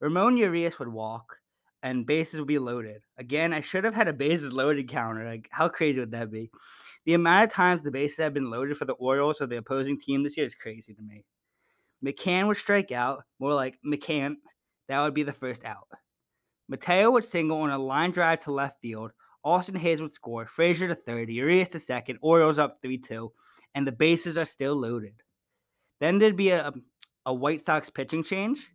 Ramon 0.00 0.36
Urias 0.36 0.78
would 0.78 0.88
walk, 0.88 1.36
and 1.82 2.06
bases 2.06 2.38
would 2.38 2.48
be 2.48 2.58
loaded. 2.58 3.02
Again, 3.18 3.52
I 3.52 3.60
should 3.60 3.84
have 3.84 3.94
had 3.94 4.08
a 4.08 4.12
bases 4.12 4.52
loaded 4.52 4.88
counter. 4.88 5.26
Like, 5.26 5.48
how 5.50 5.68
crazy 5.68 6.00
would 6.00 6.10
that 6.12 6.30
be? 6.30 6.50
The 7.06 7.14
amount 7.14 7.44
of 7.44 7.52
times 7.52 7.82
the 7.82 7.90
bases 7.90 8.18
have 8.18 8.34
been 8.34 8.50
loaded 8.50 8.76
for 8.76 8.86
the 8.86 8.94
Orioles 8.94 9.40
or 9.40 9.46
the 9.46 9.58
opposing 9.58 10.00
team 10.00 10.22
this 10.22 10.36
year 10.36 10.46
is 10.46 10.54
crazy 10.54 10.94
to 10.94 11.02
me. 11.02 11.24
McCann 12.04 12.46
would 12.46 12.56
strike 12.56 12.92
out, 12.92 13.24
more 13.38 13.54
like 13.54 13.78
McCann. 13.86 14.36
That 14.88 15.00
would 15.02 15.14
be 15.14 15.22
the 15.22 15.32
first 15.32 15.64
out. 15.64 15.88
Mateo 16.68 17.10
would 17.10 17.24
single 17.24 17.58
on 17.58 17.70
a 17.70 17.78
line 17.78 18.10
drive 18.10 18.40
to 18.44 18.52
left 18.52 18.80
field. 18.80 19.12
Austin 19.44 19.74
Hays 19.74 20.00
would 20.00 20.14
score. 20.14 20.46
Frazier 20.46 20.88
to 20.88 20.94
third. 20.94 21.28
Urias 21.28 21.68
to 21.68 21.80
second. 21.80 22.18
Orioles 22.22 22.58
up 22.58 22.78
3 22.82 22.98
2. 22.98 23.30
And 23.74 23.86
the 23.86 23.92
bases 23.92 24.38
are 24.38 24.44
still 24.44 24.74
loaded. 24.74 25.14
Then 26.00 26.18
there'd 26.18 26.36
be 26.36 26.50
a, 26.50 26.68
um, 26.68 26.84
a 27.26 27.34
White 27.34 27.64
Sox 27.64 27.90
pitching 27.90 28.24
change. 28.24 28.66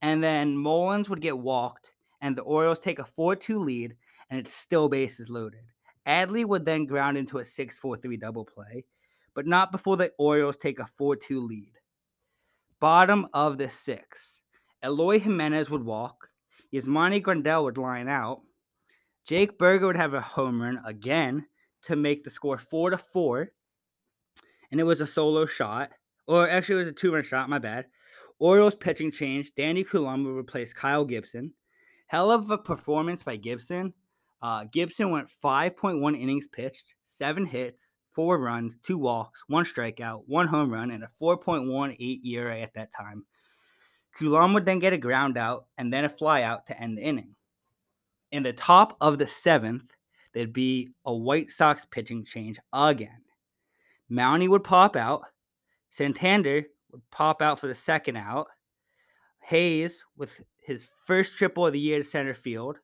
And 0.00 0.22
then 0.22 0.56
Mullins 0.56 1.08
would 1.10 1.20
get 1.20 1.36
walked. 1.36 1.90
And 2.22 2.36
the 2.36 2.42
Orioles 2.42 2.80
take 2.80 2.98
a 2.98 3.04
4 3.04 3.36
2 3.36 3.62
lead. 3.62 3.96
And 4.30 4.40
it's 4.40 4.54
still 4.54 4.88
bases 4.88 5.28
loaded. 5.28 5.64
Adley 6.08 6.44
would 6.44 6.64
then 6.64 6.86
ground 6.86 7.18
into 7.18 7.38
a 7.38 7.44
6 7.44 7.78
4 7.78 7.96
3 7.98 8.16
double 8.16 8.44
play. 8.44 8.84
But 9.34 9.46
not 9.46 9.70
before 9.70 9.96
the 9.96 10.10
Orioles 10.18 10.56
take 10.56 10.78
a 10.78 10.88
4 10.96 11.16
2 11.16 11.40
lead. 11.40 11.72
Bottom 12.80 13.26
of 13.34 13.58
the 13.58 13.68
sixth. 13.68 14.40
Eloy 14.84 15.18
Jimenez 15.18 15.68
would 15.68 15.84
walk. 15.84 16.28
Yasmani 16.72 17.20
Grandal 17.22 17.64
would 17.64 17.76
line 17.76 18.08
out. 18.08 18.42
Jake 19.26 19.58
Burger 19.58 19.86
would 19.86 19.96
have 19.96 20.14
a 20.14 20.20
home 20.20 20.62
run 20.62 20.80
again 20.84 21.46
to 21.86 21.96
make 21.96 22.22
the 22.22 22.30
score 22.30 22.58
four 22.58 22.90
to 22.90 22.98
four. 22.98 23.50
And 24.70 24.80
it 24.80 24.84
was 24.84 25.00
a 25.00 25.06
solo 25.06 25.46
shot. 25.46 25.90
Or 26.26 26.48
actually 26.48 26.76
it 26.76 26.78
was 26.78 26.88
a 26.88 26.92
two-run 26.92 27.24
shot, 27.24 27.48
my 27.48 27.58
bad. 27.58 27.86
Orioles 28.38 28.74
pitching 28.74 29.10
change. 29.10 29.50
Danny 29.56 29.82
Coulombe 29.82 30.24
would 30.24 30.38
replace 30.38 30.72
Kyle 30.72 31.04
Gibson. 31.04 31.52
Hell 32.06 32.30
of 32.30 32.50
a 32.50 32.58
performance 32.58 33.22
by 33.24 33.36
Gibson. 33.36 33.92
Uh, 34.40 34.64
Gibson 34.72 35.10
went 35.10 35.28
5.1 35.42 36.20
innings 36.20 36.46
pitched, 36.46 36.94
seven 37.04 37.44
hits, 37.44 37.82
four 38.14 38.38
runs, 38.38 38.78
two 38.84 38.98
walks, 38.98 39.40
one 39.48 39.64
strikeout, 39.64 40.22
one 40.26 40.46
home 40.46 40.72
run, 40.72 40.90
and 40.90 41.04
a 41.04 41.10
4.18 41.20 42.24
ERA 42.24 42.60
at 42.60 42.74
that 42.74 42.90
time. 42.92 43.24
Coulombe 44.18 44.54
would 44.54 44.64
then 44.64 44.78
get 44.78 44.92
a 44.92 44.98
ground 44.98 45.36
out 45.38 45.66
and 45.76 45.92
then 45.92 46.04
a 46.04 46.08
fly 46.08 46.42
out 46.42 46.66
to 46.66 46.80
end 46.80 46.98
the 46.98 47.02
inning. 47.02 47.34
In 48.32 48.42
the 48.42 48.52
top 48.52 48.96
of 49.00 49.18
the 49.18 49.28
seventh, 49.28 49.84
there'd 50.34 50.52
be 50.52 50.90
a 51.04 51.14
White 51.14 51.50
Sox 51.50 51.86
pitching 51.90 52.24
change 52.24 52.58
again. 52.72 53.22
Mounty 54.08 54.48
would 54.48 54.64
pop 54.64 54.96
out. 54.96 55.22
Santander 55.90 56.64
would 56.90 57.02
pop 57.10 57.40
out 57.40 57.60
for 57.60 57.66
the 57.66 57.74
second 57.74 58.16
out. 58.16 58.48
Hays 59.40 60.04
with 60.16 60.30
his 60.64 60.86
first 61.06 61.36
triple 61.36 61.66
of 61.66 61.72
the 61.72 61.78
year 61.78 62.02
to 62.02 62.04
center 62.04 62.34
field. 62.34 62.76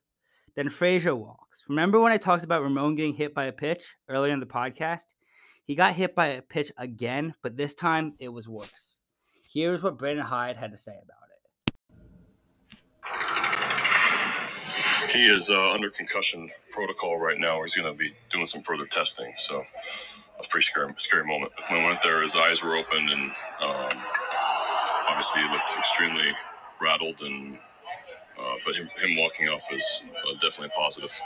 Then 0.55 0.69
Frazier 0.69 1.15
walks. 1.15 1.44
Remember 1.67 1.99
when 1.99 2.11
I 2.11 2.17
talked 2.17 2.43
about 2.43 2.61
Ramon 2.61 2.95
getting 2.95 3.15
hit 3.15 3.33
by 3.33 3.45
a 3.45 3.51
pitch 3.51 3.81
earlier 4.07 4.31
in 4.31 4.39
the 4.39 4.45
podcast? 4.45 5.05
He 5.65 5.73
got 5.73 5.95
hit 5.95 6.13
by 6.13 6.27
a 6.27 6.41
pitch 6.43 6.71
again, 6.77 7.33
but 7.41 7.57
this 7.57 7.73
time 7.73 8.13
it 8.19 8.29
was 8.29 8.47
worse. 8.47 8.99
Here's 9.51 9.81
what 9.81 9.97
Brandon 9.97 10.25
Hyde 10.25 10.57
had 10.57 10.71
to 10.73 10.77
say 10.77 10.91
about 10.91 11.17
it. 15.07 15.11
He 15.11 15.25
is 15.25 15.49
uh, 15.49 15.71
under 15.71 15.89
concussion 15.89 16.51
protocol 16.71 17.17
right 17.17 17.39
now. 17.39 17.63
He's 17.63 17.75
going 17.75 17.91
to 17.91 17.97
be 17.97 18.13
doing 18.29 18.45
some 18.45 18.61
further 18.61 18.85
testing. 18.85 19.33
So, 19.37 19.63
a 20.39 20.47
pretty 20.47 20.65
scary, 20.65 20.93
scary 20.97 21.25
moment. 21.25 21.51
When 21.69 21.81
I 21.81 21.85
went 21.87 22.03
there, 22.03 22.21
his 22.21 22.35
eyes 22.35 22.61
were 22.61 22.75
open, 22.75 23.09
and 23.09 23.31
um, 23.61 24.03
obviously 25.07 25.41
he 25.41 25.49
looked 25.49 25.75
extremely 25.77 26.31
rattled. 26.79 27.21
And 27.21 27.57
uh, 28.37 28.55
but 28.65 28.75
him, 28.75 28.89
him 28.97 29.15
walking 29.15 29.47
off 29.47 29.71
is 29.71 30.03
uh, 30.27 30.33
definitely 30.33 30.73
positive. 30.75 31.17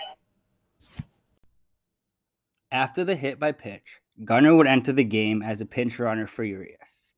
After 2.72 3.04
the 3.04 3.16
hit 3.16 3.40
by 3.40 3.52
pitch, 3.52 4.00
Gunnar 4.24 4.56
would 4.56 4.68
enter 4.68 4.92
the 4.92 5.04
game 5.04 5.42
as 5.42 5.60
a 5.60 5.66
pinch 5.66 5.98
runner 5.98 6.28
for 6.28 6.44
Urias. 6.44 7.14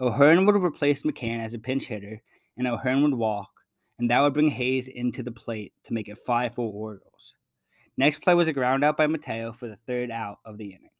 O'Hearn 0.00 0.44
would 0.44 0.56
replace 0.56 1.02
McCann 1.02 1.38
as 1.38 1.54
a 1.54 1.58
pinch 1.58 1.84
hitter, 1.86 2.20
and 2.56 2.66
O'Hearn 2.66 3.02
would 3.02 3.14
walk, 3.14 3.50
and 3.98 4.10
that 4.10 4.20
would 4.20 4.34
bring 4.34 4.48
Hays 4.48 4.88
into 4.88 5.22
the 5.22 5.30
plate 5.30 5.72
to 5.84 5.92
make 5.92 6.08
it 6.08 6.18
5 6.18 6.54
4 6.54 6.72
Orioles. 6.72 7.34
Next 7.96 8.22
play 8.22 8.34
was 8.34 8.48
a 8.48 8.52
ground 8.52 8.82
out 8.82 8.96
by 8.96 9.06
Mateo 9.06 9.52
for 9.52 9.68
the 9.68 9.78
third 9.86 10.10
out 10.10 10.38
of 10.44 10.58
the 10.58 10.70
inning. 10.70 10.90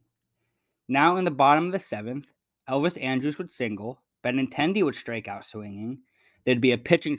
Now 0.89 1.17
in 1.17 1.25
the 1.25 1.33
bottom 1.33 1.67
of 1.67 1.73
the 1.73 1.81
seventh, 1.81 2.31
Elvis 2.69 3.03
Andrus 3.03 3.37
would 3.39 3.51
single, 3.51 4.03
Benintendi 4.25 4.85
would 4.85 4.95
strike 4.95 5.27
out 5.27 5.45
swinging. 5.45 5.99
There'd 6.45 6.61
be 6.61 6.73
a 6.73 6.79
pitching 6.79 7.19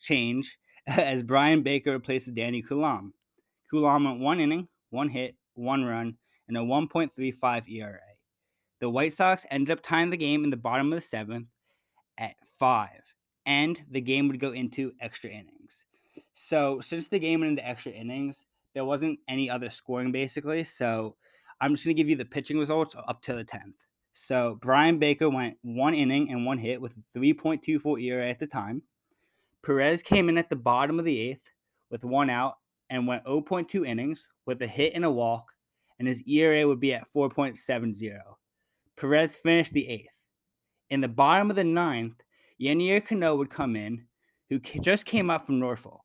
change 0.00 0.58
as 0.86 1.22
Bryan 1.22 1.62
Baker 1.62 1.92
replaces 1.92 2.34
Danny 2.34 2.60
Coulombe. 2.60 3.14
Coulombe 3.70 4.04
went 4.04 4.20
one 4.20 4.40
inning, 4.40 4.68
one 4.90 5.08
hit, 5.08 5.36
one 5.58 5.84
run, 5.84 6.16
and 6.48 6.56
a 6.56 6.60
1.35 6.60 7.70
ERA. 7.70 8.00
The 8.80 8.88
White 8.88 9.16
Sox 9.16 9.44
ended 9.50 9.72
up 9.72 9.82
tying 9.82 10.10
the 10.10 10.16
game 10.16 10.44
in 10.44 10.50
the 10.50 10.56
bottom 10.56 10.92
of 10.92 10.96
the 10.96 11.06
seventh 11.06 11.48
at 12.16 12.34
five, 12.58 13.02
and 13.44 13.80
the 13.90 14.00
game 14.00 14.28
would 14.28 14.40
go 14.40 14.52
into 14.52 14.92
extra 15.00 15.30
innings. 15.30 15.84
So, 16.32 16.80
since 16.80 17.08
the 17.08 17.18
game 17.18 17.40
went 17.40 17.50
into 17.50 17.68
extra 17.68 17.92
innings, 17.92 18.46
there 18.74 18.84
wasn't 18.84 19.18
any 19.28 19.50
other 19.50 19.70
scoring 19.70 20.12
basically. 20.12 20.64
So, 20.64 21.16
I'm 21.60 21.74
just 21.74 21.84
going 21.84 21.96
to 21.96 22.00
give 22.00 22.08
you 22.08 22.16
the 22.16 22.24
pitching 22.24 22.58
results 22.58 22.94
up 23.08 23.20
to 23.22 23.34
the 23.34 23.44
10th. 23.44 23.74
So, 24.12 24.58
Bryan 24.62 24.98
Baker 24.98 25.28
went 25.28 25.56
one 25.62 25.94
inning 25.94 26.30
and 26.30 26.46
one 26.46 26.58
hit 26.58 26.80
with 26.80 26.92
a 26.92 27.18
3.24 27.18 28.02
ERA 28.02 28.30
at 28.30 28.38
the 28.38 28.46
time. 28.46 28.82
Perez 29.64 30.02
came 30.02 30.28
in 30.28 30.38
at 30.38 30.48
the 30.48 30.56
bottom 30.56 30.98
of 30.98 31.04
the 31.04 31.20
eighth 31.20 31.50
with 31.90 32.04
one 32.04 32.30
out 32.30 32.54
and 32.90 33.06
went 33.06 33.24
0.2 33.24 33.86
innings 33.86 34.24
with 34.48 34.62
a 34.62 34.66
hit 34.66 34.94
and 34.94 35.04
a 35.04 35.10
walk 35.10 35.44
and 35.98 36.08
his 36.08 36.22
ERA 36.26 36.66
would 36.66 36.80
be 36.80 36.94
at 36.94 37.06
4.70. 37.14 38.18
Perez 38.96 39.36
finished 39.36 39.72
the 39.74 39.86
eighth. 39.86 40.08
In 40.88 41.02
the 41.02 41.06
bottom 41.06 41.50
of 41.50 41.56
the 41.56 41.64
ninth, 41.64 42.14
Yennier 42.60 43.04
Cano 43.06 43.36
would 43.36 43.50
come 43.50 43.76
in, 43.76 44.06
who 44.48 44.58
just 44.58 45.04
came 45.04 45.28
up 45.28 45.44
from 45.44 45.60
Norfolk. 45.60 46.00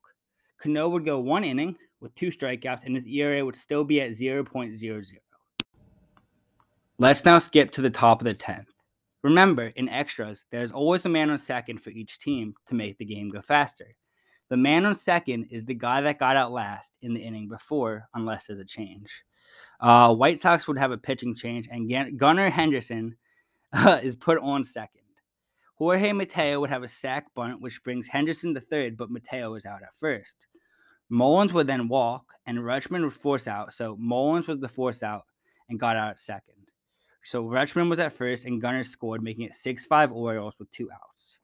Cano 0.62 0.90
would 0.90 1.06
go 1.06 1.20
one 1.20 1.46
inning 1.46 1.78
with 2.02 2.14
two 2.16 2.28
strikeouts, 2.28 2.84
and 2.84 2.96
his 2.96 3.08
ERA 3.08 3.46
would 3.46 3.56
still 3.56 3.86
be 3.86 4.02
at 4.02 4.12
0.00. 4.12 5.04
Let's 7.00 7.26
now 7.26 7.40
skip 7.40 7.72
to 7.72 7.82
the 7.82 7.90
top 7.90 8.20
of 8.20 8.26
the 8.26 8.36
10th. 8.36 8.68
Remember, 9.24 9.68
in 9.78 9.88
extras, 9.88 10.44
there's 10.52 10.72
always 10.72 11.06
a 11.06 11.10
man 11.10 11.30
on 11.30 11.38
second 11.38 11.82
for 11.82 11.92
each 11.92 12.20
team 12.20 12.54
to 12.68 12.76
make 12.76 12.98
the 12.98 13.06
game 13.06 13.30
go 13.30 13.42
faster. 13.42 13.96
The 14.54 14.58
man 14.58 14.86
on 14.86 14.94
second 14.94 15.48
is 15.50 15.64
the 15.64 15.74
guy 15.74 16.02
that 16.02 16.20
got 16.20 16.36
out 16.36 16.52
last 16.52 16.92
in 17.02 17.16
the 17.16 17.20
inning 17.20 17.48
before, 17.48 18.08
unless 18.14 18.46
there's 18.46 18.60
a 18.60 18.64
change. 18.64 19.24
Uh, 19.80 20.14
White 20.14 20.40
Sox 20.40 20.68
would 20.68 20.78
have 20.78 20.92
a 20.92 20.98
pitching 21.00 21.34
change, 21.34 21.68
and 21.72 22.20
Gunnar 22.20 22.52
Henderson 22.52 23.16
uh, 23.74 24.00
is 24.04 24.16
put 24.16 24.38
on 24.38 24.64
second. 24.64 25.02
Jorge 25.74 26.12
Mateo 26.12 26.60
would 26.60 26.70
have 26.70 26.84
a 26.84 26.88
sac 26.88 27.34
bunt, 27.34 27.62
which 27.62 27.84
brings 27.84 28.06
Henderson 28.06 28.54
to 28.54 28.62
third, 28.62 28.96
but 28.96 29.10
Mateo 29.10 29.56
is 29.56 29.66
out 29.66 29.82
at 29.82 29.96
first. 30.00 30.46
Mullins 31.10 31.52
would 31.52 31.66
then 31.66 31.88
walk, 31.88 32.26
and 32.46 32.60
Rutschman 32.60 33.02
would 33.02 33.14
force 33.14 33.48
out, 33.48 33.74
so 33.74 33.98
Mullins 34.00 34.46
was 34.46 34.60
the 34.60 34.70
force 34.70 35.02
out 35.02 35.24
and 35.68 35.80
got 35.80 35.96
out 35.96 36.12
at 36.12 36.20
second. 36.20 36.68
So 37.24 37.44
Rutschman 37.44 37.90
was 37.90 37.98
at 37.98 38.14
first, 38.14 38.46
and 38.46 38.62
Gunnar 38.62 38.84
scored, 38.84 39.24
making 39.24 39.46
it 39.46 39.56
6 39.56 39.88
5 39.88 40.12
Orioles 40.12 40.54
with 40.60 40.70
two 40.70 40.92
outs. 40.92 41.40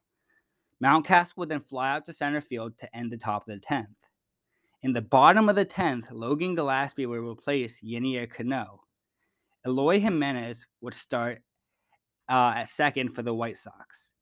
Mountcastle 0.82 1.36
would 1.36 1.48
then 1.48 1.60
fly 1.60 1.90
out 1.90 2.06
to 2.06 2.12
center 2.12 2.40
field 2.40 2.76
to 2.78 2.96
end 2.96 3.12
the 3.12 3.16
top 3.16 3.46
of 3.46 3.54
the 3.54 3.66
10th. 3.66 3.86
In 4.82 4.92
the 4.92 5.02
bottom 5.02 5.48
of 5.48 5.56
the 5.56 5.66
10th, 5.66 6.06
Logan 6.10 6.56
Gillaspie 6.56 7.06
would 7.06 7.20
replace 7.20 7.82
Yennier 7.82 8.30
Cano. 8.30 8.80
Eloy 9.66 10.00
Jimenez 10.00 10.64
would 10.80 10.94
start 10.94 11.42
uh, 12.30 12.54
at 12.56 12.70
second 12.70 13.10
for 13.10 13.22
the 13.22 13.34
White 13.34 13.58
Sox. 13.58 14.12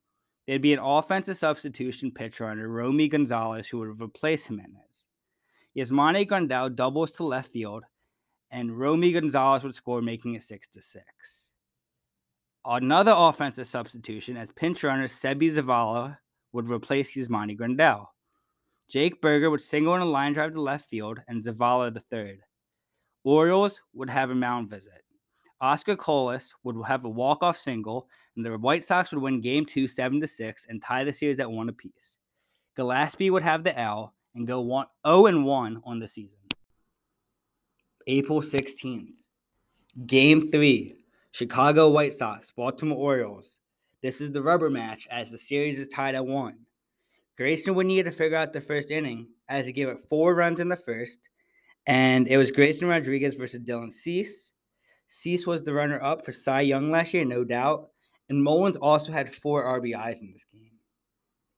There'd 0.46 0.62
be 0.62 0.72
an 0.72 0.80
offensive 0.80 1.36
substitution 1.36 2.10
pitcher 2.10 2.46
under 2.46 2.68
Romy 2.68 3.06
Gonzalez 3.06 3.68
who 3.68 3.78
would 3.78 4.00
replace 4.00 4.46
Jimenez. 4.46 5.04
Yasmani 5.76 6.26
Grandal 6.26 6.74
doubles 6.74 7.12
to 7.12 7.24
left 7.24 7.52
field, 7.52 7.84
and 8.50 8.76
Romy 8.76 9.12
Gonzalez 9.12 9.62
would 9.62 9.74
score, 9.74 10.02
making 10.02 10.34
it 10.34 10.42
6 10.42 10.68
to 10.68 10.82
6. 10.82 11.52
Another 12.64 13.14
offensive 13.14 13.66
substitution 13.66 14.36
as 14.36 14.48
pinch 14.56 14.82
runner 14.82 15.06
Seby 15.06 15.52
Zavala 15.52 16.16
would 16.52 16.68
replace 16.68 17.14
Yasmani 17.14 17.58
Grandal. 17.58 18.06
Jake 18.88 19.20
Burger 19.20 19.50
would 19.50 19.60
single 19.60 19.94
in 19.94 20.00
a 20.00 20.06
line 20.06 20.32
drive 20.32 20.54
to 20.54 20.60
left 20.60 20.88
field, 20.88 21.20
and 21.28 21.42
Zavala 21.42 21.92
the 21.92 22.00
third. 22.00 22.40
Orioles 23.24 23.80
would 23.92 24.08
have 24.08 24.30
a 24.30 24.34
mound 24.34 24.70
visit. 24.70 25.02
Oscar 25.60 25.96
Colas 25.96 26.54
would 26.62 26.76
have 26.86 27.04
a 27.04 27.08
walk-off 27.08 27.58
single, 27.58 28.08
and 28.36 28.46
the 28.46 28.56
White 28.56 28.84
Sox 28.84 29.12
would 29.12 29.22
win 29.22 29.40
Game 29.40 29.66
Two, 29.66 29.88
seven 29.88 30.20
to 30.20 30.26
six, 30.26 30.66
and 30.68 30.82
tie 30.82 31.04
the 31.04 31.12
series 31.12 31.40
at 31.40 31.50
one 31.50 31.68
apiece. 31.68 32.16
Gillaspie 32.78 33.30
would 33.30 33.42
have 33.42 33.64
the 33.64 33.78
L 33.78 34.14
and 34.34 34.46
go 34.46 34.60
one, 34.60 34.86
0 35.06 35.26
and 35.26 35.44
1 35.44 35.82
on 35.84 35.98
the 35.98 36.06
season. 36.06 36.38
April 38.06 38.40
16th, 38.40 39.12
Game 40.06 40.50
3, 40.50 40.96
Chicago 41.32 41.90
White 41.90 42.14
Sox, 42.14 42.52
Baltimore 42.56 42.96
Orioles. 42.96 43.57
This 44.00 44.20
is 44.20 44.30
the 44.30 44.42
rubber 44.42 44.70
match 44.70 45.08
as 45.10 45.30
the 45.30 45.38
series 45.38 45.78
is 45.78 45.88
tied 45.88 46.14
at 46.14 46.24
1. 46.24 46.54
Grayson 47.36 47.74
would 47.74 47.86
need 47.86 48.04
to 48.04 48.12
figure 48.12 48.36
out 48.36 48.52
the 48.52 48.60
first 48.60 48.92
inning 48.92 49.26
as 49.48 49.66
he 49.66 49.72
gave 49.72 49.88
up 49.88 50.08
four 50.08 50.34
runs 50.34 50.60
in 50.60 50.68
the 50.68 50.76
first, 50.76 51.18
and 51.86 52.28
it 52.28 52.36
was 52.36 52.52
Grayson 52.52 52.86
Rodriguez 52.86 53.34
versus 53.34 53.60
Dylan 53.60 53.92
Cease. 53.92 54.52
Cease 55.08 55.46
was 55.46 55.62
the 55.62 55.72
runner 55.72 56.00
up 56.00 56.24
for 56.24 56.32
Cy 56.32 56.60
Young 56.60 56.92
last 56.92 57.12
year, 57.12 57.24
no 57.24 57.42
doubt, 57.42 57.88
and 58.28 58.42
Mullins 58.42 58.76
also 58.76 59.10
had 59.10 59.34
four 59.34 59.64
RBIs 59.64 60.20
in 60.20 60.32
this 60.32 60.46
game. 60.52 60.78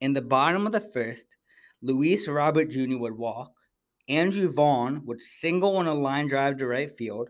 In 0.01 0.15
the 0.15 0.23
bottom 0.23 0.67
of 0.67 0.73
the 0.73 0.81
first, 0.81 1.27
Luis 1.83 2.27
Robert 2.27 2.71
Jr. 2.71 2.97
would 2.97 3.19
walk, 3.19 3.53
Andrew 4.09 4.51
Vaughn 4.51 5.05
would 5.05 5.21
single 5.21 5.77
on 5.77 5.87
a 5.87 5.95
line 5.95 6.29
drive 6.29 6.57
to 6.59 6.67
right 6.67 6.97
field. 6.97 7.29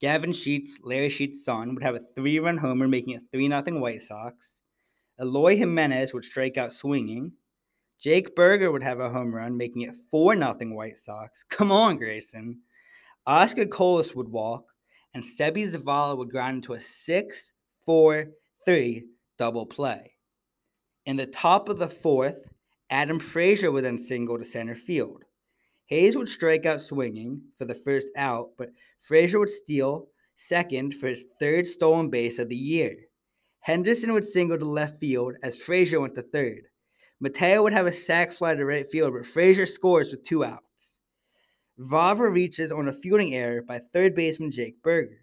Gavin 0.00 0.32
Sheets, 0.32 0.78
Larry 0.82 1.08
Sheets' 1.08 1.44
son, 1.44 1.74
would 1.74 1.82
have 1.82 1.96
a 1.96 2.04
three 2.14 2.38
run 2.38 2.56
homer, 2.56 2.86
making 2.86 3.14
it 3.14 3.22
3 3.32 3.48
0 3.48 3.80
White 3.80 4.02
Sox. 4.02 4.60
Eloy 5.20 5.56
Jimenez 5.56 6.14
would 6.14 6.24
strike 6.24 6.56
out 6.56 6.72
swinging. 6.72 7.32
Jake 8.00 8.36
Burger 8.36 8.70
would 8.70 8.82
have 8.82 9.00
a 9.00 9.10
home 9.10 9.34
run, 9.34 9.56
making 9.56 9.82
it 9.82 9.96
4 10.10 10.36
0 10.36 10.54
White 10.74 10.98
Sox. 10.98 11.42
Come 11.48 11.72
on, 11.72 11.96
Grayson. 11.96 12.60
Oscar 13.26 13.66
Colas 13.66 14.14
would 14.14 14.28
walk, 14.28 14.64
and 15.14 15.24
Seby 15.24 15.68
Zavala 15.68 16.16
would 16.16 16.30
grind 16.30 16.56
into 16.58 16.74
a 16.74 16.80
6 16.80 17.52
4 17.84 18.26
3 18.64 19.04
double 19.36 19.66
play. 19.66 20.12
In 21.06 21.16
the 21.16 21.26
top 21.26 21.68
of 21.68 21.78
the 21.78 21.88
fourth, 21.88 22.36
Adam 22.90 23.18
Frazier 23.18 23.72
would 23.72 23.84
then 23.84 23.98
single 23.98 24.38
to 24.38 24.44
center 24.44 24.74
field. 24.74 25.24
Hays 25.88 26.16
would 26.16 26.28
strike 26.28 26.66
out 26.66 26.82
swinging 26.82 27.40
for 27.56 27.64
the 27.64 27.74
first 27.74 28.08
out, 28.14 28.50
but 28.58 28.70
Frazier 29.00 29.38
would 29.38 29.50
steal 29.50 30.08
second 30.36 30.94
for 30.94 31.08
his 31.08 31.24
third 31.40 31.66
stolen 31.66 32.10
base 32.10 32.38
of 32.38 32.50
the 32.50 32.56
year. 32.56 32.94
Henderson 33.60 34.12
would 34.12 34.24
single 34.24 34.58
to 34.58 34.64
left 34.66 35.00
field 35.00 35.34
as 35.42 35.56
Frazier 35.56 36.00
went 36.00 36.14
to 36.14 36.22
third. 36.22 36.64
Mateo 37.20 37.62
would 37.62 37.72
have 37.72 37.86
a 37.86 37.92
sac 37.92 38.32
fly 38.32 38.54
to 38.54 38.64
right 38.66 38.88
field, 38.90 39.14
but 39.14 39.26
Frazier 39.26 39.64
scores 39.64 40.10
with 40.10 40.24
two 40.24 40.44
outs. 40.44 40.98
Vavra 41.78 42.30
reaches 42.30 42.70
on 42.70 42.88
a 42.88 42.92
fielding 42.92 43.34
error 43.34 43.62
by 43.62 43.80
third 43.92 44.14
baseman 44.14 44.50
Jake 44.50 44.82
Burger. 44.82 45.20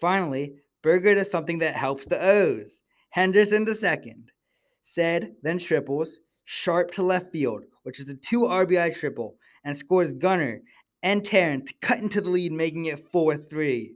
Finally, 0.00 0.54
Burger 0.82 1.14
does 1.14 1.30
something 1.30 1.58
that 1.58 1.76
helps 1.76 2.06
the 2.06 2.20
O's. 2.20 2.80
Henderson 3.10 3.66
to 3.66 3.74
second. 3.74 4.30
Ced 4.82 5.32
then 5.42 5.58
triples, 5.58 6.20
sharp 6.44 6.90
to 6.92 7.02
left 7.02 7.32
field, 7.32 7.64
which 7.82 8.00
is 8.00 8.08
a 8.08 8.14
two 8.14 8.40
RBI 8.40 8.96
triple, 8.96 9.36
and 9.64 9.76
scores 9.76 10.14
Gunnar 10.14 10.60
and 11.02 11.22
Terrin 11.22 11.66
to 11.66 11.74
cut 11.80 11.98
into 11.98 12.20
the 12.20 12.30
lead, 12.30 12.52
making 12.52 12.86
it 12.86 13.08
4 13.10 13.36
3. 13.36 13.94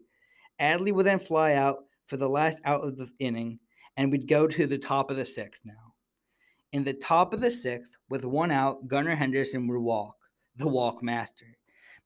Adley 0.60 0.92
would 0.92 1.06
then 1.06 1.18
fly 1.18 1.54
out 1.54 1.84
for 2.06 2.16
the 2.16 2.28
last 2.28 2.60
out 2.64 2.82
of 2.82 2.96
the 2.96 3.08
inning, 3.18 3.58
and 3.96 4.10
we'd 4.10 4.28
go 4.28 4.46
to 4.46 4.66
the 4.66 4.78
top 4.78 5.10
of 5.10 5.16
the 5.16 5.26
sixth 5.26 5.60
now. 5.64 5.94
In 6.72 6.84
the 6.84 6.94
top 6.94 7.32
of 7.32 7.40
the 7.40 7.50
sixth, 7.50 7.92
with 8.08 8.24
one 8.24 8.50
out, 8.50 8.88
Gunnar 8.88 9.14
Henderson 9.14 9.66
would 9.68 9.78
walk, 9.78 10.16
the 10.56 10.68
walk 10.68 11.02
master. 11.02 11.46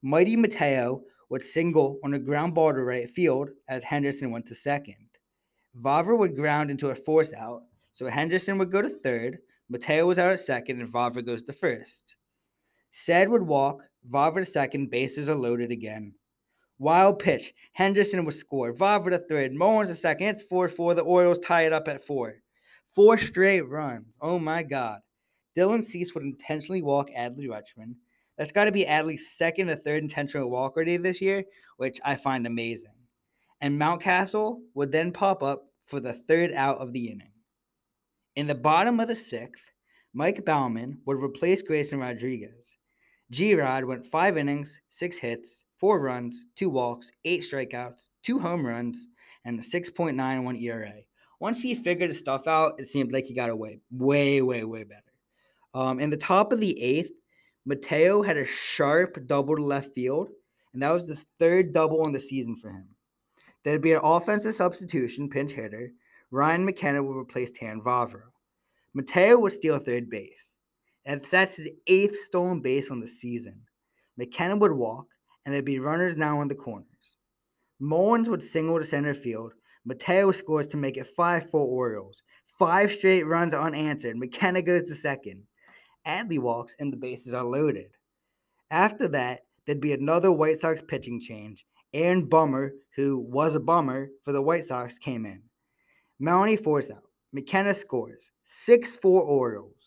Mighty 0.01 0.35
Mateo 0.35 1.01
would 1.29 1.43
single 1.43 1.99
on 2.03 2.13
a 2.13 2.19
ground 2.19 2.55
ball 2.55 2.73
to 2.73 2.81
right 2.81 3.09
field 3.09 3.49
as 3.67 3.83
Henderson 3.83 4.31
went 4.31 4.45
to 4.47 4.55
second. 4.55 4.95
Vavra 5.79 6.17
would 6.17 6.35
ground 6.35 6.71
into 6.71 6.89
a 6.89 6.95
force 6.95 7.33
out, 7.33 7.63
so 7.91 8.07
Henderson 8.07 8.57
would 8.57 8.71
go 8.71 8.81
to 8.81 8.89
third, 8.89 9.39
Mateo 9.69 10.07
was 10.07 10.17
out 10.17 10.31
at 10.31 10.39
second, 10.39 10.81
and 10.81 10.91
Vavra 10.91 11.23
goes 11.23 11.43
to 11.43 11.53
first. 11.53 12.15
Ced 12.91 13.29
would 13.29 13.43
walk, 13.43 13.83
Vavra 14.09 14.45
to 14.45 14.51
second, 14.51 14.89
bases 14.89 15.29
are 15.29 15.35
loaded 15.35 15.71
again. 15.71 16.13
Wild 16.79 17.19
pitch. 17.19 17.53
Henderson 17.73 18.23
would 18.23 18.33
score. 18.33 18.73
Vavra 18.73 19.11
to 19.11 19.19
third. 19.19 19.53
Mullins 19.53 19.89
to 19.89 19.95
second. 19.95 20.27
It's 20.27 20.43
4 20.43 20.69
4. 20.69 20.95
The 20.95 21.01
Orioles 21.01 21.39
tie 21.39 21.65
it 21.65 21.73
up 21.73 21.89
at 21.89 22.05
four. 22.05 22.35
Four 22.95 23.17
straight 23.17 23.67
runs. 23.67 24.17
Oh 24.21 24.39
my 24.39 24.63
God. 24.63 24.99
Dylan 25.57 25.83
Cease 25.83 26.13
would 26.13 26.23
intentionally 26.23 26.81
walk 26.81 27.09
Adley 27.09 27.47
Rutschman. 27.47 27.95
That's 28.37 28.53
got 28.53 28.65
to 28.65 28.71
be 28.71 28.85
Adley's 28.85 29.35
second 29.35 29.69
or 29.69 29.75
third 29.75 30.01
intentional 30.01 30.49
walker 30.49 30.85
day 30.85 30.95
this 30.95 31.19
year, 31.19 31.43
which 31.75 31.99
I 32.05 32.15
find 32.15 32.47
amazing. 32.47 32.93
And 33.59 33.77
Mountcastle 33.77 34.61
would 34.73 34.93
then 34.93 35.11
pop 35.11 35.43
up 35.43 35.65
for 35.85 35.99
the 35.99 36.13
third 36.13 36.53
out 36.53 36.77
of 36.77 36.93
the 36.93 37.07
inning. 37.07 37.33
In 38.37 38.47
the 38.47 38.55
bottom 38.55 39.01
of 39.01 39.09
the 39.09 39.17
sixth, 39.17 39.63
Mike 40.13 40.45
Baumann 40.45 40.99
would 41.05 41.21
replace 41.21 41.61
Grayson 41.61 41.99
Rodriguez. 41.99 42.73
G 43.31 43.53
Rod 43.53 43.85
went 43.85 44.07
five 44.07 44.37
innings, 44.37 44.79
six 44.89 45.17
hits, 45.17 45.63
four 45.79 45.99
runs, 45.99 46.47
two 46.55 46.69
walks, 46.69 47.11
eight 47.25 47.43
strikeouts, 47.43 48.09
two 48.23 48.39
home 48.39 48.65
runs, 48.65 49.07
and 49.45 49.59
a 49.59 49.63
6.91 49.63 50.61
ERA. 50.61 50.93
Once 51.39 51.61
he 51.61 51.75
figured 51.75 52.09
his 52.09 52.19
stuff 52.19 52.47
out, 52.47 52.79
it 52.79 52.89
seemed 52.89 53.11
like 53.11 53.25
he 53.25 53.33
got 53.33 53.49
away 53.49 53.79
way, 53.91 54.41
way, 54.41 54.63
way 54.63 54.83
better. 54.83 55.03
Um, 55.73 55.99
in 55.99 56.09
the 56.09 56.17
top 56.17 56.51
of 56.51 56.59
the 56.59 56.81
eighth, 56.81 57.11
Mateo 57.65 58.23
had 58.23 58.37
a 58.37 58.45
sharp 58.45 59.17
double 59.27 59.55
to 59.55 59.63
left 59.63 59.93
field, 59.93 60.29
and 60.73 60.81
that 60.81 60.91
was 60.91 61.07
the 61.07 61.19
third 61.37 61.71
double 61.71 62.01
on 62.01 62.11
the 62.11 62.19
season 62.19 62.55
for 62.55 62.71
him. 62.71 62.87
There'd 63.63 63.81
be 63.81 63.93
an 63.93 64.01
offensive 64.03 64.55
substitution 64.55 65.29
pinch 65.29 65.51
hitter. 65.51 65.91
Ryan 66.31 66.65
McKenna 66.65 67.03
would 67.03 67.17
replace 67.17 67.51
Tan 67.51 67.81
Vavra. 67.81 68.23
Mateo 68.93 69.39
would 69.39 69.53
steal 69.53 69.77
third 69.77 70.09
base. 70.09 70.55
And 71.09 71.25
that's 71.25 71.57
his 71.57 71.69
eighth 71.87 72.23
stolen 72.25 72.61
base 72.61 72.91
on 72.91 72.99
the 72.99 73.07
season. 73.07 73.61
McKenna 74.15 74.55
would 74.57 74.73
walk, 74.73 75.07
and 75.43 75.51
there'd 75.51 75.65
be 75.65 75.79
runners 75.79 76.15
now 76.15 76.39
in 76.41 76.47
the 76.47 76.53
corners. 76.53 76.85
Mullins 77.79 78.29
would 78.29 78.43
single 78.43 78.77
to 78.77 78.83
center 78.83 79.15
field. 79.15 79.53
Mateo 79.83 80.31
scores 80.31 80.67
to 80.67 80.77
make 80.77 80.97
it 80.97 81.07
5 81.17 81.49
4 81.49 81.61
Orioles. 81.61 82.21
Five 82.59 82.91
straight 82.91 83.23
runs 83.23 83.55
unanswered. 83.55 84.17
McKenna 84.17 84.61
goes 84.61 84.83
to 84.83 84.93
second. 84.93 85.45
Adley 86.05 86.37
walks, 86.37 86.75
and 86.77 86.93
the 86.93 86.97
bases 86.97 87.33
are 87.33 87.43
loaded. 87.43 87.89
After 88.69 89.07
that, 89.07 89.41
there'd 89.65 89.81
be 89.81 89.93
another 89.93 90.31
White 90.31 90.61
Sox 90.61 90.79
pitching 90.87 91.19
change. 91.19 91.65
Aaron 91.91 92.25
Bummer, 92.25 92.73
who 92.95 93.17
was 93.17 93.55
a 93.55 93.59
bummer 93.59 94.09
for 94.23 94.31
the 94.31 94.43
White 94.43 94.65
Sox, 94.65 94.99
came 94.99 95.25
in. 95.25 95.41
Melanie 96.19 96.55
force 96.55 96.91
out. 96.91 97.01
McKenna 97.33 97.73
scores. 97.73 98.29
6 98.43 98.95
4 98.97 99.23
Orioles. 99.23 99.78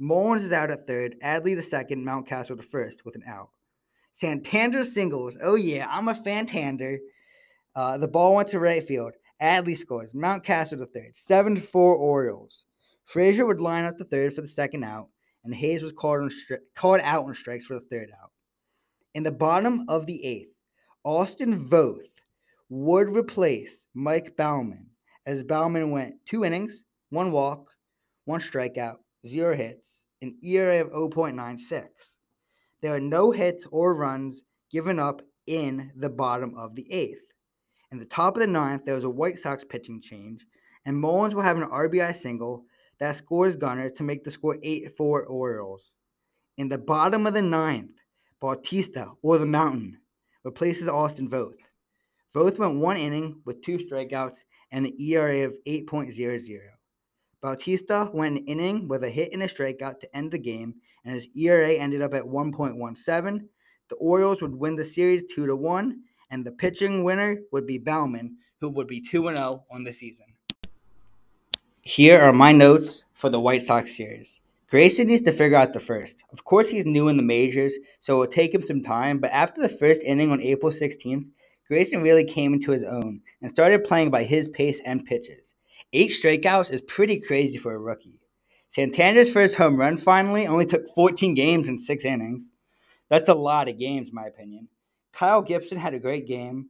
Mullins 0.00 0.42
is 0.42 0.50
out 0.50 0.70
at 0.70 0.86
third. 0.86 1.14
Adley 1.22 1.54
the 1.54 1.62
second. 1.62 2.04
Mountcastle 2.04 2.56
the 2.56 2.62
first 2.62 3.04
with 3.04 3.14
an 3.16 3.22
out. 3.28 3.50
Santander 4.12 4.84
singles. 4.84 5.36
Oh, 5.42 5.56
yeah, 5.56 5.86
I'm 5.90 6.08
a 6.08 6.14
Fantander. 6.14 6.98
Uh, 7.76 7.98
the 7.98 8.08
ball 8.08 8.34
went 8.34 8.48
to 8.48 8.58
right 8.58 8.86
field. 8.86 9.12
Adley 9.42 9.76
scores. 9.76 10.12
Mountcastle 10.12 10.78
the 10.78 10.86
third. 10.86 11.14
7 11.14 11.54
to 11.54 11.60
4 11.60 11.94
Orioles. 11.94 12.64
Frazier 13.04 13.44
would 13.44 13.60
line 13.60 13.84
up 13.84 13.98
the 13.98 14.04
third 14.04 14.34
for 14.34 14.40
the 14.40 14.48
second 14.48 14.84
out, 14.84 15.08
and 15.44 15.54
Hays 15.54 15.82
was 15.82 15.92
called, 15.92 16.20
on 16.20 16.30
stri- 16.30 16.60
called 16.74 17.00
out 17.02 17.24
on 17.24 17.34
strikes 17.34 17.66
for 17.66 17.74
the 17.74 17.86
third 17.90 18.08
out. 18.22 18.30
In 19.14 19.22
the 19.22 19.32
bottom 19.32 19.84
of 19.88 20.06
the 20.06 20.24
eighth, 20.24 20.54
Austin 21.04 21.68
Voth 21.68 22.08
would 22.70 23.08
replace 23.14 23.86
Mike 23.94 24.34
Baumann 24.36 24.86
as 25.26 25.42
Baumann 25.42 25.90
went 25.90 26.14
two 26.24 26.44
innings, 26.44 26.84
one 27.10 27.32
walk, 27.32 27.74
one 28.24 28.40
strikeout, 28.40 28.98
zero 29.26 29.54
hits, 29.54 30.06
an 30.22 30.36
ERA 30.42 30.80
of 30.80 30.90
0.96. 30.90 31.88
There 32.80 32.94
are 32.94 33.00
no 33.00 33.30
hits 33.30 33.66
or 33.70 33.94
runs 33.94 34.42
given 34.70 34.98
up 34.98 35.22
in 35.46 35.92
the 35.96 36.08
bottom 36.08 36.54
of 36.56 36.74
the 36.74 36.90
eighth. 36.92 37.22
In 37.92 37.98
the 37.98 38.04
top 38.04 38.36
of 38.36 38.40
the 38.40 38.46
ninth, 38.46 38.84
there 38.84 38.94
was 38.94 39.04
a 39.04 39.10
White 39.10 39.38
Sox 39.38 39.64
pitching 39.64 40.00
change, 40.00 40.46
and 40.84 40.96
Mullins 40.96 41.34
will 41.34 41.42
have 41.42 41.56
an 41.56 41.68
RBI 41.68 42.14
single 42.16 42.64
that 42.98 43.16
scores 43.16 43.56
Gunnar 43.56 43.90
to 43.90 44.02
make 44.02 44.24
the 44.24 44.30
score 44.30 44.58
8 44.62 44.96
4 44.96 45.24
Orioles. 45.24 45.92
In 46.56 46.68
the 46.68 46.78
bottom 46.78 47.26
of 47.26 47.34
the 47.34 47.42
ninth, 47.42 47.96
Bautista, 48.40 49.12
or 49.22 49.38
the 49.38 49.46
Mountain, 49.46 49.98
replaces 50.44 50.88
Austin 50.88 51.28
Voth. 51.28 51.58
Voth 52.34 52.58
went 52.58 52.76
one 52.76 52.96
inning 52.96 53.40
with 53.44 53.62
two 53.62 53.78
strikeouts 53.78 54.44
and 54.70 54.86
an 54.86 55.00
ERA 55.00 55.46
of 55.46 55.54
8.00. 55.66 56.60
Bautista 57.42 58.10
went 58.12 58.38
an 58.38 58.46
inning 58.46 58.86
with 58.86 59.02
a 59.02 59.08
hit 59.08 59.32
and 59.32 59.42
a 59.42 59.48
strikeout 59.48 60.00
to 60.00 60.16
end 60.16 60.30
the 60.30 60.38
game, 60.38 60.74
and 61.04 61.14
his 61.14 61.28
ERA 61.34 61.72
ended 61.72 62.02
up 62.02 62.12
at 62.12 62.24
1.17. 62.24 63.40
The 63.88 63.96
Orioles 63.96 64.42
would 64.42 64.54
win 64.54 64.76
the 64.76 64.84
series 64.84 65.22
2 65.34 65.46
to 65.46 65.56
1, 65.56 66.00
and 66.30 66.44
the 66.44 66.52
pitching 66.52 67.02
winner 67.02 67.38
would 67.50 67.66
be 67.66 67.78
Baumann, 67.78 68.36
who 68.60 68.68
would 68.68 68.86
be 68.86 69.00
2 69.00 69.34
0 69.34 69.64
on 69.70 69.84
the 69.84 69.92
season. 69.92 70.26
Here 71.80 72.20
are 72.20 72.32
my 72.32 72.52
notes 72.52 73.04
for 73.14 73.30
the 73.30 73.40
White 73.40 73.64
Sox 73.64 73.96
series. 73.96 74.38
Grayson 74.68 75.08
needs 75.08 75.22
to 75.22 75.32
figure 75.32 75.56
out 75.56 75.72
the 75.72 75.80
first. 75.80 76.22
Of 76.32 76.44
course, 76.44 76.68
he's 76.68 76.86
new 76.86 77.08
in 77.08 77.16
the 77.16 77.22
majors, 77.22 77.74
so 77.98 78.16
it 78.16 78.18
will 78.18 78.32
take 78.32 78.54
him 78.54 78.62
some 78.62 78.82
time, 78.82 79.18
but 79.18 79.32
after 79.32 79.62
the 79.62 79.68
first 79.68 80.02
inning 80.02 80.30
on 80.30 80.42
April 80.42 80.70
16th, 80.70 81.26
Grayson 81.66 82.02
really 82.02 82.24
came 82.24 82.52
into 82.52 82.70
his 82.70 82.84
own 82.84 83.22
and 83.40 83.50
started 83.50 83.84
playing 83.84 84.10
by 84.10 84.24
his 84.24 84.48
pace 84.48 84.78
and 84.84 85.06
pitches. 85.06 85.54
Eight 85.92 86.10
strikeouts 86.10 86.72
is 86.72 86.82
pretty 86.82 87.20
crazy 87.20 87.58
for 87.58 87.74
a 87.74 87.78
rookie. 87.78 88.20
Santander's 88.68 89.32
first 89.32 89.56
home 89.56 89.76
run 89.76 89.98
finally 89.98 90.46
only 90.46 90.66
took 90.66 90.94
14 90.94 91.34
games 91.34 91.68
and 91.68 91.80
six 91.80 92.04
innings. 92.04 92.52
That's 93.08 93.28
a 93.28 93.34
lot 93.34 93.68
of 93.68 93.78
games, 93.78 94.10
in 94.10 94.14
my 94.14 94.26
opinion. 94.26 94.68
Kyle 95.12 95.42
Gibson 95.42 95.78
had 95.78 95.94
a 95.94 95.98
great 95.98 96.28
game. 96.28 96.68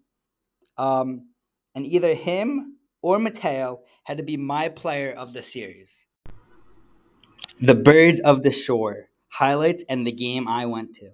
Um, 0.78 1.28
and 1.74 1.84
either 1.84 2.14
him 2.14 2.78
or 3.02 3.18
Mateo 3.18 3.80
had 4.04 4.16
to 4.16 4.22
be 4.22 4.38
my 4.38 4.70
player 4.70 5.12
of 5.12 5.34
the 5.34 5.42
series. 5.42 6.04
The 7.60 7.74
Birds 7.74 8.20
of 8.20 8.42
the 8.42 8.52
Shore 8.52 9.10
highlights 9.28 9.84
and 9.88 10.06
the 10.06 10.12
game 10.12 10.48
I 10.48 10.64
went 10.64 10.94
to. 10.96 11.10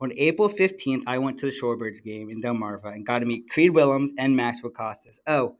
On 0.00 0.10
April 0.16 0.48
15th, 0.48 1.02
I 1.06 1.18
went 1.18 1.38
to 1.40 1.46
the 1.46 1.52
Shorebirds 1.52 2.02
game 2.02 2.30
in 2.30 2.42
Delmarva 2.42 2.94
and 2.94 3.06
got 3.06 3.18
to 3.18 3.26
meet 3.26 3.50
Creed 3.50 3.70
Willems 3.70 4.10
and 4.18 4.34
Maxwell 4.34 4.72
Costes. 4.72 5.20
Oh, 5.26 5.56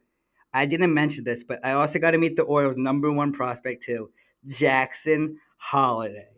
I 0.55 0.67
didn't 0.67 0.95
mention 0.95 1.25
this, 1.25 1.43
but 1.43 1.65
I 1.65 1.73
also 1.73 1.99
got 1.99 2.11
to 2.11 2.19
meet 2.19 2.37
the 2.37 2.43
Orioles' 2.43 2.77
number 2.77 3.11
one 3.11 3.33
prospect 3.33 3.83
too, 3.85 4.11
Jackson 4.49 5.39
Holliday. 5.57 6.29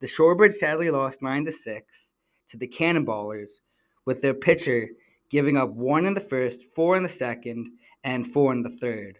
The 0.00 0.06
Shorebirds 0.06 0.54
sadly 0.54 0.90
lost 0.90 1.22
nine 1.22 1.44
to 1.46 1.52
six 1.52 2.10
to 2.50 2.56
the 2.56 2.68
Cannonballers, 2.68 3.60
with 4.04 4.22
their 4.22 4.34
pitcher 4.34 4.88
giving 5.30 5.56
up 5.56 5.70
one 5.70 6.06
in 6.06 6.14
the 6.14 6.20
first, 6.20 6.62
four 6.74 6.96
in 6.96 7.02
the 7.02 7.08
second, 7.08 7.72
and 8.04 8.30
four 8.32 8.52
in 8.52 8.62
the 8.62 8.70
third. 8.70 9.18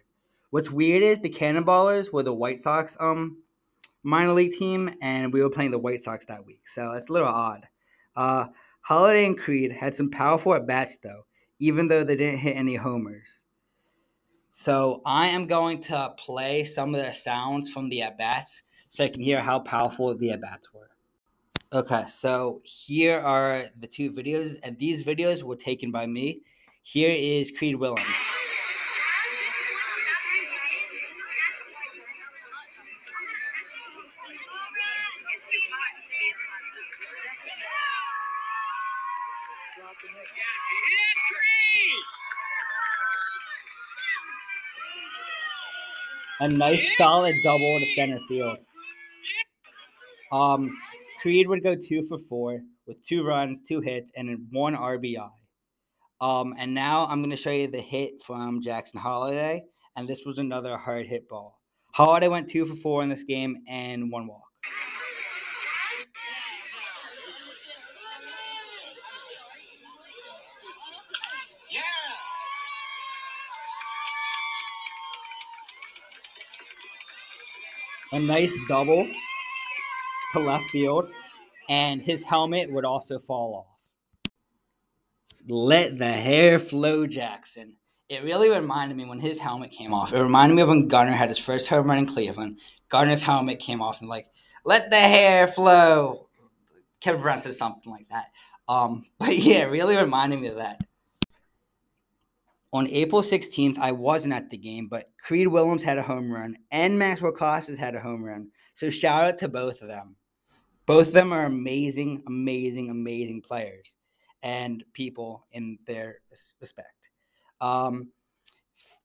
What's 0.51 0.71
weird 0.71 1.03
is 1.03 1.19
the 1.19 1.29
Cannonballers 1.29 2.13
were 2.13 2.23
the 2.23 2.33
White 2.33 2.59
Sox 2.59 2.95
um 2.99 3.37
minor 4.03 4.33
league 4.33 4.53
team, 4.53 4.95
and 5.01 5.33
we 5.33 5.41
were 5.41 5.49
playing 5.49 5.71
the 5.71 5.79
White 5.79 6.03
Sox 6.03 6.25
that 6.27 6.45
week, 6.45 6.67
so 6.67 6.91
it's 6.91 7.09
a 7.09 7.13
little 7.13 7.27
odd. 7.27 7.67
Uh, 8.15 8.47
Holliday 8.81 9.25
and 9.25 9.37
Creed 9.37 9.71
had 9.71 9.95
some 9.95 10.09
powerful 10.09 10.53
at 10.53 10.65
bats 10.65 10.97
though, 11.03 11.25
even 11.59 11.87
though 11.87 12.03
they 12.03 12.15
didn't 12.15 12.39
hit 12.39 12.55
any 12.55 12.75
homers. 12.75 13.43
So 14.59 15.03
I 15.05 15.27
am 15.27 15.45
going 15.45 15.81
to 15.83 16.15
play 16.17 16.63
some 16.63 16.95
of 16.95 17.05
the 17.05 17.11
sounds 17.11 17.71
from 17.71 17.89
the 17.89 18.01
at 18.01 18.17
bats 18.17 18.63
so 18.89 19.03
I 19.03 19.07
can 19.07 19.21
hear 19.21 19.39
how 19.39 19.59
powerful 19.59 20.17
the 20.17 20.31
at 20.31 20.41
bats 20.41 20.73
were. 20.73 20.89
Okay, 21.71 22.05
so 22.07 22.59
here 22.63 23.19
are 23.19 23.65
the 23.79 23.85
two 23.85 24.11
videos, 24.11 24.57
and 24.63 24.75
these 24.79 25.03
videos 25.03 25.43
were 25.43 25.57
taken 25.57 25.91
by 25.91 26.07
me. 26.07 26.41
Here 26.81 27.11
is 27.11 27.51
Creed 27.51 27.75
Willems. 27.75 28.01
A 46.39 46.47
nice 46.47 46.95
solid 46.97 47.35
double 47.43 47.79
to 47.79 47.85
center 47.95 48.19
field. 48.27 48.57
Um, 50.31 50.69
Creed 51.21 51.47
would 51.47 51.63
go 51.63 51.75
two 51.75 52.03
for 52.03 52.19
four 52.19 52.61
with 52.85 53.05
two 53.05 53.23
runs, 53.23 53.61
two 53.61 53.81
hits, 53.81 54.11
and 54.15 54.47
one 54.51 54.75
RBI. 54.75 55.29
Um, 56.21 56.53
and 56.57 56.73
now 56.73 57.05
I'm 57.05 57.21
going 57.21 57.31
to 57.31 57.35
show 57.35 57.51
you 57.51 57.67
the 57.67 57.81
hit 57.81 58.21
from 58.23 58.61
Jackson 58.61 58.99
Holliday, 58.99 59.63
and 59.95 60.07
this 60.07 60.23
was 60.25 60.37
another 60.37 60.77
hard 60.77 61.07
hit 61.07 61.27
ball. 61.27 61.59
Holliday 61.93 62.27
went 62.27 62.49
two 62.49 62.65
for 62.65 62.75
four 62.75 63.01
in 63.01 63.09
this 63.09 63.23
game 63.23 63.57
and 63.67 64.11
one 64.11 64.27
walk. 64.27 64.46
A 78.13 78.19
nice 78.19 78.57
double 78.67 79.07
to 80.33 80.39
left 80.39 80.69
field, 80.69 81.09
and 81.69 82.01
his 82.01 82.23
helmet 82.23 82.71
would 82.71 82.85
also 82.85 83.19
fall 83.19 83.67
off. 83.67 84.31
Let 85.49 85.97
the 85.97 86.11
hair 86.11 86.59
flow, 86.59 87.05
Jackson. 87.05 87.73
It 88.09 88.23
really 88.23 88.49
reminded 88.49 88.95
me 88.95 89.05
when 89.05 89.19
his 89.19 89.39
helmet 89.39 89.71
came 89.71 89.93
off. 89.93 90.13
It 90.13 90.21
reminded 90.21 90.55
me 90.55 90.61
of 90.61 90.69
when 90.69 90.87
Gunnar 90.87 91.11
had 91.11 91.29
his 91.29 91.37
first 91.37 91.67
home 91.67 91.87
run 91.87 91.97
in 91.97 92.05
Cleveland. 92.05 92.59
Gunnar's 92.89 93.21
helmet 93.21 93.59
came 93.59 93.81
off 93.81 93.99
and 93.99 94.09
like, 94.09 94.27
let 94.63 94.89
the 94.89 94.99
hair 94.99 95.45
flow. 95.45 96.29
Kevin 97.01 97.21
Brown 97.21 97.39
said 97.39 97.55
something 97.55 97.91
like 97.91 98.07
that. 98.09 98.27
Um, 98.69 99.05
but 99.19 99.35
yeah, 99.35 99.59
it 99.59 99.71
really 99.71 99.97
reminded 99.97 100.39
me 100.39 100.47
of 100.47 100.55
that. 100.57 100.81
On 102.77 102.87
April 102.89 103.23
16th, 103.23 103.79
I 103.79 103.91
wasn't 103.91 104.35
at 104.35 104.51
the 104.51 104.57
game, 104.57 104.87
but 104.87 105.09
Creed 105.19 105.47
Willems 105.47 105.81
had 105.81 105.97
a 105.97 106.03
home 106.03 106.31
run 106.31 106.55
and 106.69 106.99
Maxwell 106.99 107.31
Costes 107.31 107.75
had 107.75 107.95
a 107.95 107.99
home 107.99 108.23
run. 108.23 108.51
So 108.75 108.91
shout 108.91 109.25
out 109.25 109.39
to 109.39 109.47
both 109.47 109.81
of 109.81 109.87
them. 109.87 110.15
Both 110.85 111.07
of 111.07 111.13
them 111.13 111.33
are 111.33 111.45
amazing, 111.45 112.21
amazing, 112.27 112.91
amazing 112.91 113.41
players 113.41 113.97
and 114.43 114.83
people 114.93 115.47
in 115.53 115.79
their 115.87 116.19
respect. 116.61 117.09
Um, 117.61 118.09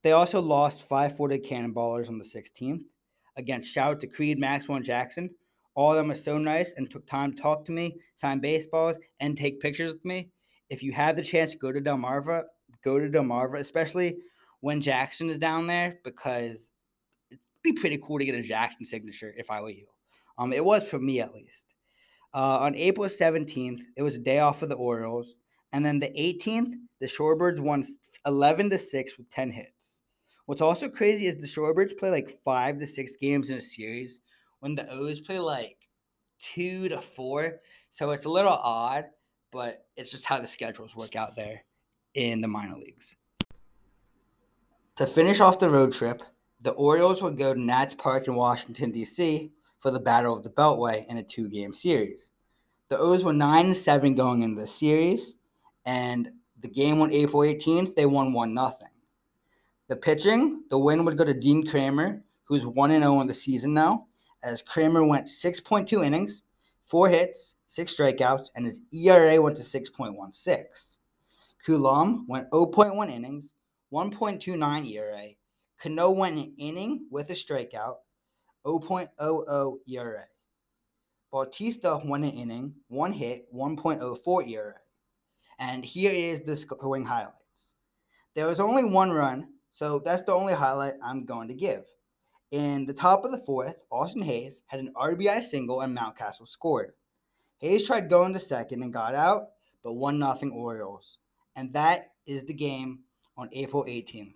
they 0.03 0.13
also 0.13 0.43
lost 0.43 0.83
5 0.83 1.17
4 1.17 1.29
to 1.29 1.39
Cannonballers 1.39 2.09
on 2.09 2.19
the 2.19 2.25
16th. 2.27 2.83
Again, 3.39 3.63
shout 3.63 3.93
out 3.93 4.01
to 4.01 4.07
Creed, 4.07 4.39
Maxwell, 4.39 4.77
and 4.77 4.85
Jackson. 4.85 5.31
All 5.75 5.93
of 5.93 5.97
them 5.97 6.11
are 6.11 6.15
so 6.15 6.37
nice 6.37 6.75
and 6.77 6.91
took 6.91 7.07
time 7.07 7.33
to 7.33 7.41
talk 7.41 7.65
to 7.65 7.73
me, 7.73 7.97
sign 8.17 8.39
baseballs, 8.39 8.99
and 9.21 9.35
take 9.35 9.61
pictures 9.61 9.95
with 9.95 10.05
me. 10.05 10.29
If 10.69 10.83
you 10.83 10.93
have 10.93 11.17
the 11.17 11.23
chance 11.23 11.53
to 11.53 11.57
go 11.57 11.73
to 11.73 11.81
Delmarva, 11.81 12.43
go 12.85 12.99
to 12.99 13.09
Delmarva, 13.09 13.59
especially 13.59 14.19
when 14.61 14.81
Jackson 14.81 15.29
is 15.29 15.39
down 15.39 15.67
there, 15.67 15.99
because 16.05 16.73
it'd 17.31 17.41
be 17.63 17.73
pretty 17.73 17.99
cool 18.03 18.19
to 18.19 18.25
get 18.25 18.35
a 18.35 18.43
Jackson 18.43 18.85
signature 18.85 19.35
if 19.37 19.51
I 19.51 19.61
were 19.61 19.71
you. 19.71 19.87
Um, 20.39 20.53
it 20.53 20.65
was 20.65 20.85
for 20.85 20.99
me 20.99 21.21
at 21.21 21.35
least. 21.35 21.75
Uh, 22.35 22.59
on 22.61 22.75
April 22.77 23.09
17th, 23.09 23.81
it 23.97 24.03
was 24.03 24.15
a 24.15 24.21
day 24.21 24.39
off 24.39 24.61
for 24.61 24.67
the 24.67 24.75
Orioles. 24.75 25.35
And 25.73 25.85
then 25.85 25.99
the 25.99 26.09
18th, 26.09 26.73
the 27.01 27.07
Shorebirds 27.07 27.61
won 27.61 27.85
11 28.27 28.71
to 28.71 28.79
6 28.79 29.19
with 29.19 29.31
10 29.31 29.51
hits. 29.51 30.01
What's 30.47 30.61
also 30.61 30.89
crazy 30.89 31.27
is 31.27 31.39
the 31.39 31.47
Shorebirds 31.47 31.99
play 31.99 32.11
like 32.11 32.39
five 32.45 32.79
to 32.81 32.87
six 32.87 33.17
games 33.17 33.51
in 33.51 33.59
a 33.59 33.61
series 33.61 34.21
when 34.61 34.75
the 34.75 34.91
O's 34.91 35.21
play 35.21 35.39
like 35.39 35.77
two 36.39 36.89
to 36.89 37.01
four. 37.01 37.61
So 37.91 38.11
it's 38.11 38.25
a 38.25 38.31
little 38.31 38.53
odd, 38.53 39.07
but 39.51 39.87
it's 39.97 40.11
just 40.11 40.25
how 40.25 40.41
the 40.41 40.47
schedules 40.47 40.97
work 40.97 41.17
out 41.17 41.37
there 41.37 41.65
in 42.15 42.41
the 42.41 42.49
minor 42.49 42.77
leagues. 42.77 43.17
To 44.97 45.07
finish 45.07 45.41
off 45.41 45.59
the 45.59 45.71
road 45.71 45.93
trip, 45.93 46.23
the 46.61 46.73
Orioles 46.73 47.23
would 47.23 47.37
go 47.37 47.55
to 47.55 47.61
Nats 47.61 47.95
Park 47.95 48.29
in 48.29 48.35
Washington, 48.35 48.91
D.C. 48.91 49.51
for 49.81 49.91
the 49.91 49.99
Battle 49.99 50.37
of 50.37 50.43
the 50.43 50.51
Beltway 50.51 51.07
in 51.09 51.17
a 51.17 51.23
two 51.23 51.49
game 51.49 51.73
series. 51.73 52.31
The 52.89 52.99
O's 52.99 53.25
were 53.25 53.33
9 53.33 53.67
and 53.67 53.77
7 53.77 54.15
going 54.15 54.43
into 54.43 54.61
the 54.61 54.67
series, 54.67 55.39
and 55.87 56.31
the 56.61 56.69
game 56.69 57.01
on 57.01 57.13
April 57.13 57.43
18th, 57.43 57.97
they 57.97 58.07
won 58.07 58.33
1 58.33 58.55
0. 58.55 58.71
The 59.89 59.97
pitching, 59.97 60.63
the 60.71 60.79
win 60.79 61.05
would 61.05 61.19
go 61.19 61.25
to 61.25 61.35
Dean 61.35 61.67
Kremer, 61.67 62.23
who's 62.45 62.67
1 62.67 62.91
0 62.91 63.21
in 63.21 63.27
the 63.27 63.35
season 63.35 63.75
now, 63.75 64.07
as 64.43 64.63
Kremer 64.63 65.05
went 65.05 65.27
6.2 65.27 66.05
innings, 66.05 66.43
4 66.85 67.09
hits, 67.09 67.55
6 67.69 67.95
strikeouts, 67.95 68.51
and 68.55 68.67
his 68.67 68.81
ERA 68.93 69.41
went 69.41 69.57
to 69.57 69.63
6.16. 69.63 70.99
Coulombe 71.65 72.27
went 72.29 72.51
0.1 72.51 73.09
innings, 73.09 73.55
1.29 73.93 74.91
ERA. 74.91 75.29
Cano 75.81 76.11
went 76.11 76.37
an 76.37 76.55
inning 76.59 77.07
with 77.11 77.31
a 77.31 77.35
strikeout, 77.35 77.97
0.00 78.67 79.77
ERA. 79.89 80.25
Bautista 81.31 82.01
won 82.05 82.25
an 82.25 82.31
inning, 82.31 82.75
one 82.89 83.13
hit, 83.13 83.47
1.04 83.55 84.49
ERA. 84.49 84.75
And 85.61 85.85
here 85.85 86.11
is 86.11 86.41
the 86.41 86.57
scoring 86.57 87.05
highlights. 87.05 87.75
There 88.35 88.49
was 88.49 88.59
only 88.59 88.85
one 88.85 89.13
run, 89.13 89.47
so 89.73 90.01
that's 90.05 90.23
the 90.23 90.33
only 90.33 90.55
highlight 90.55 90.95
I'm 91.03 91.25
going 91.25 91.47
to 91.49 91.55
give. 91.55 91.85
In 92.51 92.87
the 92.87 92.93
top 92.93 93.25
of 93.25 93.31
the 93.31 93.45
fourth, 93.47 93.77
Austin 93.91 94.23
Hays 94.23 94.63
had 94.67 94.81
an 94.81 94.93
RBI 94.97 95.45
single 95.45 95.81
and 95.83 95.97
Mountcastle 95.97 96.49
scored. 96.49 96.93
Hays 97.59 97.87
tried 97.87 98.11
going 98.11 98.33
to 98.33 98.41
second 98.41 98.83
and 98.83 98.93
got 98.93 99.15
out, 99.15 99.51
but 99.85 99.93
1 99.93 100.19
0 100.19 100.53
Orioles. 100.53 101.19
And 101.57 101.73
that 101.75 102.13
is 102.27 102.45
the 102.45 102.55
game 102.55 103.01
on 103.37 103.49
April 103.53 103.85
18th. 103.85 104.35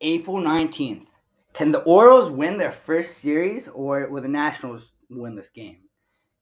April 0.00 0.36
19th. 0.38 1.06
Can 1.52 1.72
the 1.72 1.82
Orioles 1.82 2.30
win 2.30 2.58
their 2.58 2.72
first 2.72 3.18
series 3.18 3.68
or 3.68 4.08
will 4.08 4.22
the 4.22 4.28
Nationals 4.28 4.90
win 5.08 5.36
this 5.36 5.50
game? 5.50 5.78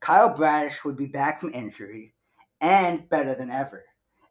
Kyle 0.00 0.34
Bradish 0.34 0.84
would 0.84 0.96
be 0.96 1.06
back 1.06 1.40
from 1.40 1.54
injury 1.54 2.14
and 2.60 3.08
better 3.08 3.34
than 3.34 3.50
ever, 3.50 3.84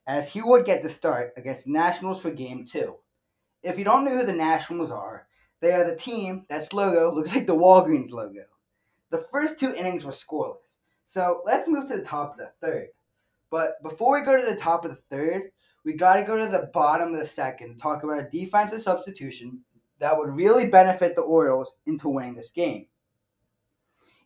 as 0.08 0.30
he 0.30 0.42
would 0.42 0.66
get 0.66 0.84
the 0.84 0.90
start 0.90 1.34
against 1.38 1.66
the 1.66 1.72
Nationals 1.72 2.22
for 2.22 2.32
game 2.32 2.66
two. 2.66 2.96
If 3.64 3.78
you 3.78 3.86
don't 3.86 4.04
know 4.04 4.18
who 4.18 4.26
the 4.26 4.34
Nationals 4.34 4.92
are, 4.92 5.28
they 5.62 5.72
are 5.74 5.84
the 5.84 5.96
team 5.96 6.46
that's 6.50 6.74
logo 6.74 7.14
looks 7.14 7.34
like 7.34 7.46
the 7.46 7.56
Walgreens 7.56 8.10
logo. 8.10 8.44
The 9.12 9.26
first 9.32 9.60
two 9.60 9.74
innings 9.76 10.04
were 10.04 10.12
scoreless. 10.12 10.58
So 11.06 11.42
let's 11.46 11.70
move 11.70 11.88
to 11.90 11.98
the 11.98 12.04
top 12.04 12.32
of 12.32 12.38
the 12.38 12.52
third. 12.60 12.88
But 13.52 13.84
before 13.84 14.18
we 14.18 14.26
go 14.26 14.40
to 14.40 14.46
the 14.46 14.60
top 14.60 14.86
of 14.86 14.92
the 14.92 15.02
third, 15.16 15.52
we 15.84 15.94
got 15.94 16.16
to 16.16 16.24
go 16.24 16.38
to 16.38 16.48
the 16.48 16.72
bottom 16.74 17.14
of 17.14 17.20
the 17.20 17.26
second 17.26 17.78
talk 17.78 18.04
about 18.04 18.20
a 18.20 18.30
defensive 18.32 18.82
substitution 18.82 19.60
that 20.00 20.18
would 20.18 20.30
really 20.30 20.68
benefit 20.68 21.16
the 21.16 21.22
Orioles 21.22 21.74
into 21.86 22.10
winning 22.10 22.34
this 22.34 22.50
game. 22.50 22.88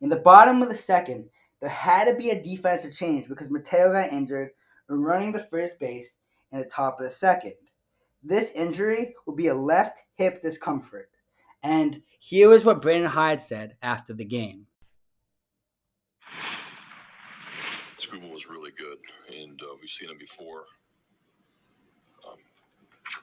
In 0.02 0.10
the 0.10 0.16
bottom 0.16 0.62
of 0.62 0.70
the 0.70 0.78
second, 0.78 1.26
there 1.60 1.70
had 1.70 2.06
to 2.06 2.16
be 2.16 2.30
a 2.30 2.42
defensive 2.42 2.96
change 2.96 3.28
because 3.28 3.50
Mateo 3.50 3.92
got 3.92 4.14
injured 4.14 4.52
and 4.90 5.04
running 5.04 5.34
to 5.34 5.40
first 5.40 5.80
base 5.80 6.14
in 6.52 6.60
the 6.60 6.66
top 6.66 7.00
of 7.00 7.06
the 7.06 7.12
second. 7.12 7.54
This 8.24 8.52
injury 8.52 9.16
will 9.26 9.36
be 9.36 9.48
a 9.48 9.56
left 9.56 10.00
hip 10.16 10.42
discomfort. 10.42 11.10
And 11.64 12.02
here 12.20 12.54
is 12.54 12.64
what 12.64 12.82
Brandon 12.82 13.10
Hyde 13.10 13.42
said 13.42 13.76
after 13.82 14.14
the 14.14 14.26
game. 14.26 14.68
Scuba 17.98 18.28
was 18.28 18.48
really 18.48 18.65
good, 18.76 19.00
and 19.32 19.58
uh, 19.64 19.76
we've 19.80 19.92
seen 19.92 20.12
him 20.12 20.20
before. 20.20 20.68
Um, 22.24 22.40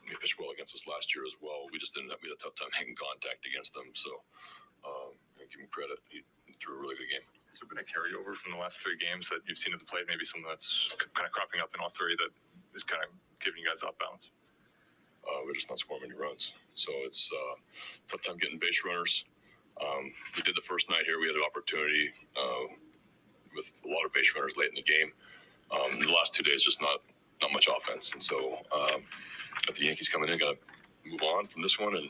he 0.09 0.17
pitched 0.17 0.41
well 0.41 0.51
against 0.53 0.75
us 0.75 0.89
last 0.89 1.13
year 1.13 1.25
as 1.29 1.37
well. 1.39 1.69
We 1.71 1.79
just 1.79 1.93
didn't 1.95 2.11
have, 2.11 2.21
we 2.25 2.33
had 2.33 2.41
a 2.41 2.43
tough 2.43 2.57
time 2.57 2.73
making 2.79 2.97
contact 2.99 3.45
against 3.45 3.77
them, 3.77 3.93
so 3.93 4.11
um, 4.83 5.13
I 5.39 5.47
give 5.49 5.63
him 5.63 5.71
credit. 5.71 6.01
He, 6.09 6.25
threw 6.61 6.79
a 6.79 6.83
really 6.85 6.95
good 6.95 7.11
game. 7.11 7.27
Has 7.51 7.59
there 7.59 7.67
been 7.67 7.83
a 7.83 7.89
carryover 7.91 8.39
from 8.39 8.55
the 8.55 8.61
last 8.63 8.79
three 8.79 8.95
games 8.95 9.27
that 9.35 9.43
you've 9.51 9.59
seen 9.59 9.75
at 9.75 9.83
the 9.83 9.89
plate? 9.89 10.07
Maybe 10.07 10.23
something 10.23 10.47
that's 10.47 10.95
kind 10.95 11.27
of 11.27 11.35
cropping 11.35 11.59
up 11.59 11.75
in 11.75 11.83
all 11.83 11.91
three 11.91 12.15
that 12.23 12.31
is 12.71 12.87
kind 12.87 13.03
of 13.03 13.11
giving 13.43 13.59
you 13.59 13.67
guys 13.67 13.83
off 13.83 13.99
balance. 13.99 14.31
Uh, 15.27 15.43
we're 15.43 15.59
just 15.59 15.67
not 15.67 15.83
scoring 15.83 16.07
many 16.07 16.15
runs, 16.15 16.55
so 16.79 16.91
it's 17.03 17.27
uh, 17.35 17.59
tough 18.07 18.23
time 18.23 18.39
getting 18.39 18.63
base 18.63 18.87
runners. 18.87 19.27
Um, 19.83 20.15
we 20.39 20.47
did 20.47 20.55
the 20.55 20.67
first 20.67 20.87
night 20.91 21.03
here. 21.03 21.19
We 21.19 21.27
had 21.27 21.39
an 21.39 21.47
opportunity 21.47 22.15
uh, 22.39 22.71
with 23.55 23.71
a 23.83 23.89
lot 23.89 24.07
of 24.07 24.13
base 24.15 24.31
runners 24.35 24.55
late 24.55 24.71
in 24.71 24.79
the 24.79 24.87
game. 24.87 25.11
Um, 25.73 25.99
the 26.01 26.13
last 26.13 26.35
two 26.35 26.43
days, 26.43 26.63
just 26.63 26.81
not 26.81 27.01
not 27.41 27.53
much 27.53 27.67
offense, 27.67 28.13
and 28.13 28.23
so 28.23 28.59
um, 28.73 29.03
if 29.69 29.77
the 29.77 29.87
Yankees 29.87 30.09
coming 30.09 30.29
in, 30.29 30.39
got 30.39 30.53
to 30.55 31.11
move 31.11 31.23
on 31.23 31.47
from 31.49 31.63
this 31.63 31.79
one 31.79 31.97
and 31.97 32.09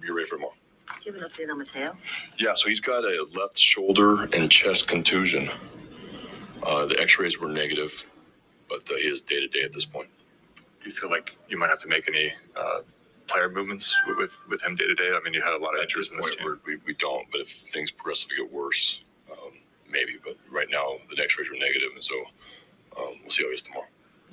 be 0.00 0.10
ready 0.10 0.28
for 0.28 0.36
tomorrow. 0.36 0.54
Do 1.02 1.10
you 1.10 1.12
have 1.14 1.22
an 1.22 1.28
update 1.28 1.50
on 1.50 1.58
Mateo? 1.58 1.96
Yeah, 2.38 2.54
so 2.54 2.68
he's 2.68 2.80
got 2.80 3.04
a 3.04 3.26
left 3.34 3.58
shoulder 3.58 4.24
and 4.24 4.50
chest 4.50 4.86
contusion. 4.86 5.50
Uh, 6.62 6.86
the 6.86 7.00
X-rays 7.00 7.40
were 7.40 7.48
negative, 7.48 7.92
but 8.68 8.82
uh, 8.90 8.94
he 8.96 9.08
is 9.08 9.22
day 9.22 9.40
to 9.40 9.48
day 9.48 9.62
at 9.62 9.72
this 9.72 9.84
point. 9.84 10.08
Do 10.82 10.90
you 10.90 10.94
feel 10.94 11.10
like 11.10 11.30
you 11.48 11.58
might 11.58 11.70
have 11.70 11.78
to 11.80 11.88
make 11.88 12.08
any 12.08 12.32
uh, 12.56 12.80
player 13.26 13.48
movements 13.48 13.94
with, 14.06 14.18
with 14.18 14.32
with 14.48 14.62
him 14.62 14.76
day 14.76 14.86
to 14.86 14.94
day? 14.94 15.10
I 15.12 15.20
mean, 15.24 15.34
you 15.34 15.42
had 15.42 15.54
a 15.54 15.62
lot 15.62 15.74
of 15.74 15.82
injuries 15.82 16.08
this 16.08 16.12
in 16.12 16.16
this 16.18 16.26
point, 16.26 16.38
team. 16.38 16.46
we're, 16.46 16.58
we 16.66 16.80
we 16.86 16.94
don't. 16.94 17.26
But 17.32 17.40
if 17.40 17.48
things 17.72 17.90
progressively 17.90 18.36
get 18.36 18.52
worse, 18.52 19.00
um, 19.30 19.52
maybe. 19.90 20.18
But 20.22 20.36
right 20.50 20.68
now, 20.70 20.98
the 21.14 21.20
X-rays 21.22 21.48
were 21.50 21.56
negative, 21.58 21.90
and 21.94 22.04
so 22.04 22.14
um, 22.98 23.14
we'll 23.22 23.30
see 23.30 23.42
how 23.42 23.48
he 23.48 23.54
is 23.54 23.62
tomorrow. 23.62 23.86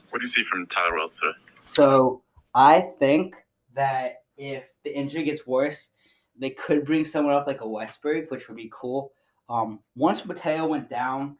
What 0.09 0.19
do 0.19 0.25
you 0.25 0.31
see 0.31 0.43
from 0.43 0.65
Tyler 0.67 0.95
Wells 0.95 1.15
today? 1.15 1.37
So 1.55 2.23
I 2.55 2.81
think 2.81 3.35
that 3.75 4.23
if 4.37 4.63
the 4.83 4.95
injury 4.95 5.23
gets 5.23 5.45
worse, 5.45 5.89
they 6.37 6.49
could 6.49 6.85
bring 6.85 7.05
someone 7.05 7.35
up 7.35 7.47
like 7.47 7.61
a 7.61 7.65
Westburg, 7.65 8.31
which 8.31 8.47
would 8.47 8.57
be 8.57 8.71
cool. 8.73 9.11
Um, 9.49 9.79
once 9.95 10.25
Mateo 10.25 10.65
went 10.65 10.89
down, 10.89 11.37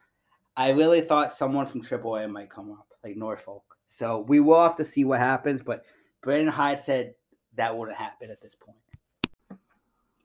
I 0.58 0.70
really 0.70 1.02
thought 1.02 1.32
someone 1.32 1.66
from 1.66 1.82
AAA 1.82 2.30
might 2.30 2.50
come 2.50 2.72
up, 2.72 2.88
like 3.04 3.16
Norfolk. 3.16 3.64
So 3.88 4.20
we 4.28 4.40
will 4.40 4.62
have 4.62 4.76
to 4.78 4.86
see 4.86 5.06
what 5.06 5.20
happens, 5.20 5.62
but 5.62 5.86
Brandon 6.22 6.54
Hyde 6.54 6.84
said 6.84 7.14
that 7.56 7.76
wouldn't 7.76 7.98
happen 7.98 8.30
at 8.30 8.42
this 8.42 8.56
point. 8.56 8.78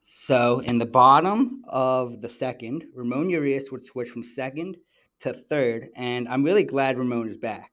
So 0.02 0.60
in 0.60 0.78
the 0.78 0.86
bottom 0.86 1.64
of 1.68 2.20
the 2.20 2.28
second, 2.28 2.84
Ramon 2.94 3.30
Urias 3.30 3.70
would 3.70 3.86
switch 3.86 4.10
from 4.10 4.22
second 4.22 4.76
to 5.24 5.32
third, 5.32 5.88
and 5.96 6.28
I'm 6.28 6.44
really 6.44 6.64
glad 6.64 6.98
Ramon 6.98 7.30
is 7.30 7.38
back. 7.38 7.70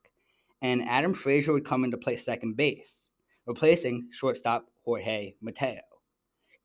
And 0.61 0.87
Adam 0.87 1.13
Frazier 1.13 1.51
would 1.51 1.65
come 1.65 1.83
in 1.83 1.91
to 1.91 1.97
play 1.97 2.15
second 2.15 2.55
base, 2.55 3.09
replacing 3.45 4.07
shortstop 4.13 4.67
Jorge 4.85 5.33
Mateo. 5.41 5.81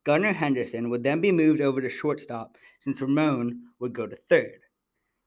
Gunnar 0.04 0.32
Henderson 0.32 0.88
would 0.88 1.02
then 1.02 1.20
be 1.20 1.32
moved 1.32 1.60
over 1.60 1.80
to 1.80 1.90
shortstop 1.90 2.56
since 2.78 3.00
Ramon 3.00 3.62
would 3.80 3.94
go 3.94 4.06
to 4.06 4.14
third. 4.14 4.60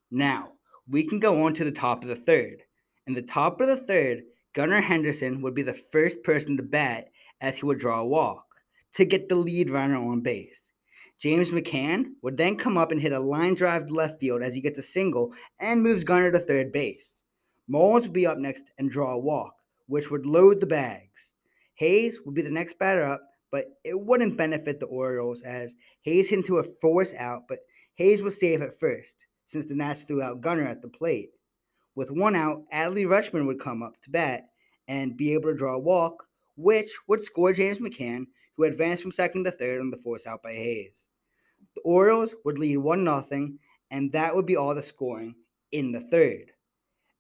Now, 0.10 0.54
we 0.88 1.04
can 1.04 1.20
go 1.20 1.44
on 1.44 1.54
to 1.56 1.66
the 1.66 1.72
top 1.72 2.04
of 2.04 2.10
the 2.10 2.16
third. 2.16 2.64
In 3.06 3.14
the 3.14 3.22
top 3.22 3.60
of 3.60 3.68
the 3.68 3.76
third, 3.86 4.22
Gunnar 4.56 4.80
Henderson 4.80 5.42
would 5.42 5.56
be 5.56 5.64
the 5.64 5.82
first 5.92 6.24
person 6.24 6.56
to 6.56 6.64
bat 6.64 7.10
as 7.42 7.58
he 7.58 7.66
would 7.66 7.80
draw 7.80 8.00
a 8.00 8.06
walk 8.08 8.46
to 8.96 9.04
get 9.04 9.28
the 9.28 9.36
lead 9.36 9.70
runner 9.70 9.98
on 9.98 10.22
base. 10.22 10.69
James 11.20 11.50
McCann 11.50 12.12
would 12.22 12.38
then 12.38 12.56
come 12.56 12.78
up 12.78 12.92
and 12.92 13.02
hit 13.02 13.12
a 13.12 13.20
line 13.20 13.54
drive 13.54 13.88
to 13.88 13.94
left 13.94 14.22
field 14.22 14.42
as 14.42 14.56
he 14.56 14.62
gets 14.62 14.80
a 14.80 14.84
single 14.84 15.34
and 15.60 15.84
moves 15.84 16.06
Gunnar 16.06 16.32
to 16.32 16.40
third 16.40 16.72
base. 16.72 17.20
Mullins 17.68 18.06
would 18.06 18.14
be 18.14 18.26
up 18.26 18.38
next 18.38 18.64
and 18.78 18.90
draw 18.90 19.14
a 19.14 19.20
walk, 19.20 19.54
which 19.88 20.10
would 20.10 20.26
load 20.26 20.62
the 20.62 20.66
bags. 20.66 21.32
Hays 21.76 22.20
would 22.26 22.36
be 22.36 22.42
the 22.42 22.50
next 22.50 22.80
batter 22.80 23.04
up, 23.04 23.22
but 23.52 23.66
it 23.84 24.00
wouldn't 24.00 24.38
benefit 24.38 24.80
the 24.80 24.86
Orioles 24.86 25.42
as 25.42 25.76
Hays 26.04 26.30
hit 26.30 26.38
into 26.38 26.60
a 26.60 26.64
force 26.82 27.14
out, 27.16 27.44
but 27.50 27.60
Hays 27.96 28.22
was 28.22 28.40
safe 28.40 28.62
at 28.62 28.80
first 28.80 29.26
since 29.46 29.66
the 29.66 29.76
Nats 29.76 30.04
threw 30.04 30.22
out 30.22 30.42
Gunnar 30.42 30.64
at 30.64 30.82
the 30.82 30.88
plate. 30.88 31.32
With 31.96 32.12
one 32.12 32.36
out, 32.36 32.64
Adley 32.74 33.06
Rutschman 33.06 33.46
would 33.46 33.60
come 33.60 33.84
up 33.84 34.02
to 34.04 34.10
bat 34.10 34.44
and 34.88 35.18
be 35.18 35.34
able 35.34 35.50
to 35.50 35.58
draw 35.58 35.76
a 35.76 35.80
walk, 35.80 36.24
which 36.56 36.92
would 37.08 37.24
score 37.26 37.52
James 37.52 37.80
McCann, 37.80 38.28
who 38.56 38.64
advanced 38.64 39.04
from 39.04 39.12
second 39.12 39.44
to 39.44 39.52
third 39.52 39.82
on 39.82 39.90
the 39.90 39.98
force 39.98 40.26
out 40.26 40.42
by 40.42 40.54
Hays. 40.54 41.04
The 41.80 41.92
Orioles 41.92 42.36
would 42.44 42.60
lead 42.60 42.76
1 42.76 43.06
0, 43.06 43.52
and 43.90 44.12
that 44.12 44.36
would 44.36 44.46
be 44.46 44.58
all 44.58 44.76
the 44.76 44.84
scoring 44.84 45.36
in 45.72 45.94
the 45.94 46.02
third. 46.02 46.52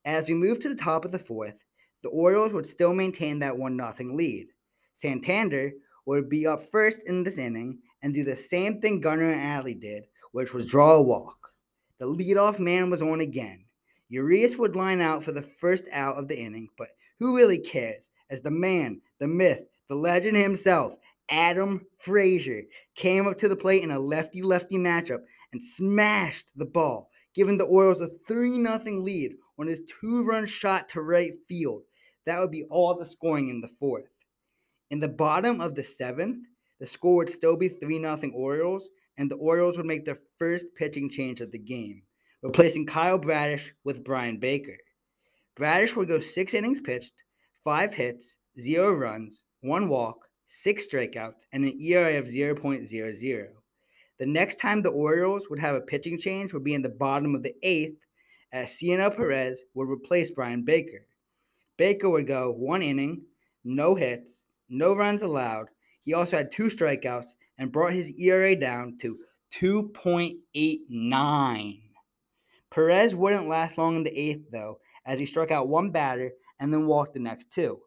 As 0.03 0.27
we 0.27 0.33
move 0.33 0.59
to 0.59 0.67
the 0.67 0.75
top 0.75 1.05
of 1.05 1.13
the 1.13 1.17
fourth, 1.17 1.63
the 2.03 2.09
Orioles 2.09 2.51
would 2.51 2.67
still 2.67 2.93
maintain 2.93 3.39
that 3.39 3.57
1 3.57 3.77
0 3.77 4.13
lead. 4.13 4.49
Santander 4.95 5.71
would 6.05 6.27
be 6.27 6.45
up 6.45 6.69
first 6.73 7.03
in 7.03 7.23
this 7.23 7.37
inning 7.37 7.79
and 8.01 8.13
do 8.13 8.25
the 8.25 8.35
same 8.35 8.81
thing 8.81 8.99
Gunnar 8.99 9.31
and 9.31 9.39
Adley 9.39 9.79
did, 9.79 10.03
which 10.33 10.53
was 10.53 10.65
draw 10.65 10.95
a 10.95 11.01
walk. 11.01 11.53
The 11.99 12.05
leadoff 12.05 12.59
man 12.59 12.89
was 12.89 13.01
on 13.01 13.21
again. 13.21 13.63
Urias 14.09 14.57
would 14.57 14.75
line 14.75 14.99
out 14.99 15.23
for 15.23 15.31
the 15.31 15.41
first 15.41 15.85
out 15.93 16.17
of 16.17 16.27
the 16.27 16.37
inning, 16.37 16.67
but 16.77 16.89
who 17.19 17.37
really 17.37 17.59
cares? 17.59 18.09
As 18.29 18.41
the 18.41 18.51
man, 18.51 18.99
the 19.19 19.27
myth, 19.27 19.69
the 19.87 19.95
legend 19.95 20.35
himself, 20.35 20.95
Adam 21.29 21.85
Frazier, 21.99 22.63
came 22.95 23.27
up 23.27 23.37
to 23.37 23.47
the 23.47 23.55
plate 23.55 23.83
in 23.83 23.91
a 23.91 23.99
lefty 23.99 24.41
lefty 24.41 24.77
matchup 24.77 25.19
and 25.53 25.63
smashed 25.63 26.47
the 26.55 26.65
ball, 26.65 27.09
giving 27.35 27.57
the 27.57 27.65
Orioles 27.65 28.01
a 28.01 28.09
3 28.27 28.63
0 28.63 29.01
lead 29.01 29.35
on 29.59 29.67
his 29.67 29.81
two 30.01 30.23
run 30.23 30.47
shot 30.47 30.89
to 30.89 31.01
right 31.01 31.33
field. 31.47 31.83
That 32.25 32.39
would 32.39 32.51
be 32.51 32.63
all 32.65 32.95
the 32.95 33.05
scoring 33.05 33.49
in 33.49 33.61
the 33.61 33.69
fourth. 33.79 34.09
In 34.89 34.99
the 34.99 35.07
bottom 35.07 35.61
of 35.61 35.75
the 35.75 35.83
seventh, 35.83 36.45
the 36.79 36.87
score 36.87 37.17
would 37.17 37.29
still 37.29 37.55
be 37.55 37.69
3 37.69 37.99
0 37.99 38.31
Orioles, 38.33 38.89
and 39.17 39.29
the 39.29 39.35
Orioles 39.35 39.77
would 39.77 39.85
make 39.85 40.05
their 40.05 40.19
first 40.37 40.65
pitching 40.75 41.09
change 41.09 41.41
of 41.41 41.51
the 41.51 41.59
game, 41.59 42.01
replacing 42.41 42.85
Kyle 42.87 43.17
Bradish 43.17 43.73
with 43.83 44.03
Bryan 44.03 44.39
Baker. 44.39 44.77
Bradish 45.55 45.95
would 45.95 46.07
go 46.07 46.19
six 46.19 46.53
innings 46.53 46.79
pitched, 46.79 47.13
five 47.63 47.93
hits, 47.93 48.37
zero 48.59 48.93
runs, 48.93 49.43
one 49.61 49.89
walk, 49.89 50.28
six 50.49 50.85
strikeouts, 50.87 51.45
and 51.53 51.63
an 51.63 51.79
ERA 51.79 52.17
of 52.17 52.25
0.00. 52.25 53.47
The 54.17 54.25
next 54.25 54.59
time 54.59 54.81
the 54.81 54.89
Orioles 54.89 55.47
would 55.49 55.59
have 55.59 55.75
a 55.75 55.81
pitching 55.81 56.17
change 56.17 56.53
would 56.53 56.63
be 56.63 56.73
in 56.73 56.81
the 56.81 56.89
bottom 56.89 57.35
of 57.35 57.43
the 57.43 57.53
eighth, 57.61 57.99
as 58.51 58.75
Cionel 58.75 59.15
Perez 59.15 59.61
would 59.75 59.87
replace 59.87 60.31
Bryan 60.31 60.65
Baker. 60.65 61.05
Baker 61.77 62.09
would 62.09 62.25
go 62.27 62.51
one 62.51 62.81
inning, 62.81 63.21
no 63.63 63.93
hits, 63.93 64.45
no 64.67 64.95
runs 64.95 65.21
allowed. 65.21 65.67
He 66.01 66.15
also 66.15 66.37
had 66.37 66.51
two 66.51 66.69
strikeouts 66.69 67.27
and 67.59 67.71
brought 67.71 67.93
his 67.93 68.09
ERA 68.19 68.55
down 68.55 68.97
to 69.01 69.19
2.89. 69.53 71.79
Perez 72.71 73.15
wouldn't 73.15 73.47
last 73.47 73.77
long 73.77 73.97
in 73.97 74.03
the 74.03 74.19
eighth, 74.19 74.49
though, 74.51 74.79
as 75.05 75.19
he 75.19 75.27
struck 75.27 75.51
out 75.51 75.67
one 75.67 75.91
batter 75.91 76.31
and 76.59 76.73
then 76.73 76.87
walked 76.87 77.13
the 77.13 77.19
next 77.19 77.51
two. 77.51 77.79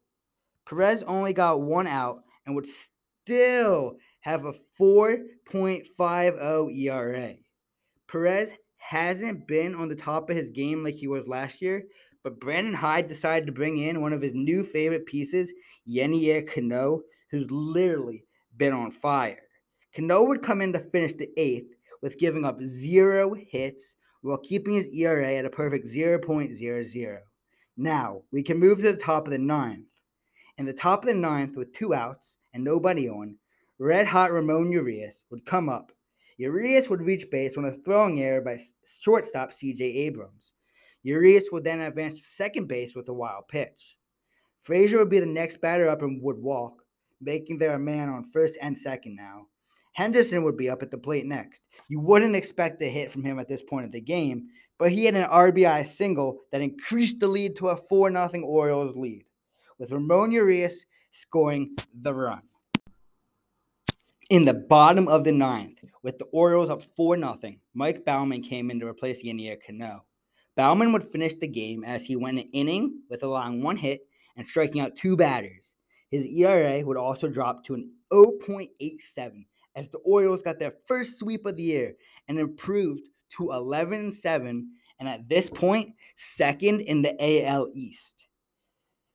Perez 0.64 1.02
only 1.02 1.32
got 1.32 1.60
one 1.60 1.88
out 1.88 2.22
and 2.46 2.54
would 2.54 2.66
still 2.66 3.96
have 4.20 4.44
a 4.44 4.54
4.50 4.80 6.76
ERA. 6.76 7.34
Perez 8.08 8.54
hasn't 8.76 9.46
been 9.48 9.74
on 9.74 9.88
the 9.88 9.96
top 9.96 10.28
of 10.28 10.36
his 10.36 10.50
game 10.50 10.84
like 10.84 10.94
he 10.96 11.08
was 11.08 11.26
last 11.26 11.62
year, 11.62 11.84
but 12.22 12.38
Brandon 12.38 12.74
Hyde 12.74 13.08
decided 13.08 13.46
to 13.46 13.52
bring 13.52 13.78
in 13.78 14.00
one 14.00 14.12
of 14.12 14.20
his 14.22 14.34
new 14.34 14.62
favorite 14.62 15.06
pieces, 15.06 15.52
Yennier 15.88 16.46
Cano, 16.46 17.00
who's 17.30 17.50
literally 17.50 18.24
been 18.56 18.72
on 18.72 18.90
fire. 18.90 19.40
Cano 19.94 20.24
would 20.24 20.42
come 20.42 20.60
in 20.60 20.72
to 20.72 20.78
finish 20.78 21.14
the 21.14 21.30
eighth 21.36 21.72
with 22.02 22.18
giving 22.18 22.44
up 22.44 22.60
zero 22.62 23.34
hits 23.34 23.96
while 24.22 24.38
keeping 24.38 24.74
his 24.74 24.88
ERA 24.88 25.34
at 25.34 25.44
a 25.44 25.50
perfect 25.50 25.86
0.00. 25.86 27.18
Now, 27.76 28.22
we 28.30 28.42
can 28.42 28.58
move 28.58 28.78
to 28.78 28.92
the 28.92 28.96
top 28.96 29.26
of 29.26 29.32
the 29.32 29.38
ninth. 29.38 29.86
In 30.58 30.66
the 30.66 30.72
top 30.72 31.02
of 31.02 31.06
the 31.06 31.14
ninth, 31.14 31.56
with 31.56 31.72
two 31.72 31.94
outs 31.94 32.36
and 32.52 32.62
nobody 32.62 33.08
on, 33.08 33.36
red 33.78 34.06
hot 34.06 34.32
Ramon 34.32 34.70
Urias 34.70 35.24
would 35.30 35.44
come 35.44 35.68
up. 35.68 35.92
Urias 36.36 36.88
would 36.88 37.02
reach 37.02 37.30
base 37.30 37.56
on 37.56 37.64
a 37.64 37.76
throwing 37.84 38.20
error 38.20 38.40
by 38.40 38.58
shortstop 38.84 39.50
CJ 39.50 39.80
Abrams. 39.80 40.52
Urias 41.02 41.48
would 41.50 41.64
then 41.64 41.80
advance 41.80 42.20
to 42.20 42.28
second 42.28 42.68
base 42.68 42.94
with 42.94 43.08
a 43.08 43.12
wild 43.12 43.48
pitch. 43.48 43.96
Frazier 44.60 44.98
would 44.98 45.10
be 45.10 45.20
the 45.20 45.26
next 45.26 45.60
batter 45.60 45.88
up 45.88 46.02
and 46.02 46.22
would 46.22 46.38
walk, 46.38 46.82
making 47.20 47.58
there 47.58 47.74
a 47.74 47.78
man 47.78 48.08
on 48.08 48.30
first 48.30 48.56
and 48.60 48.76
second 48.76 49.16
now. 49.16 49.46
Henderson 49.94 50.44
would 50.44 50.56
be 50.56 50.70
up 50.70 50.82
at 50.82 50.90
the 50.90 50.98
plate 50.98 51.26
next. 51.26 51.62
You 51.88 52.00
wouldn't 52.00 52.36
expect 52.36 52.80
a 52.82 52.88
hit 52.88 53.10
from 53.10 53.24
him 53.24 53.38
at 53.38 53.48
this 53.48 53.62
point 53.62 53.86
of 53.86 53.92
the 53.92 54.00
game, 54.00 54.48
but 54.78 54.90
he 54.90 55.04
had 55.04 55.16
an 55.16 55.28
RBI 55.28 55.86
single 55.86 56.38
that 56.50 56.62
increased 56.62 57.20
the 57.20 57.26
lead 57.26 57.56
to 57.56 57.68
a 57.68 57.76
4 57.76 58.10
0 58.10 58.42
Orioles 58.44 58.96
lead, 58.96 59.24
with 59.82 59.90
Ramon 59.90 60.30
Urias 60.30 60.86
scoring 61.10 61.74
the 61.92 62.14
run. 62.14 62.42
In 64.30 64.44
the 64.44 64.54
bottom 64.54 65.08
of 65.08 65.24
the 65.24 65.32
ninth, 65.32 65.78
with 66.04 66.18
the 66.18 66.24
Orioles 66.26 66.70
up 66.70 66.84
4 66.94 67.16
0, 67.16 67.36
Mike 67.74 68.04
Baumann 68.04 68.44
came 68.44 68.70
in 68.70 68.78
to 68.78 68.86
replace 68.86 69.24
Yennier 69.24 69.56
Cano. 69.66 70.04
Baumann 70.56 70.92
would 70.92 71.10
finish 71.10 71.34
the 71.34 71.48
game 71.48 71.82
as 71.82 72.04
he 72.04 72.14
went 72.14 72.38
an 72.38 72.48
inning 72.52 73.00
with 73.10 73.24
allowing 73.24 73.60
one 73.60 73.76
hit 73.76 74.06
and 74.36 74.46
striking 74.46 74.80
out 74.80 74.94
two 74.94 75.16
batters. 75.16 75.74
His 76.12 76.26
ERA 76.26 76.86
would 76.86 76.96
also 76.96 77.26
drop 77.26 77.64
to 77.64 77.74
an 77.74 77.90
0.87 78.12 79.46
as 79.74 79.88
the 79.88 79.98
Orioles 79.98 80.42
got 80.42 80.60
their 80.60 80.74
first 80.86 81.18
sweep 81.18 81.44
of 81.44 81.56
the 81.56 81.62
year 81.64 81.94
and 82.28 82.38
improved 82.38 83.08
to 83.36 83.50
11 83.50 84.12
7 84.12 84.70
and 85.00 85.08
at 85.08 85.28
this 85.28 85.50
point, 85.50 85.94
second 86.14 86.82
in 86.82 87.02
the 87.02 87.16
AL 87.18 87.68
East. 87.74 88.28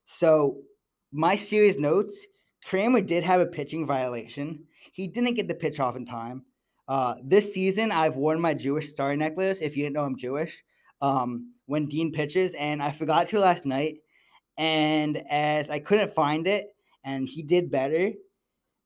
So, 0.09 0.59
my 1.11 1.35
series 1.35 1.77
notes 1.77 2.17
Kremer 2.65 3.01
did 3.01 3.25
have 3.25 3.41
a 3.41 3.45
pitching 3.45 3.85
violation. 3.85 4.63
He 4.93 5.05
didn't 5.09 5.33
get 5.33 5.49
the 5.49 5.53
pitch 5.53 5.81
off 5.81 5.97
in 5.97 6.05
time. 6.05 6.43
Uh, 6.87 7.15
this 7.25 7.53
season, 7.53 7.91
I've 7.91 8.15
worn 8.15 8.39
my 8.39 8.53
Jewish 8.53 8.89
star 8.89 9.17
necklace. 9.17 9.59
If 9.61 9.75
you 9.75 9.83
didn't 9.83 9.95
know 9.95 10.03
I'm 10.03 10.17
Jewish, 10.17 10.63
um, 11.01 11.51
when 11.65 11.87
Dean 11.87 12.13
pitches, 12.13 12.53
and 12.53 12.81
I 12.81 12.93
forgot 12.93 13.27
to 13.29 13.39
last 13.39 13.65
night. 13.65 13.95
And 14.57 15.21
as 15.29 15.69
I 15.69 15.79
couldn't 15.79 16.15
find 16.15 16.47
it, 16.47 16.67
and 17.03 17.27
he 17.27 17.43
did 17.43 17.69
better, 17.69 18.11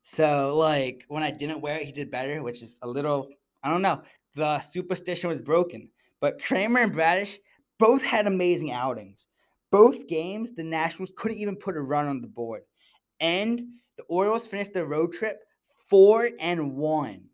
so 0.02 0.56
like 0.56 1.04
when 1.06 1.22
I 1.22 1.30
didn't 1.30 1.60
wear 1.60 1.76
it, 1.76 1.86
he 1.86 1.92
did 1.92 2.10
better, 2.10 2.42
which 2.42 2.62
is 2.62 2.74
a 2.82 2.88
little 2.88 3.28
I 3.62 3.70
don't 3.70 3.82
know. 3.82 4.02
The 4.34 4.58
superstition 4.58 5.30
was 5.30 5.40
broken. 5.40 5.88
But 6.20 6.42
Kremer 6.42 6.80
and 6.80 6.92
Bradish 6.92 7.38
both 7.78 8.02
had 8.02 8.26
amazing 8.26 8.72
outings. 8.72 9.28
Both 9.72 10.06
games, 10.06 10.54
the 10.54 10.62
Nationals 10.62 11.10
couldn't 11.16 11.38
even 11.38 11.56
put 11.56 11.78
a 11.78 11.80
run 11.80 12.06
on 12.06 12.20
the 12.20 12.28
board. 12.28 12.62
And 13.20 13.62
the 13.96 14.04
Orioles 14.04 14.46
finished 14.46 14.74
their 14.74 14.84
road 14.84 15.14
trip 15.14 15.40
four 15.88 16.28
and 16.38 16.76
one. 16.76 17.24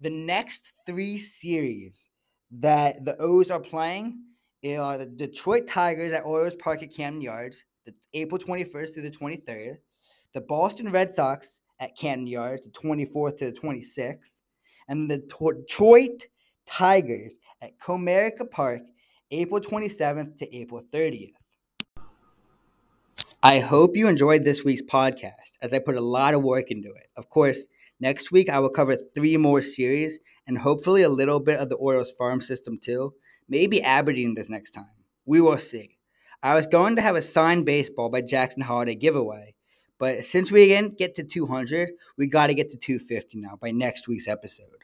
The 0.00 0.10
next 0.10 0.72
three 0.84 1.18
series 1.18 2.10
that 2.50 3.04
the 3.04 3.16
O's 3.20 3.52
are 3.52 3.60
playing 3.60 4.18
are 4.66 4.98
the 4.98 5.06
Detroit 5.06 5.68
Tigers 5.68 6.12
at 6.12 6.24
Orioles 6.24 6.56
Park 6.56 6.82
at 6.82 6.92
Camden 6.92 7.22
Yards, 7.22 7.62
the 7.86 7.94
April 8.14 8.38
21st 8.38 8.92
through 8.92 9.02
the 9.02 9.10
23rd, 9.10 9.76
the 10.32 10.40
Boston 10.40 10.90
Red 10.90 11.14
Sox 11.14 11.60
at 11.78 11.96
Camden 11.96 12.26
Yards, 12.26 12.62
the 12.62 12.70
24th 12.70 13.38
to 13.38 13.52
the 13.52 13.60
26th, 13.60 14.18
and 14.88 15.08
the 15.08 15.18
Detroit 15.18 16.24
Tigers 16.66 17.34
at 17.62 17.78
Comerica 17.78 18.50
Park, 18.50 18.82
April 19.30 19.60
27th 19.60 20.36
to 20.38 20.56
April 20.56 20.82
30th. 20.92 21.30
I 23.44 23.58
hope 23.58 23.94
you 23.94 24.08
enjoyed 24.08 24.42
this 24.42 24.64
week's 24.64 24.80
podcast 24.80 25.58
as 25.60 25.74
I 25.74 25.78
put 25.78 25.98
a 25.98 26.00
lot 26.00 26.32
of 26.32 26.42
work 26.42 26.70
into 26.70 26.88
it. 26.88 27.10
Of 27.14 27.28
course, 27.28 27.66
next 28.00 28.32
week 28.32 28.48
I 28.48 28.58
will 28.58 28.70
cover 28.70 28.96
three 28.96 29.36
more 29.36 29.60
series 29.60 30.18
and 30.46 30.56
hopefully 30.56 31.02
a 31.02 31.10
little 31.10 31.40
bit 31.40 31.58
of 31.58 31.68
the 31.68 31.74
Orioles 31.74 32.10
farm 32.10 32.40
system 32.40 32.78
too. 32.82 33.12
Maybe 33.46 33.82
Aberdeen 33.82 34.34
this 34.34 34.48
next 34.48 34.70
time. 34.70 34.88
We 35.26 35.42
will 35.42 35.58
see. 35.58 35.98
I 36.42 36.54
was 36.54 36.66
going 36.66 36.96
to 36.96 37.02
have 37.02 37.16
a 37.16 37.20
signed 37.20 37.66
baseball 37.66 38.08
by 38.08 38.22
Jackson 38.22 38.62
Holliday 38.62 38.94
giveaway, 38.94 39.54
but 39.98 40.24
since 40.24 40.50
we 40.50 40.66
didn't 40.66 40.96
get 40.96 41.14
to 41.16 41.22
200, 41.22 41.90
we 42.16 42.26
got 42.26 42.46
to 42.46 42.54
get 42.54 42.70
to 42.70 42.78
250 42.78 43.40
now 43.42 43.58
by 43.60 43.72
next 43.72 44.08
week's 44.08 44.26
episode. 44.26 44.83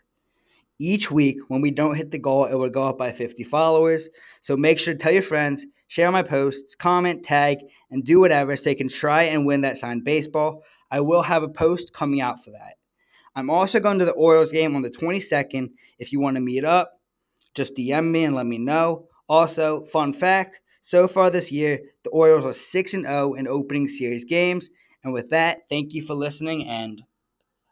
Each 0.83 1.11
week, 1.11 1.37
when 1.49 1.61
we 1.61 1.71
don't 1.71 1.95
hit 1.95 2.11
the 2.11 2.19
goal, 2.19 2.47
it 2.47 2.55
will 2.55 2.71
go 2.71 2.89
up 2.89 2.97
by 2.97 3.13
50 3.13 3.45
followers. 3.45 4.09
So 4.41 4.57
make 4.57 4.79
sure 4.79 4.95
to 4.95 4.99
tell 4.99 5.13
your 5.13 5.21
friends, 5.21 5.67
share 5.89 6.11
my 6.11 6.23
posts, 6.23 6.75
comment, 6.75 7.23
tag, 7.23 7.59
and 7.91 8.03
do 8.03 8.19
whatever 8.19 8.57
so 8.57 8.65
they 8.65 8.75
can 8.75 8.89
try 8.89 9.25
and 9.25 9.45
win 9.45 9.61
that 9.61 9.77
signed 9.77 10.05
baseball. 10.05 10.63
I 10.91 11.01
will 11.03 11.23
have 11.23 11.43
a 11.43 11.49
post 11.49 11.93
coming 11.93 12.23
out 12.23 12.43
for 12.43 12.51
that. 12.53 12.77
I'm 13.37 13.51
also 13.51 13.79
going 13.79 13.99
to 13.99 14.07
the 14.07 14.13
Orioles 14.13 14.53
game 14.53 14.75
on 14.75 14.81
the 14.81 14.91
22nd. 14.91 15.69
If 15.99 16.13
you 16.13 16.19
want 16.21 16.37
to 16.37 16.41
meet 16.41 16.65
up, 16.65 16.99
just 17.55 17.77
DM 17.77 18.11
me 18.11 18.25
and 18.25 18.35
let 18.35 18.47
me 18.47 18.57
know. 18.57 19.07
Also, 19.29 19.85
fun 19.85 20.15
fact 20.15 20.61
so 20.81 21.07
far 21.07 21.29
this 21.29 21.53
year, 21.53 21.81
the 22.05 22.11
Orioles 22.11 22.47
are 22.47 22.53
6 22.55 22.95
and 22.95 23.05
0 23.05 23.35
in 23.35 23.47
opening 23.47 23.87
series 23.87 24.25
games. 24.25 24.71
And 25.05 25.13
with 25.13 25.29
that, 25.31 25.69
thank 25.69 25.93
you 25.93 26.03
for 26.03 26.15
listening. 26.15 26.67
And 26.67 27.03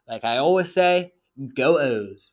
like 0.07 0.25
I 0.25 0.37
always 0.37 0.73
say, 0.73 1.13
go 1.55 1.79
O's. 1.79 2.31